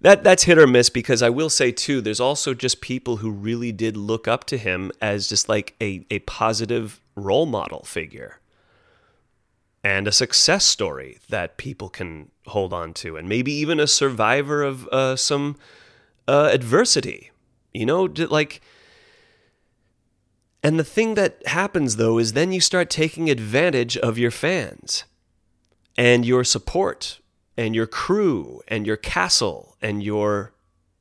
that 0.02 0.24
that's 0.24 0.44
hit 0.44 0.58
or 0.58 0.66
miss 0.66 0.90
because 0.90 1.22
I 1.22 1.30
will 1.30 1.50
say 1.50 1.72
too, 1.72 2.02
there's 2.02 2.20
also 2.20 2.56
just 2.56 2.82
people 2.82 3.18
who 3.18 3.30
really 3.30 3.72
did 3.72 3.98
look 3.98 4.28
up 4.28 4.46
to 4.46 4.58
him 4.58 4.92
as 5.00 5.28
just 5.28 5.48
like 5.48 5.76
a, 5.80 6.06
a 6.10 6.20
positive 6.20 7.00
role 7.16 7.46
model 7.46 7.84
figure 7.84 8.40
and 9.84 10.08
a 10.08 10.12
success 10.12 10.66
story 10.66 11.20
that 11.30 11.58
people 11.58 11.90
can 11.90 12.32
hold 12.48 12.74
on 12.74 12.94
to, 12.94 13.16
and 13.16 13.30
maybe 13.30 13.52
even 13.52 13.80
a 13.80 13.86
survivor 13.86 14.64
of 14.64 14.88
uh, 14.88 15.16
some 15.16 15.56
uh, 16.28 16.50
adversity 16.52 17.30
you 17.76 17.86
know, 17.86 18.04
like. 18.30 18.62
And 20.64 20.80
the 20.80 20.84
thing 20.84 21.14
that 21.14 21.46
happens 21.46 21.98
though 21.98 22.18
is 22.18 22.34
then 22.34 22.52
you 22.52 22.60
start 22.60 22.90
taking 22.90 23.30
advantage 23.30 23.98
of 23.98 24.18
your 24.18 24.32
fans 24.32 25.04
and 25.96 26.26
your 26.26 26.44
support 26.44 27.20
and 27.56 27.76
your 27.76 27.86
crew 27.86 28.62
and 28.68 28.88
your 28.88 28.98
castle 28.98 29.76
and 29.82 30.02
your 30.02 30.54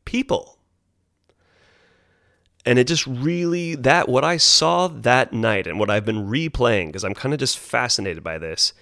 people. 0.04 0.58
And 2.66 2.78
it 2.78 2.86
just 2.86 3.06
really, 3.06 3.74
that, 3.74 4.08
what 4.08 4.24
I 4.24 4.38
saw 4.38 4.88
that 4.88 5.32
night 5.32 5.66
and 5.66 5.78
what 5.78 5.90
I've 5.90 6.04
been 6.04 6.26
replaying, 6.26 6.86
because 6.88 7.04
I'm 7.04 7.14
kind 7.14 7.34
of 7.34 7.40
just 7.40 7.58
fascinated 7.58 8.22
by 8.22 8.38
this, 8.38 8.72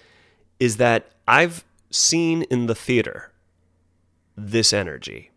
is 0.59 0.77
that 0.77 1.11
I've 1.27 1.65
seen 1.91 2.43
in 2.43 2.67
the 2.67 2.75
theater 2.75 3.31
this 4.37 4.71
energy. 4.71 5.31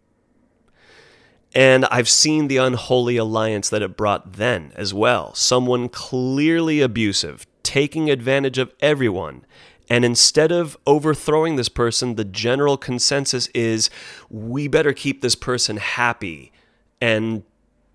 And 1.57 1.87
I've 1.87 2.11
seen 2.11 2.49
the 2.49 2.59
unholy 2.59 3.17
alliance 3.17 3.71
that 3.71 3.81
it 3.81 3.97
brought 3.97 4.35
then 4.35 4.73
as 4.77 4.93
well. 4.93 5.35
Someone 5.35 5.89
clearly 5.89 6.83
abusive, 6.83 7.47
taking 7.63 8.11
advantage 8.11 8.59
of 8.59 8.75
everyone. 8.81 9.47
And 9.89 10.05
instead 10.05 10.53
of 10.53 10.77
overthrowing 10.87 11.57
this 11.57 11.71
person, 11.71 12.17
the 12.17 12.27
general 12.27 12.77
consensus 12.77 13.47
is 13.55 13.89
we 14.29 14.69
better 14.69 14.93
keep 14.93 15.23
this 15.23 15.35
person 15.35 15.79
happy. 15.79 16.53
And 17.01 17.43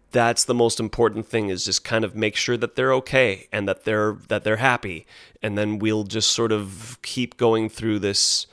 that's 0.10 0.44
the 0.44 0.56
most 0.56 0.80
important 0.80 1.28
thing 1.28 1.50
is 1.50 1.64
just 1.64 1.84
kind 1.84 2.04
of 2.04 2.16
make 2.16 2.36
sure 2.36 2.58
that 2.58 2.76
they're 2.76 2.94
okay 2.96 3.48
and 3.52 3.68
that 3.68 3.84
they're 3.84 4.18
that 4.28 4.44
they're 4.44 4.58
happy 4.58 5.06
and 5.42 5.58
then 5.58 5.80
we'll 5.80 6.04
just 6.04 6.32
sort 6.32 6.52
of 6.52 6.98
keep 7.02 7.38
going 7.38 7.70
through 7.70 7.98
this 8.00 8.46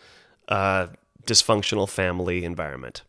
uh, 0.48 0.86
dysfunctional 1.26 1.88
family 1.88 2.44
environment 2.44 3.02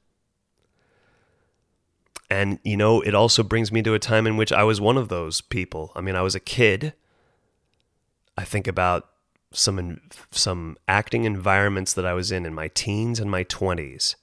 and, 2.29 2.59
you 2.63 2.77
know, 2.77 3.01
it 3.01 3.15
also 3.15 3.43
brings 3.43 3.71
me 3.71 3.81
to 3.81 3.93
a 3.93 3.99
time 3.99 4.27
in 4.27 4.37
which 4.37 4.51
I 4.51 4.63
was 4.63 4.79
one 4.79 4.97
of 4.97 5.09
those 5.09 5.41
people. 5.41 5.91
I 5.95 6.01
mean, 6.01 6.15
I 6.15 6.21
was 6.21 6.35
a 6.35 6.39
kid. 6.39 6.93
I 8.37 8.43
think 8.43 8.67
about 8.67 9.09
some 9.51 9.99
some 10.29 10.77
acting 10.87 11.23
environments 11.25 11.93
that 11.93 12.05
I 12.05 12.13
was 12.13 12.31
in 12.31 12.45
in 12.45 12.53
my 12.53 12.67
teens 12.67 13.19
and 13.19 13.31
my 13.31 13.43
20s 13.43 14.15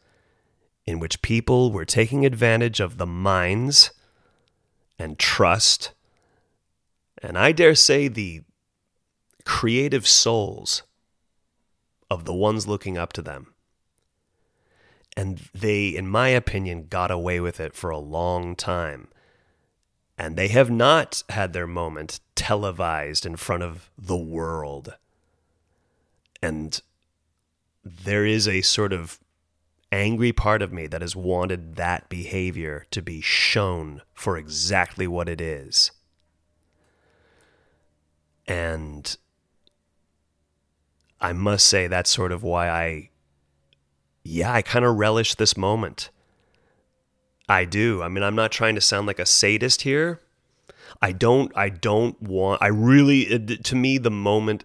in 0.84 1.00
which 1.00 1.20
people 1.20 1.72
were 1.72 1.84
taking 1.84 2.24
advantage 2.24 2.78
of 2.78 2.96
the 2.96 3.06
minds 3.06 3.90
and 5.00 5.18
trust 5.18 5.92
and 7.22 7.36
I 7.36 7.50
dare 7.50 7.74
say 7.74 8.06
the 8.08 8.42
creative 9.44 10.06
souls 10.06 10.82
of 12.10 12.24
the 12.24 12.34
ones 12.34 12.68
looking 12.68 12.96
up 12.96 13.12
to 13.14 13.22
them. 13.22 13.54
And 15.16 15.48
they, 15.54 15.88
in 15.88 16.08
my 16.08 16.28
opinion, 16.28 16.88
got 16.90 17.10
away 17.10 17.40
with 17.40 17.58
it 17.58 17.74
for 17.74 17.90
a 17.90 17.98
long 17.98 18.54
time. 18.54 19.08
And 20.18 20.36
they 20.36 20.48
have 20.48 20.70
not 20.70 21.22
had 21.30 21.52
their 21.52 21.66
moment 21.66 22.20
televised 22.34 23.24
in 23.24 23.36
front 23.36 23.62
of 23.62 23.90
the 23.98 24.16
world. 24.16 24.94
And 26.42 26.80
there 27.84 28.26
is 28.26 28.46
a 28.46 28.60
sort 28.62 28.92
of 28.92 29.18
angry 29.92 30.32
part 30.32 30.60
of 30.62 30.72
me 30.72 30.86
that 30.86 31.00
has 31.00 31.16
wanted 31.16 31.76
that 31.76 32.08
behavior 32.08 32.84
to 32.90 33.00
be 33.00 33.20
shown 33.20 34.02
for 34.12 34.36
exactly 34.36 35.06
what 35.06 35.28
it 35.28 35.40
is. 35.40 35.92
And 38.46 39.16
I 41.20 41.32
must 41.32 41.66
say 41.66 41.86
that's 41.86 42.10
sort 42.10 42.32
of 42.32 42.42
why 42.42 42.68
I 42.68 43.10
yeah, 44.26 44.52
I 44.52 44.62
kind 44.62 44.84
of 44.84 44.96
relish 44.96 45.34
this 45.34 45.56
moment. 45.56 46.10
I 47.48 47.64
do. 47.64 48.02
I 48.02 48.08
mean, 48.08 48.24
I'm 48.24 48.34
not 48.34 48.52
trying 48.52 48.74
to 48.74 48.80
sound 48.80 49.06
like 49.06 49.18
a 49.18 49.26
sadist 49.26 49.82
here. 49.82 50.20
I 51.00 51.12
don't 51.12 51.52
I 51.56 51.68
don't 51.68 52.20
want 52.22 52.62
I 52.62 52.68
really 52.68 53.38
to 53.38 53.76
me 53.76 53.98
the 53.98 54.10
moment 54.10 54.64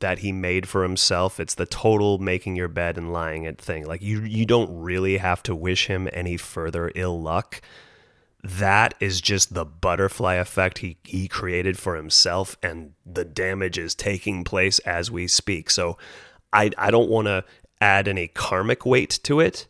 that 0.00 0.20
he 0.20 0.32
made 0.32 0.68
for 0.68 0.82
himself, 0.82 1.40
it's 1.40 1.54
the 1.54 1.66
total 1.66 2.18
making 2.18 2.56
your 2.56 2.68
bed 2.68 2.96
and 2.96 3.12
lying 3.12 3.44
it 3.44 3.60
thing. 3.60 3.86
Like 3.86 4.02
you 4.02 4.22
you 4.22 4.46
don't 4.46 4.70
really 4.82 5.18
have 5.18 5.42
to 5.44 5.54
wish 5.54 5.86
him 5.86 6.08
any 6.12 6.36
further 6.36 6.90
ill 6.94 7.20
luck. 7.20 7.60
That 8.42 8.94
is 9.00 9.20
just 9.20 9.54
the 9.54 9.64
butterfly 9.64 10.34
effect 10.34 10.78
he, 10.78 10.98
he 11.02 11.26
created 11.26 11.76
for 11.76 11.96
himself, 11.96 12.56
and 12.62 12.92
the 13.04 13.24
damage 13.24 13.78
is 13.78 13.96
taking 13.96 14.44
place 14.44 14.78
as 14.80 15.10
we 15.10 15.26
speak. 15.26 15.70
So 15.70 15.98
I 16.52 16.70
I 16.78 16.90
don't 16.90 17.10
want 17.10 17.26
to 17.26 17.44
add 17.80 18.08
any 18.08 18.28
karmic 18.28 18.84
weight 18.84 19.20
to 19.22 19.40
it 19.40 19.66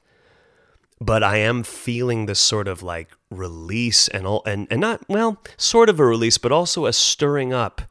but 1.01 1.23
I 1.23 1.37
am 1.39 1.63
feeling 1.63 2.27
this 2.27 2.41
sort 2.41 2.67
of 2.67 2.83
like 2.83 3.17
release 3.31 4.09
and 4.09 4.27
all 4.27 4.43
and, 4.45 4.67
and 4.71 4.81
not 4.81 5.09
well, 5.09 5.41
sort 5.57 5.89
of 5.89 6.01
a 6.01 6.07
release, 6.07 6.39
but 6.39 6.53
also 6.53 6.87
a 6.87 6.93
stirring 6.93 7.53
up 7.53 7.83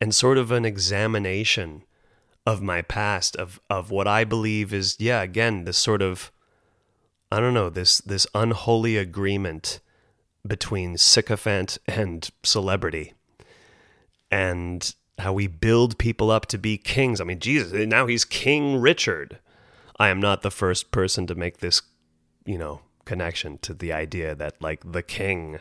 and 0.00 0.14
sort 0.14 0.38
of 0.38 0.52
an 0.52 0.64
examination 0.64 1.82
of 2.46 2.62
my 2.62 2.82
past, 2.82 3.36
of 3.36 3.60
of 3.68 3.90
what 3.90 4.06
I 4.06 4.24
believe 4.24 4.72
is, 4.72 4.96
yeah, 5.00 5.22
again, 5.22 5.64
this 5.64 5.78
sort 5.78 6.02
of 6.02 6.30
I 7.32 7.40
don't 7.40 7.54
know, 7.54 7.70
this 7.70 7.98
this 7.98 8.26
unholy 8.34 8.96
agreement 8.96 9.80
between 10.46 10.96
sycophant 10.96 11.78
and 11.88 12.30
celebrity. 12.44 13.14
And 14.30 14.94
how 15.18 15.32
we 15.32 15.46
build 15.46 15.98
people 15.98 16.30
up 16.30 16.46
to 16.46 16.58
be 16.58 16.76
kings. 16.76 17.20
I 17.20 17.24
mean, 17.24 17.40
Jesus, 17.40 17.72
now 17.86 18.06
he's 18.06 18.24
King 18.24 18.80
Richard. 18.80 19.38
I 19.98 20.08
am 20.08 20.20
not 20.20 20.42
the 20.42 20.50
first 20.50 20.90
person 20.90 21.26
to 21.26 21.34
make 21.34 21.58
this 21.58 21.82
you 22.46 22.56
know, 22.56 22.80
connection 23.04 23.58
to 23.58 23.74
the 23.74 23.92
idea 23.92 24.34
that 24.34 24.62
like 24.62 24.90
the 24.90 25.02
king 25.02 25.58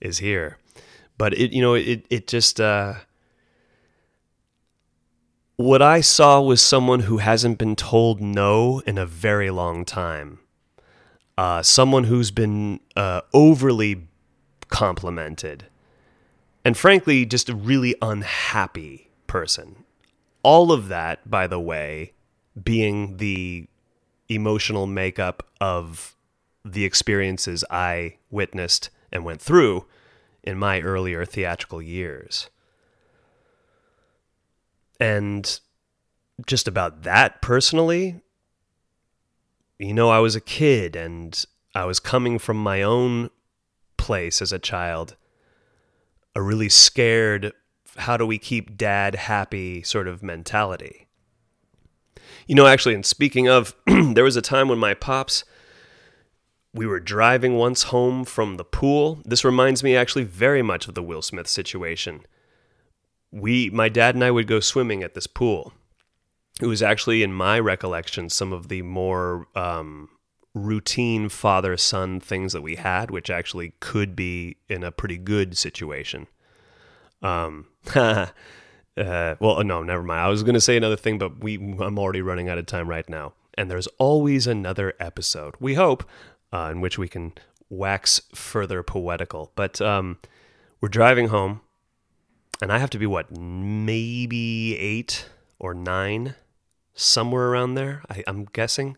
is 0.00 0.18
here. 0.18 0.58
But 1.18 1.34
it, 1.34 1.52
you 1.52 1.62
know, 1.62 1.74
it, 1.74 2.06
it 2.10 2.26
just, 2.26 2.60
uh, 2.60 2.94
what 5.56 5.82
I 5.82 6.00
saw 6.00 6.40
was 6.40 6.60
someone 6.62 7.00
who 7.00 7.18
hasn't 7.18 7.58
been 7.58 7.76
told 7.76 8.20
no 8.20 8.80
in 8.80 8.98
a 8.98 9.06
very 9.06 9.50
long 9.50 9.84
time. 9.84 10.40
Uh, 11.38 11.62
someone 11.62 12.04
who's 12.04 12.30
been 12.30 12.80
uh, 12.96 13.22
overly 13.32 14.06
complimented. 14.68 15.64
And 16.64 16.76
frankly, 16.76 17.24
just 17.26 17.48
a 17.48 17.54
really 17.54 17.94
unhappy 18.02 19.10
person. 19.26 19.84
All 20.42 20.72
of 20.72 20.88
that, 20.88 21.30
by 21.30 21.46
the 21.46 21.60
way, 21.60 22.12
being 22.60 23.16
the 23.16 23.66
emotional 24.28 24.86
makeup 24.86 25.46
of 25.60 26.16
the 26.64 26.84
experiences 26.84 27.64
I 27.70 28.16
witnessed 28.30 28.90
and 29.10 29.24
went 29.24 29.40
through 29.40 29.84
in 30.42 30.58
my 30.58 30.80
earlier 30.80 31.24
theatrical 31.24 31.82
years. 31.82 32.48
And 34.98 35.60
just 36.46 36.68
about 36.68 37.02
that 37.02 37.42
personally, 37.42 38.22
you 39.78 39.94
know, 39.94 40.10
I 40.10 40.20
was 40.20 40.36
a 40.36 40.40
kid 40.40 40.96
and 40.96 41.44
I 41.74 41.84
was 41.84 41.98
coming 41.98 42.38
from 42.38 42.56
my 42.56 42.82
own 42.82 43.30
place 43.96 44.42
as 44.42 44.52
a 44.52 44.58
child, 44.58 45.16
a 46.34 46.42
really 46.42 46.68
scared, 46.68 47.52
how 47.96 48.16
do 48.16 48.26
we 48.26 48.38
keep 48.38 48.76
dad 48.76 49.14
happy 49.14 49.82
sort 49.82 50.08
of 50.08 50.22
mentality. 50.22 51.08
You 52.46 52.54
know, 52.54 52.66
actually, 52.66 52.94
and 52.94 53.06
speaking 53.06 53.48
of, 53.48 53.74
there 53.86 54.24
was 54.24 54.36
a 54.36 54.42
time 54.42 54.68
when 54.68 54.78
my 54.78 54.94
pops, 54.94 55.44
we 56.74 56.86
were 56.86 57.00
driving 57.00 57.56
once 57.56 57.84
home 57.84 58.24
from 58.24 58.56
the 58.56 58.64
pool. 58.64 59.20
This 59.24 59.44
reminds 59.44 59.84
me 59.84 59.94
actually 59.94 60.24
very 60.24 60.62
much 60.62 60.88
of 60.88 60.94
the 60.94 61.02
Will 61.02 61.22
Smith 61.22 61.48
situation. 61.48 62.22
We, 63.30 63.70
my 63.70 63.88
dad 63.88 64.14
and 64.14 64.24
I 64.24 64.30
would 64.30 64.46
go 64.46 64.60
swimming 64.60 65.02
at 65.02 65.14
this 65.14 65.26
pool. 65.26 65.72
It 66.60 66.66
was 66.66 66.82
actually, 66.82 67.22
in 67.22 67.32
my 67.32 67.58
recollection, 67.58 68.28
some 68.28 68.52
of 68.52 68.68
the 68.68 68.82
more 68.82 69.46
um, 69.54 70.08
routine 70.54 71.28
father 71.28 71.76
son 71.76 72.20
things 72.20 72.52
that 72.52 72.62
we 72.62 72.76
had, 72.76 73.10
which 73.10 73.30
actually 73.30 73.74
could 73.80 74.14
be 74.14 74.56
in 74.68 74.82
a 74.82 74.92
pretty 74.92 75.18
good 75.18 75.56
situation. 75.56 76.26
Um, 77.22 77.66
Uh, 78.96 79.36
well, 79.40 79.62
no, 79.64 79.82
never 79.82 80.02
mind. 80.02 80.20
I 80.20 80.28
was 80.28 80.42
going 80.42 80.54
to 80.54 80.60
say 80.60 80.76
another 80.76 80.96
thing, 80.96 81.18
but 81.18 81.42
we 81.42 81.56
I'm 81.56 81.98
already 81.98 82.22
running 82.22 82.48
out 82.48 82.58
of 82.58 82.66
time 82.66 82.88
right 82.88 83.08
now. 83.08 83.32
And 83.54 83.70
there's 83.70 83.86
always 83.98 84.46
another 84.46 84.94
episode. 85.00 85.54
We 85.60 85.74
hope 85.74 86.04
uh, 86.52 86.68
in 86.70 86.80
which 86.80 86.98
we 86.98 87.08
can 87.08 87.32
wax 87.68 88.20
further 88.34 88.82
poetical. 88.82 89.50
But 89.54 89.80
um, 89.80 90.18
we're 90.80 90.88
driving 90.88 91.28
home, 91.28 91.62
and 92.60 92.70
I 92.70 92.78
have 92.78 92.90
to 92.90 92.98
be 92.98 93.06
what 93.06 93.36
maybe 93.36 94.76
eight 94.78 95.26
or 95.58 95.74
nine, 95.74 96.34
somewhere 96.94 97.48
around 97.48 97.74
there. 97.74 98.02
I, 98.10 98.22
I'm 98.26 98.44
guessing. 98.44 98.96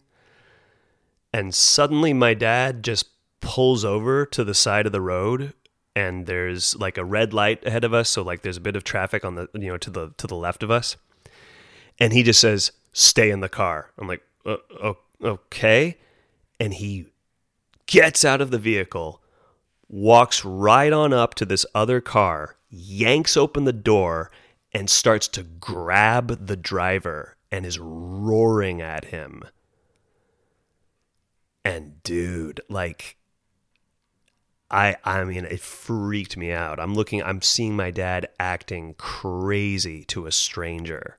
And 1.33 1.55
suddenly, 1.55 2.13
my 2.13 2.35
dad 2.35 2.83
just 2.83 3.07
pulls 3.41 3.85
over 3.85 4.25
to 4.27 4.45
the 4.45 4.55
side 4.55 4.87
of 4.87 4.93
the 4.93 5.01
road 5.01 5.53
and 5.97 6.27
there's 6.27 6.75
like 6.77 6.99
a 6.99 7.05
red 7.05 7.33
light 7.33 7.65
ahead 7.65 7.85
of 7.85 7.95
us 7.95 8.11
so 8.11 8.23
like 8.23 8.43
there's 8.43 8.57
a 8.57 8.63
bit 8.63 8.77
of 8.77 8.85
traffic 8.85 9.25
on 9.25 9.35
the 9.35 9.49
you 9.55 9.69
know 9.69 9.79
to 9.79 9.91
the 9.91 10.11
to 10.17 10.27
the 10.27 10.37
left 10.37 10.63
of 10.63 10.71
us. 10.71 10.97
And 11.99 12.13
he 12.13 12.23
just 12.23 12.41
says 12.41 12.73
stay 12.93 13.31
in 13.31 13.41
the 13.41 13.49
car. 13.49 13.91
I'm 13.99 14.09
like 14.09 14.23
uh, 14.45 14.95
okay. 15.23 15.99
And 16.59 16.75
he 16.75 17.07
gets 17.87 18.25
out 18.25 18.41
of 18.41 18.51
the 18.51 18.59
vehicle 18.59 19.21
walks 19.89 20.45
right 20.45 20.93
on 20.93 21.13
up 21.13 21.35
to 21.35 21.45
this 21.45 21.67
other 21.75 22.01
car 22.01 22.57
yanks 22.75 23.37
open 23.37 23.65
the 23.65 23.73
door 23.73 24.31
and 24.73 24.91
starts 24.91 25.29
to 25.29 25.43
grab 25.43 26.47
the 26.47 26.57
driver 26.57 27.37
and 27.51 27.65
is 27.65 27.79
roaring 27.79 28.83
at 28.83 29.07
him. 29.07 29.43
And 31.65 32.03
dude 32.03 32.61
like 32.69 33.17
I 34.71 34.97
I 35.05 35.25
mean 35.25 35.45
it 35.45 35.61
freaked 35.61 36.37
me 36.37 36.53
out. 36.53 36.81
I'm 36.81 36.95
looking 36.95 37.23
I'm 37.23 37.43
seeing 37.43 37.77
my 37.77 37.91
dad 37.91 38.29
acting 38.39 38.95
crazy 38.95 40.05
to 40.07 40.27
a 40.27 40.33
stranger. 40.33 41.19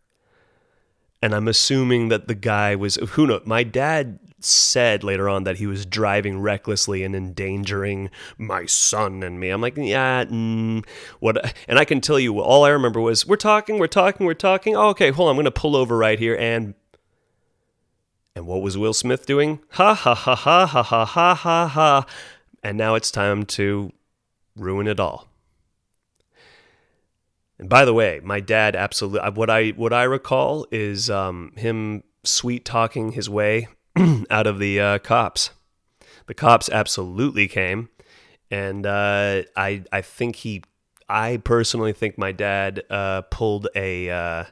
And 1.21 1.33
I'm 1.33 1.47
assuming 1.47 2.09
that 2.09 2.27
the 2.27 2.35
guy 2.35 2.75
was 2.75 2.95
who 2.95 3.27
knows 3.27 3.43
my 3.45 3.63
dad 3.63 4.19
said 4.39 5.03
later 5.03 5.27
on 5.27 5.43
that 5.43 5.57
he 5.57 5.65
was 5.65 5.85
driving 5.85 6.39
recklessly 6.39 7.03
and 7.03 7.15
endangering 7.15 8.09
my 8.37 8.65
son 8.65 9.23
and 9.23 9.39
me. 9.39 9.49
I'm 9.49 9.61
like, 9.61 9.75
yeah, 9.77 10.25
mm, 10.25 10.85
what? 11.19 11.53
And 11.67 11.79
I 11.79 11.85
can 11.85 12.01
tell 12.01 12.19
you, 12.19 12.39
all 12.39 12.63
I 12.63 12.69
remember 12.69 13.01
was 13.01 13.25
we're 13.25 13.37
talking, 13.37 13.79
we're 13.79 13.87
talking, 13.87 14.25
we're 14.25 14.33
talking. 14.33 14.75
Oh, 14.75 14.89
okay, 14.89 15.11
hold 15.11 15.29
on, 15.29 15.35
I'm 15.35 15.37
gonna 15.37 15.51
pull 15.51 15.75
over 15.75 15.97
right 15.97 16.19
here. 16.19 16.35
And 16.35 16.75
and 18.35 18.45
what 18.45 18.61
was 18.61 18.77
Will 18.77 18.93
Smith 18.93 19.25
doing? 19.25 19.61
Ha 19.71 19.93
ha 19.93 20.13
ha 20.13 20.35
ha 20.35 20.65
ha 20.65 20.83
ha 20.83 21.05
ha 21.05 21.35
ha 21.35 21.67
ha 21.67 22.05
and 22.65 22.79
now 22.79 22.95
it's 22.95 23.11
time 23.11 23.45
to 23.45 23.93
ruin 24.55 24.87
it 24.87 24.99
all. 24.99 25.27
And 27.59 27.69
by 27.69 27.85
the 27.85 27.93
way, 27.93 28.19
my 28.23 28.39
dad 28.39 28.75
absolutely 28.75 29.19
uh, 29.19 29.31
what 29.31 29.51
I 29.51 29.69
what 29.69 29.93
I 29.93 30.03
recall 30.03 30.65
is 30.71 31.07
um, 31.09 31.53
him 31.55 32.03
sweet 32.23 32.65
talking 32.65 33.11
his 33.11 33.29
way 33.29 33.67
out 34.31 34.47
of 34.47 34.57
the 34.57 34.79
uh, 34.79 34.97
cops. 34.97 35.51
The 36.25 36.33
cops 36.33 36.67
absolutely 36.67 37.47
came, 37.47 37.89
and 38.49 38.85
uh, 38.87 39.43
I 39.55 39.83
I 39.91 40.01
think 40.01 40.37
he 40.37 40.63
I 41.07 41.37
personally 41.37 41.93
think 41.93 42.17
my 42.17 42.31
dad 42.31 42.81
uh, 42.89 43.21
pulled 43.29 43.67
a 43.75 44.09
uh, 44.09 44.43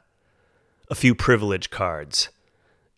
a 0.88 0.94
few 0.94 1.16
privilege 1.16 1.68
cards 1.70 2.28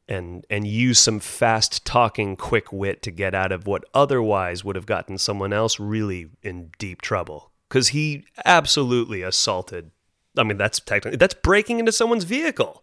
and 0.09 0.47
and 0.49 0.67
use 0.67 0.99
some 0.99 1.21
fast 1.21 1.85
talking 1.85 2.37
quick 2.37 2.73
wit 2.73 3.03
to 3.03 3.11
get 3.11 3.35
out 3.35 3.53
of 3.53 3.67
what 3.67 3.85
otherwise 3.95 4.65
would 4.65 4.77
have 4.77 4.87
gotten 4.87 5.19
someone 5.19 5.53
else 5.53 5.81
really 5.81 6.31
in 6.43 6.71
deep 6.79 7.03
trouble. 7.03 7.51
Cuz 7.69 7.89
he 7.89 8.25
absolutely 8.45 9.23
assaulted 9.23 9.91
I 10.37 10.43
mean 10.43 10.57
that's 10.57 10.81
technically 10.81 11.17
that's 11.17 11.35
breaking 11.35 11.79
into 11.79 11.93
someone's 11.93 12.25
vehicle. 12.25 12.83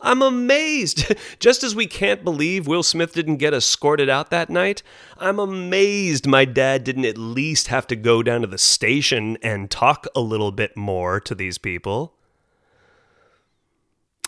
I'm 0.00 0.22
amazed. 0.22 1.12
Just 1.40 1.64
as 1.64 1.74
we 1.74 1.86
can't 1.86 2.22
believe 2.22 2.68
Will 2.68 2.84
Smith 2.84 3.14
didn't 3.14 3.38
get 3.38 3.52
escorted 3.52 4.08
out 4.08 4.30
that 4.30 4.48
night, 4.48 4.82
I'm 5.18 5.40
amazed 5.40 6.26
my 6.26 6.44
dad 6.44 6.84
didn't 6.84 7.04
at 7.04 7.18
least 7.18 7.66
have 7.68 7.86
to 7.88 7.96
go 7.96 8.22
down 8.22 8.42
to 8.42 8.46
the 8.46 8.58
station 8.58 9.38
and 9.42 9.70
talk 9.70 10.06
a 10.14 10.20
little 10.20 10.52
bit 10.52 10.76
more 10.76 11.20
to 11.20 11.34
these 11.34 11.58
people 11.58 12.14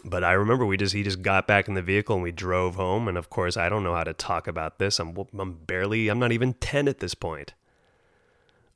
but 0.05 0.24
I 0.24 0.32
remember 0.32 0.64
we 0.64 0.76
just 0.76 0.94
he 0.94 1.03
just 1.03 1.22
got 1.22 1.46
back 1.46 1.68
in 1.68 1.74
the 1.74 1.82
vehicle 1.82 2.16
and 2.16 2.22
we 2.22 2.32
drove 2.32 2.76
home. 2.76 3.09
And 3.09 3.18
of 3.18 3.30
course, 3.30 3.57
I 3.57 3.68
don't 3.68 3.82
know 3.82 3.94
how 3.94 4.05
to 4.05 4.12
talk 4.12 4.46
about 4.46 4.78
this. 4.78 4.98
I'm 4.98 5.16
I'm 5.38 5.53
barely 5.53 6.09
I'm 6.09 6.18
not 6.18 6.32
even 6.32 6.55
ten 6.55 6.88
at 6.88 7.01
this 7.01 7.14
point. 7.14 7.55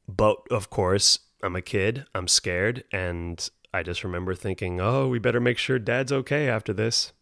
But 0.06 0.38
of 0.50 0.70
course, 0.70 1.20
I'm 1.42 1.56
a 1.56 1.62
kid. 1.62 2.04
I'm 2.14 2.28
scared, 2.28 2.84
and 2.92 3.48
I 3.72 3.82
just 3.82 4.04
remember 4.04 4.34
thinking, 4.34 4.80
"Oh, 4.80 5.08
we 5.08 5.18
better 5.18 5.40
make 5.40 5.58
sure 5.58 5.78
Dad's 5.78 6.12
okay 6.12 6.48
after 6.48 6.72
this." 6.72 7.12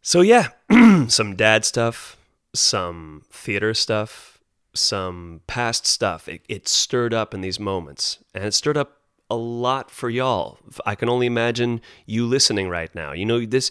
So 0.00 0.20
yeah, 0.20 0.48
some 1.08 1.34
dad 1.34 1.64
stuff, 1.64 2.16
some 2.52 3.22
theater 3.30 3.74
stuff, 3.74 4.38
some 4.74 5.40
past 5.46 5.86
stuff. 5.86 6.28
It, 6.28 6.42
it 6.48 6.68
stirred 6.68 7.14
up 7.14 7.34
in 7.34 7.40
these 7.40 7.58
moments, 7.58 8.18
and 8.34 8.44
it 8.44 8.54
stirred 8.54 8.76
up 8.76 9.00
a 9.30 9.36
lot 9.36 9.90
for 9.90 10.10
y'all. 10.10 10.58
I 10.84 10.94
can 10.94 11.08
only 11.08 11.26
imagine 11.26 11.80
you 12.06 12.26
listening 12.26 12.68
right 12.68 12.94
now. 12.94 13.12
You 13.12 13.24
know, 13.24 13.44
this 13.44 13.70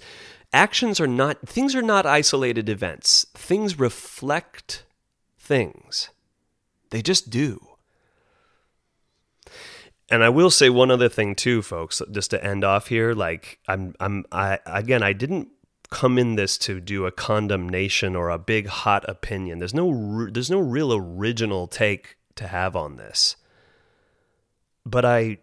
actions 0.52 1.00
are 1.00 1.08
not, 1.08 1.48
things 1.48 1.76
are 1.76 1.82
not 1.82 2.06
isolated 2.06 2.70
events, 2.70 3.26
things 3.34 3.80
reflect 3.80 4.86
things. 5.38 6.10
They 6.90 7.02
just 7.02 7.30
do. 7.30 7.60
And 10.10 10.24
I 10.24 10.30
will 10.30 10.52
say 10.52 10.70
one 10.70 10.92
other 10.92 11.10
thing 11.10 11.34
too, 11.34 11.62
folks, 11.62 12.02
just 12.12 12.30
to 12.32 12.44
end 12.44 12.64
off 12.64 12.88
here. 12.88 13.14
Like 13.14 13.60
I'm, 13.68 13.96
I'm, 14.00 14.26
I 14.32 14.60
again, 14.66 15.02
I 15.02 15.14
didn't 15.14 15.48
come 15.90 16.18
in 16.18 16.36
this 16.36 16.58
to 16.58 16.80
do 16.80 17.06
a 17.06 17.12
condemnation 17.12 18.16
or 18.16 18.30
a 18.30 18.38
big 18.38 18.68
hot 18.68 19.08
opinion. 19.08 19.60
There's 19.60 19.74
no, 19.74 20.28
there's 20.30 20.52
no 20.52 20.60
real 20.60 20.94
original 20.94 21.68
take 21.68 22.18
to 22.36 22.48
have 22.48 22.76
on 22.76 22.98
this. 22.98 23.36
But 24.86 25.06
I, 25.06 25.38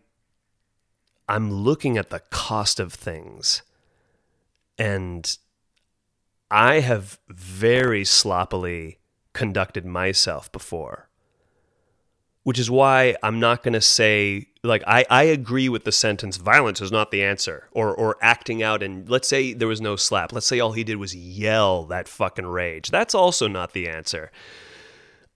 I'm 1.30 1.50
looking 1.50 1.96
at 1.96 2.10
the 2.10 2.20
cost 2.30 2.80
of 2.80 2.92
things, 2.92 3.62
and 4.76 5.36
I 6.50 6.80
have 6.80 7.18
very 7.28 8.04
sloppily 8.04 8.98
conducted 9.32 9.86
myself 9.86 10.50
before 10.50 11.10
which 12.42 12.58
is 12.58 12.70
why 12.70 13.14
I'm 13.22 13.38
not 13.38 13.62
going 13.62 13.74
to 13.74 13.80
say 13.80 14.46
like 14.62 14.82
I, 14.86 15.04
I 15.10 15.24
agree 15.24 15.68
with 15.68 15.84
the 15.84 15.92
sentence 15.92 16.36
violence 16.36 16.80
is 16.80 16.92
not 16.92 17.10
the 17.10 17.22
answer 17.22 17.68
or 17.72 17.94
or 17.94 18.16
acting 18.20 18.62
out 18.62 18.82
and 18.82 19.08
let's 19.08 19.28
say 19.28 19.52
there 19.52 19.68
was 19.68 19.80
no 19.80 19.96
slap. 19.96 20.32
Let's 20.32 20.46
say 20.46 20.60
all 20.60 20.72
he 20.72 20.84
did 20.84 20.96
was 20.96 21.14
yell 21.14 21.84
that 21.86 22.08
fucking 22.08 22.46
rage. 22.46 22.90
That's 22.90 23.14
also 23.14 23.46
not 23.46 23.72
the 23.72 23.88
answer. 23.88 24.30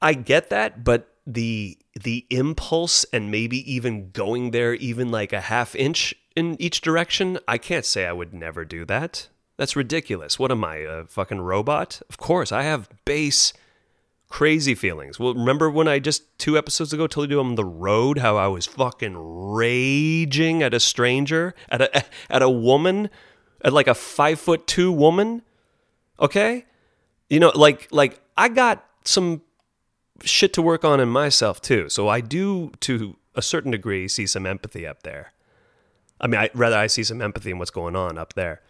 I 0.00 0.14
get 0.14 0.50
that 0.50 0.84
but 0.84 1.08
the 1.26 1.78
the 2.00 2.26
impulse 2.30 3.04
and 3.12 3.30
maybe 3.30 3.72
even 3.72 4.10
going 4.10 4.50
there 4.50 4.74
even 4.74 5.10
like 5.10 5.32
a 5.32 5.42
half 5.42 5.74
inch 5.74 6.14
in 6.34 6.60
each 6.60 6.80
direction 6.80 7.38
I 7.46 7.58
can't 7.58 7.84
say 7.84 8.06
I 8.06 8.12
would 8.12 8.34
never 8.34 8.64
do 8.64 8.84
that 8.86 9.28
that's 9.56 9.76
ridiculous 9.76 10.38
what 10.38 10.50
am 10.50 10.64
I 10.64 10.76
a 10.76 11.04
fucking 11.04 11.40
robot 11.40 12.02
of 12.08 12.16
course 12.16 12.50
I 12.50 12.62
have 12.62 12.88
base 13.04 13.52
crazy 14.34 14.74
feelings. 14.74 15.16
Well, 15.20 15.32
remember 15.32 15.70
when 15.70 15.86
I 15.86 16.00
just 16.00 16.38
two 16.40 16.58
episodes 16.58 16.92
ago 16.92 17.06
told 17.06 17.30
you 17.30 17.38
on 17.38 17.54
the 17.54 17.64
road 17.64 18.18
how 18.18 18.36
I 18.36 18.48
was 18.48 18.66
fucking 18.66 19.14
raging 19.16 20.60
at 20.60 20.74
a 20.74 20.80
stranger, 20.80 21.54
at 21.68 21.80
a 21.80 22.04
at 22.28 22.42
a 22.42 22.50
woman, 22.50 23.10
at 23.62 23.72
like 23.72 23.86
a 23.86 23.94
five 23.94 24.40
foot 24.40 24.66
two 24.66 24.90
woman. 24.90 25.42
Okay, 26.18 26.66
you 27.30 27.38
know, 27.38 27.52
like 27.54 27.86
like 27.92 28.20
I 28.36 28.48
got 28.48 28.84
some 29.04 29.42
shit 30.22 30.52
to 30.54 30.62
work 30.62 30.84
on 30.84 31.00
in 31.00 31.08
myself 31.08 31.60
too. 31.60 31.88
So 31.88 32.08
I 32.08 32.20
do, 32.20 32.72
to 32.80 33.16
a 33.34 33.42
certain 33.42 33.70
degree, 33.70 34.08
see 34.08 34.26
some 34.26 34.46
empathy 34.46 34.86
up 34.86 35.02
there. 35.02 35.32
I 36.20 36.26
mean, 36.26 36.40
I, 36.40 36.50
rather 36.54 36.76
I 36.76 36.86
see 36.86 37.02
some 37.02 37.20
empathy 37.20 37.50
in 37.50 37.58
what's 37.58 37.70
going 37.70 37.96
on 37.96 38.18
up 38.18 38.34
there. 38.34 38.60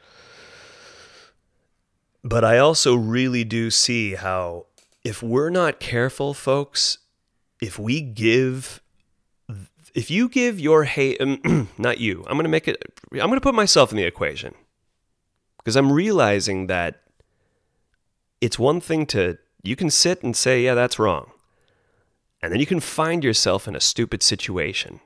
But 2.23 2.45
I 2.45 2.59
also 2.59 2.95
really 2.95 3.45
do 3.45 3.71
see 3.71 4.15
how 4.15 4.67
if 5.05 5.23
we're 5.23 5.51
not 5.51 5.79
careful, 5.79 6.33
folks, 6.33 6.99
if 7.61 7.79
we 7.79 8.01
give, 8.01 8.81
if 9.95 10.11
you 10.11 10.31
give 10.31 10.59
your 10.59 10.85
hate, 10.85 11.21
um, 11.21 11.69
not 11.79 11.99
you, 11.99 12.25
I'm 12.27 12.37
going 12.37 12.45
to 12.45 12.49
make 12.49 12.67
it, 12.67 12.83
I'm 13.13 13.19
going 13.19 13.35
to 13.35 13.41
put 13.41 13.55
myself 13.55 13.91
in 13.91 13.99
the 13.99 14.05
equation 14.05 14.55
because 15.59 15.77
I'm 15.77 15.93
realizing 15.93 16.67
that 16.69 17.03
it's 18.41 18.59
one 18.59 18.81
thing 18.81 19.05
to, 19.07 19.37
you 19.63 19.77
can 19.77 19.91
sit 19.91 20.23
and 20.23 20.35
say, 20.35 20.63
yeah, 20.63 20.75
that's 20.75 20.99
wrong. 20.99 21.31
And 22.45 22.53
then 22.53 22.61
you 22.61 22.67
can 22.67 22.81
find 22.81 23.25
yourself 23.25 23.67
in 23.67 23.75
a 23.75 23.81
stupid 23.81 24.23
situation. 24.23 25.01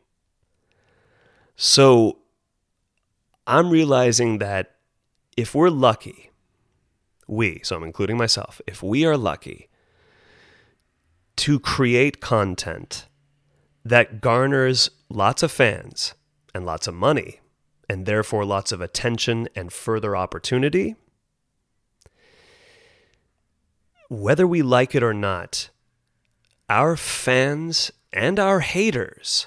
So 1.54 2.18
I'm 3.46 3.70
realizing 3.70 4.38
that 4.38 4.74
if 5.36 5.54
we're 5.54 5.70
lucky, 5.70 6.32
we, 7.28 7.60
so 7.62 7.76
I'm 7.76 7.84
including 7.84 8.16
myself, 8.16 8.60
if 8.66 8.82
we 8.82 9.04
are 9.04 9.16
lucky 9.16 9.68
to 11.36 11.60
create 11.60 12.20
content 12.20 13.06
that 13.84 14.20
garners 14.20 14.90
lots 15.08 15.44
of 15.44 15.52
fans 15.52 16.14
and 16.52 16.66
lots 16.66 16.88
of 16.88 16.94
money, 16.94 17.38
and 17.88 18.04
therefore 18.04 18.44
lots 18.44 18.72
of 18.72 18.80
attention 18.80 19.48
and 19.54 19.72
further 19.72 20.16
opportunity, 20.16 20.96
whether 24.08 24.44
we 24.44 24.60
like 24.60 24.96
it 24.96 25.04
or 25.04 25.14
not, 25.14 25.70
our 26.68 26.96
fans 26.96 27.90
and 28.12 28.38
our 28.38 28.60
haters 28.60 29.46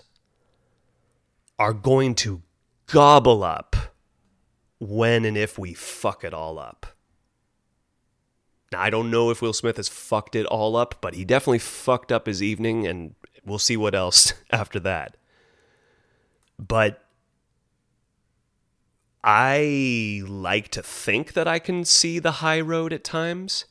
are 1.59 1.73
going 1.73 2.15
to 2.15 2.41
gobble 2.87 3.43
up 3.43 3.75
when 4.79 5.25
and 5.25 5.37
if 5.37 5.59
we 5.59 5.73
fuck 5.73 6.23
it 6.23 6.33
all 6.33 6.57
up. 6.57 6.87
Now, 8.71 8.81
I 8.81 8.89
don't 8.89 9.11
know 9.11 9.29
if 9.29 9.41
Will 9.41 9.53
Smith 9.53 9.77
has 9.77 9.89
fucked 9.89 10.35
it 10.35 10.45
all 10.45 10.75
up, 10.75 10.95
but 11.01 11.13
he 11.13 11.25
definitely 11.25 11.59
fucked 11.59 12.11
up 12.11 12.25
his 12.25 12.41
evening, 12.41 12.87
and 12.87 13.15
we'll 13.45 13.59
see 13.59 13.77
what 13.77 13.93
else 13.93 14.33
after 14.51 14.79
that. 14.79 15.17
But 16.57 17.03
I 19.23 20.23
like 20.25 20.69
to 20.69 20.81
think 20.81 21.33
that 21.33 21.47
I 21.47 21.59
can 21.59 21.85
see 21.85 22.17
the 22.17 22.31
high 22.31 22.61
road 22.61 22.93
at 22.93 23.03
times, 23.03 23.65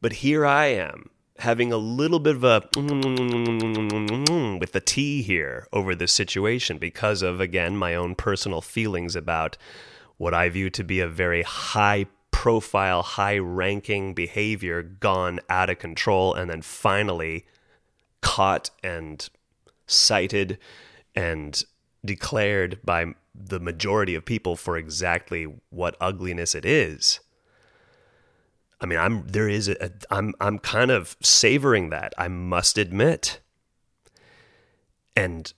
but 0.00 0.14
here 0.14 0.44
I 0.44 0.66
am 0.66 1.11
having 1.38 1.72
a 1.72 1.76
little 1.76 2.18
bit 2.18 2.36
of 2.36 2.44
a 2.44 2.62
with 4.58 4.72
the 4.72 4.82
T 4.84 5.22
here 5.22 5.66
over 5.72 5.94
this 5.94 6.12
situation 6.12 6.78
because 6.78 7.22
of, 7.22 7.40
again, 7.40 7.76
my 7.76 7.94
own 7.94 8.14
personal 8.14 8.60
feelings 8.60 9.16
about 9.16 9.56
what 10.18 10.34
I 10.34 10.48
view 10.48 10.70
to 10.70 10.84
be 10.84 11.00
a 11.00 11.08
very 11.08 11.42
high 11.42 12.06
profile, 12.30 13.02
high 13.02 13.38
ranking 13.38 14.14
behavior 14.14 14.82
gone 14.82 15.40
out 15.48 15.70
of 15.70 15.78
control 15.78 16.34
and 16.34 16.50
then 16.50 16.62
finally 16.62 17.46
caught 18.20 18.70
and 18.82 19.28
cited 19.86 20.58
and 21.14 21.64
declared 22.04 22.80
by 22.84 23.06
the 23.34 23.60
majority 23.60 24.14
of 24.14 24.24
people 24.24 24.56
for 24.56 24.76
exactly 24.76 25.44
what 25.70 25.96
ugliness 26.00 26.54
it 26.54 26.64
is. 26.64 27.20
I 28.82 28.86
mean, 28.86 28.98
I'm 28.98 29.24
there 29.28 29.48
is 29.48 29.68
a 29.68 29.92
I'm 30.10 30.34
I'm 30.40 30.58
kind 30.58 30.90
of 30.90 31.16
savoring 31.22 31.90
that. 31.90 32.12
I 32.18 32.26
must 32.26 32.76
admit. 32.76 33.38
And 35.14 35.52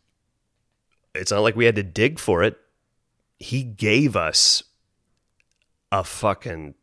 it's 1.14 1.30
not 1.30 1.40
like 1.40 1.56
we 1.56 1.64
had 1.64 1.76
to 1.76 1.82
dig 1.82 2.18
for 2.18 2.42
it. 2.42 2.58
He 3.38 3.62
gave 3.62 4.14
us 4.14 4.62
a 5.90 6.04
fucking 6.04 6.74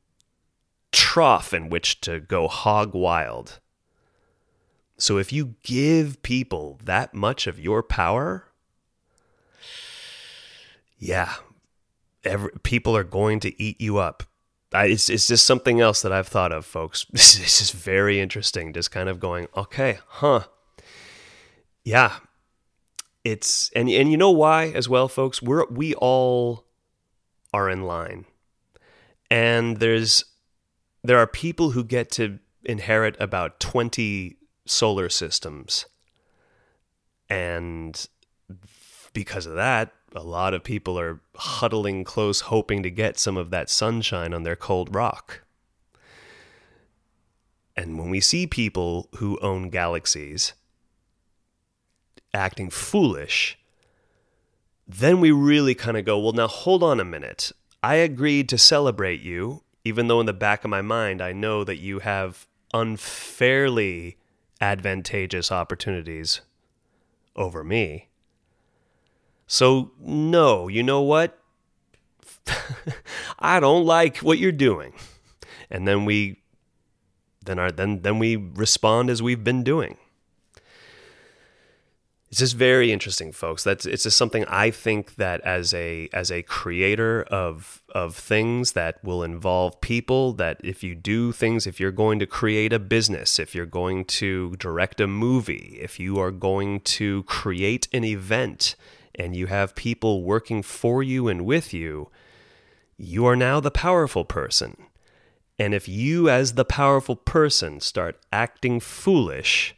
trough 0.91 1.53
in 1.53 1.69
which 1.69 2.01
to 2.01 2.19
go 2.19 2.47
hog 2.47 2.95
wild. 2.95 3.59
So 4.97 5.17
if 5.17 5.31
you 5.31 5.55
give 5.63 6.23
people 6.23 6.79
that 6.83 7.13
much 7.13 7.45
of 7.45 7.59
your 7.59 7.83
power, 7.83 8.47
yeah, 10.97 11.33
every, 12.23 12.51
people 12.63 12.95
are 12.95 13.03
going 13.03 13.39
to 13.41 13.61
eat 13.61 13.79
you 13.79 13.97
up. 13.97 14.23
I, 14.74 14.86
it's, 14.86 15.09
it's 15.09 15.28
just 15.28 15.45
something 15.45 15.82
else 15.82 16.01
that 16.01 16.11
I've 16.11 16.28
thought 16.28 16.51
of, 16.51 16.65
folks. 16.65 17.05
This, 17.11 17.36
this 17.39 17.61
is 17.61 17.72
very 17.72 18.19
interesting. 18.19 18.74
Just 18.74 18.91
kind 18.91 19.09
of 19.09 19.19
going, 19.19 19.47
okay, 19.55 19.99
huh. 20.07 20.43
Yeah. 21.84 22.13
It's 23.24 23.69
and 23.76 23.88
and 23.88 24.09
you 24.09 24.17
know 24.17 24.32
why 24.32 24.69
as 24.69 24.89
well, 24.89 25.07
folks? 25.07 25.43
We're 25.43 25.67
we 25.67 25.93
all 25.93 26.65
are 27.53 27.69
in 27.69 27.84
line 27.84 28.26
and 29.32 29.78
there's 29.78 30.26
there 31.03 31.17
are 31.17 31.26
people 31.26 31.72
who 31.72 31.84
get 31.84 32.11
to 32.11 32.38
inherit 32.63 33.15
about 33.19 33.59
20 33.59 34.38
solar 34.65 35.09
systems 35.09 35.86
and 37.28 38.07
because 39.13 39.47
of 39.47 39.55
that 39.55 39.91
a 40.14 40.24
lot 40.24 40.53
of 40.53 40.64
people 40.64 40.99
are 40.99 41.22
huddling 41.36 42.03
close 42.03 42.41
hoping 42.41 42.84
to 42.84 42.89
get 42.89 43.18
some 43.18 43.38
of 43.38 43.49
that 43.49 43.70
sunshine 43.70 44.34
on 44.34 44.43
their 44.43 44.55
cold 44.55 44.93
rock 44.93 45.41
and 47.76 47.97
when 47.97 48.09
we 48.09 48.20
see 48.20 48.45
people 48.45 49.07
who 49.16 49.39
own 49.41 49.70
galaxies 49.70 50.53
acting 52.34 52.70
foolish 52.70 53.57
then 54.88 55.22
we 55.22 55.32
really 55.32 55.74
kind 55.74 55.97
of 55.97 56.05
go 56.05 56.20
well 56.20 56.34
now 56.34 56.47
hold 56.47 56.84
on 56.84 56.99
a 56.99 57.05
minute 57.05 57.51
I 57.84 57.95
agreed 57.95 58.47
to 58.49 58.59
celebrate 58.59 59.22
you, 59.22 59.64
even 59.84 60.07
though 60.07 60.20
in 60.20 60.28
the 60.28 60.34
back 60.34 60.64
of 60.64 60.70
my 60.70 60.82
mind 60.82 61.22
I 61.22 61.34
know 61.34 61.64
that 61.64 61.78
you 61.78 61.99
have 61.99 62.47
unfairly 62.74 64.18
advantageous 64.59 65.51
opportunities 65.51 66.41
over 67.36 67.64
me. 67.64 68.07
So, 69.51 69.91
no, 69.99 70.69
you 70.69 70.81
know 70.81 71.01
what? 71.01 71.37
I 73.39 73.59
don't 73.59 73.85
like 73.85 74.19
what 74.19 74.37
you're 74.37 74.53
doing. 74.53 74.93
And 75.69 75.85
then 75.85 76.05
we 76.05 76.39
then 77.43 77.59
our 77.59 77.69
then 77.69 78.01
then 78.01 78.17
we 78.17 78.37
respond 78.37 79.09
as 79.09 79.21
we've 79.21 79.43
been 79.43 79.61
doing. 79.61 79.97
It's 82.29 82.39
just 82.39 82.55
very 82.55 82.93
interesting, 82.93 83.33
folks. 83.33 83.65
That's 83.65 83.85
it's 83.85 84.03
just 84.03 84.15
something 84.15 84.45
I 84.45 84.71
think 84.71 85.15
that 85.15 85.41
as 85.41 85.73
a 85.73 86.07
as 86.13 86.31
a 86.31 86.43
creator 86.43 87.23
of 87.23 87.83
of 87.93 88.15
things 88.15 88.71
that 88.71 89.03
will 89.03 89.21
involve 89.21 89.81
people, 89.81 90.31
that 90.31 90.61
if 90.63 90.81
you 90.81 90.95
do 90.95 91.33
things, 91.33 91.67
if 91.67 91.77
you're 91.77 91.91
going 91.91 92.19
to 92.19 92.25
create 92.25 92.71
a 92.71 92.79
business, 92.79 93.37
if 93.37 93.53
you're 93.53 93.65
going 93.65 94.05
to 94.05 94.55
direct 94.55 95.01
a 95.01 95.07
movie, 95.07 95.77
if 95.81 95.99
you 95.99 96.19
are 96.19 96.31
going 96.31 96.79
to 97.01 97.23
create 97.23 97.89
an 97.91 98.05
event 98.05 98.77
and 99.16 99.36
you 99.36 99.47
have 99.47 99.76
people 99.76 100.24
working 100.24 100.64
for 100.64 101.03
you 101.03 101.28
and 101.28 101.45
with 101.45 101.74
you, 101.74 102.09
you 102.97 103.26
are 103.26 103.36
now 103.36 103.59
the 103.59 103.72
powerful 103.72 104.26
person. 104.26 104.78
And 105.57 105.74
if 105.74 105.88
you, 105.88 106.30
as 106.30 106.53
the 106.53 106.66
powerful 106.66 107.16
person, 107.16 107.80
start 107.80 108.20
acting 108.32 108.80
foolish, 108.80 109.76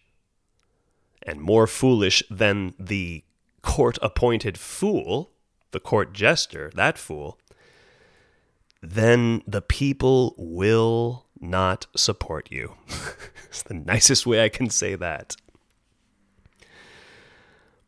and 1.22 1.42
more 1.42 1.68
foolish 1.68 2.24
than 2.30 2.74
the 2.80 3.24
court 3.62 3.98
appointed 4.02 4.58
fool, 4.58 5.32
the 5.72 5.80
court 5.80 6.14
jester, 6.14 6.72
that 6.76 6.98
fool, 6.98 7.40
then 8.82 9.42
the 9.48 9.62
people 9.62 10.36
will 10.38 11.26
not 11.40 11.88
support 11.96 12.52
you. 12.52 12.76
it's 13.46 13.64
the 13.64 13.74
nicest 13.74 14.26
way 14.26 14.44
I 14.44 14.50
can 14.50 14.70
say 14.70 14.96
that. 14.96 15.36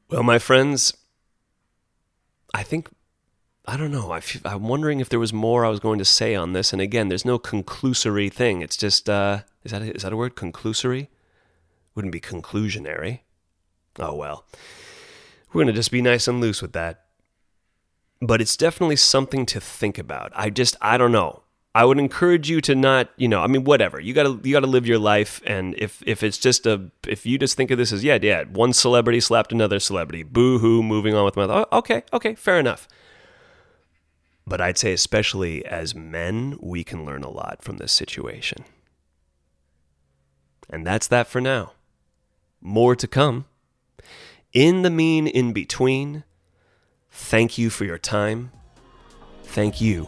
Well, 0.10 0.24
my 0.24 0.40
friends, 0.40 0.94
I 2.56 2.64
think 2.64 2.90
I 3.66 3.76
don't 3.76 3.92
know. 3.92 4.14
I 4.14 4.22
am 4.46 4.70
wondering 4.70 5.02
if 5.02 5.10
there 5.10 5.20
was 5.20 5.34
more 5.34 5.66
I 5.66 5.70
was 5.70 5.82
going 5.82 6.00
to 6.00 6.06
say 6.06 6.36
on 6.36 6.54
this. 6.54 6.72
And 6.72 6.82
again, 6.82 7.10
there's 7.10 7.26
no 7.26 7.38
conclusory 7.38 8.32
thing. 8.32 8.62
It's 8.62 8.78
just 8.78 9.10
uh, 9.10 9.42
is 9.66 9.72
that 9.72 9.82
a, 9.82 9.94
is 9.94 10.04
that 10.04 10.14
a 10.14 10.16
word? 10.16 10.36
Conclusory? 10.36 11.08
Wouldn't 11.96 12.14
be 12.14 12.22
conclusionary. 12.22 13.20
Oh 14.00 14.16
well. 14.16 14.46
We're 15.52 15.64
gonna 15.64 15.74
just 15.74 15.92
be 15.92 16.02
nice 16.02 16.30
and 16.30 16.40
loose 16.40 16.62
with 16.62 16.72
that. 16.72 17.02
But 18.22 18.40
it's 18.40 18.56
definitely 18.56 18.96
something 18.96 19.46
to 19.48 19.60
think 19.60 19.98
about. 19.98 20.32
I 20.34 20.50
just 20.50 20.78
I 20.80 20.98
don't 20.98 21.12
know. 21.12 21.42
I 21.76 21.84
would 21.84 22.00
encourage 22.00 22.50
you 22.50 22.62
to 22.62 22.74
not, 22.74 23.10
you 23.18 23.28
know, 23.28 23.42
I 23.42 23.48
mean, 23.48 23.66
whatever. 23.66 24.00
You 24.00 24.14
gotta 24.14 24.40
you 24.44 24.54
gotta 24.54 24.66
live 24.66 24.88
your 24.88 24.98
life, 24.98 25.42
and 25.46 25.76
if 25.78 26.02
if 26.08 26.24
it's 26.24 26.38
just 26.38 26.66
a 26.66 26.90
if 27.06 27.26
you 27.26 27.38
just 27.38 27.58
think 27.58 27.70
of 27.70 27.78
this 27.78 27.92
as 27.92 28.02
yeah, 28.02 28.18
yeah, 28.22 28.46
one 28.46 28.72
celebrity 28.72 29.20
slapped 29.20 29.52
another 29.52 29.82
celebrity, 29.82 30.24
boo 30.24 30.60
hoo, 30.60 30.82
moving 30.82 31.16
on 31.16 31.26
with 31.26 31.36
my 31.36 31.44
life. 31.44 31.66
Okay, 31.74 32.04
okay, 32.14 32.34
fair 32.34 32.60
enough. 32.60 32.88
But 34.48 34.62
I'd 34.62 34.78
say, 34.78 34.94
especially 34.94 35.66
as 35.66 35.94
men, 35.94 36.58
we 36.62 36.86
can 36.86 37.04
learn 37.06 37.24
a 37.24 37.30
lot 37.30 37.62
from 37.62 37.76
this 37.76 37.92
situation. 37.92 38.64
And 40.70 40.88
that's 40.88 41.08
that 41.08 41.28
for 41.28 41.42
now. 41.42 41.74
More 42.62 42.96
to 42.96 43.08
come. 43.08 43.48
In 44.54 44.84
the 44.84 44.90
mean 44.90 45.28
in 45.28 45.52
between, 45.52 46.24
thank 47.12 47.58
you 47.58 47.70
for 47.70 47.84
your 47.84 47.98
time. 47.98 48.52
Thank 49.44 49.82
you 49.82 50.08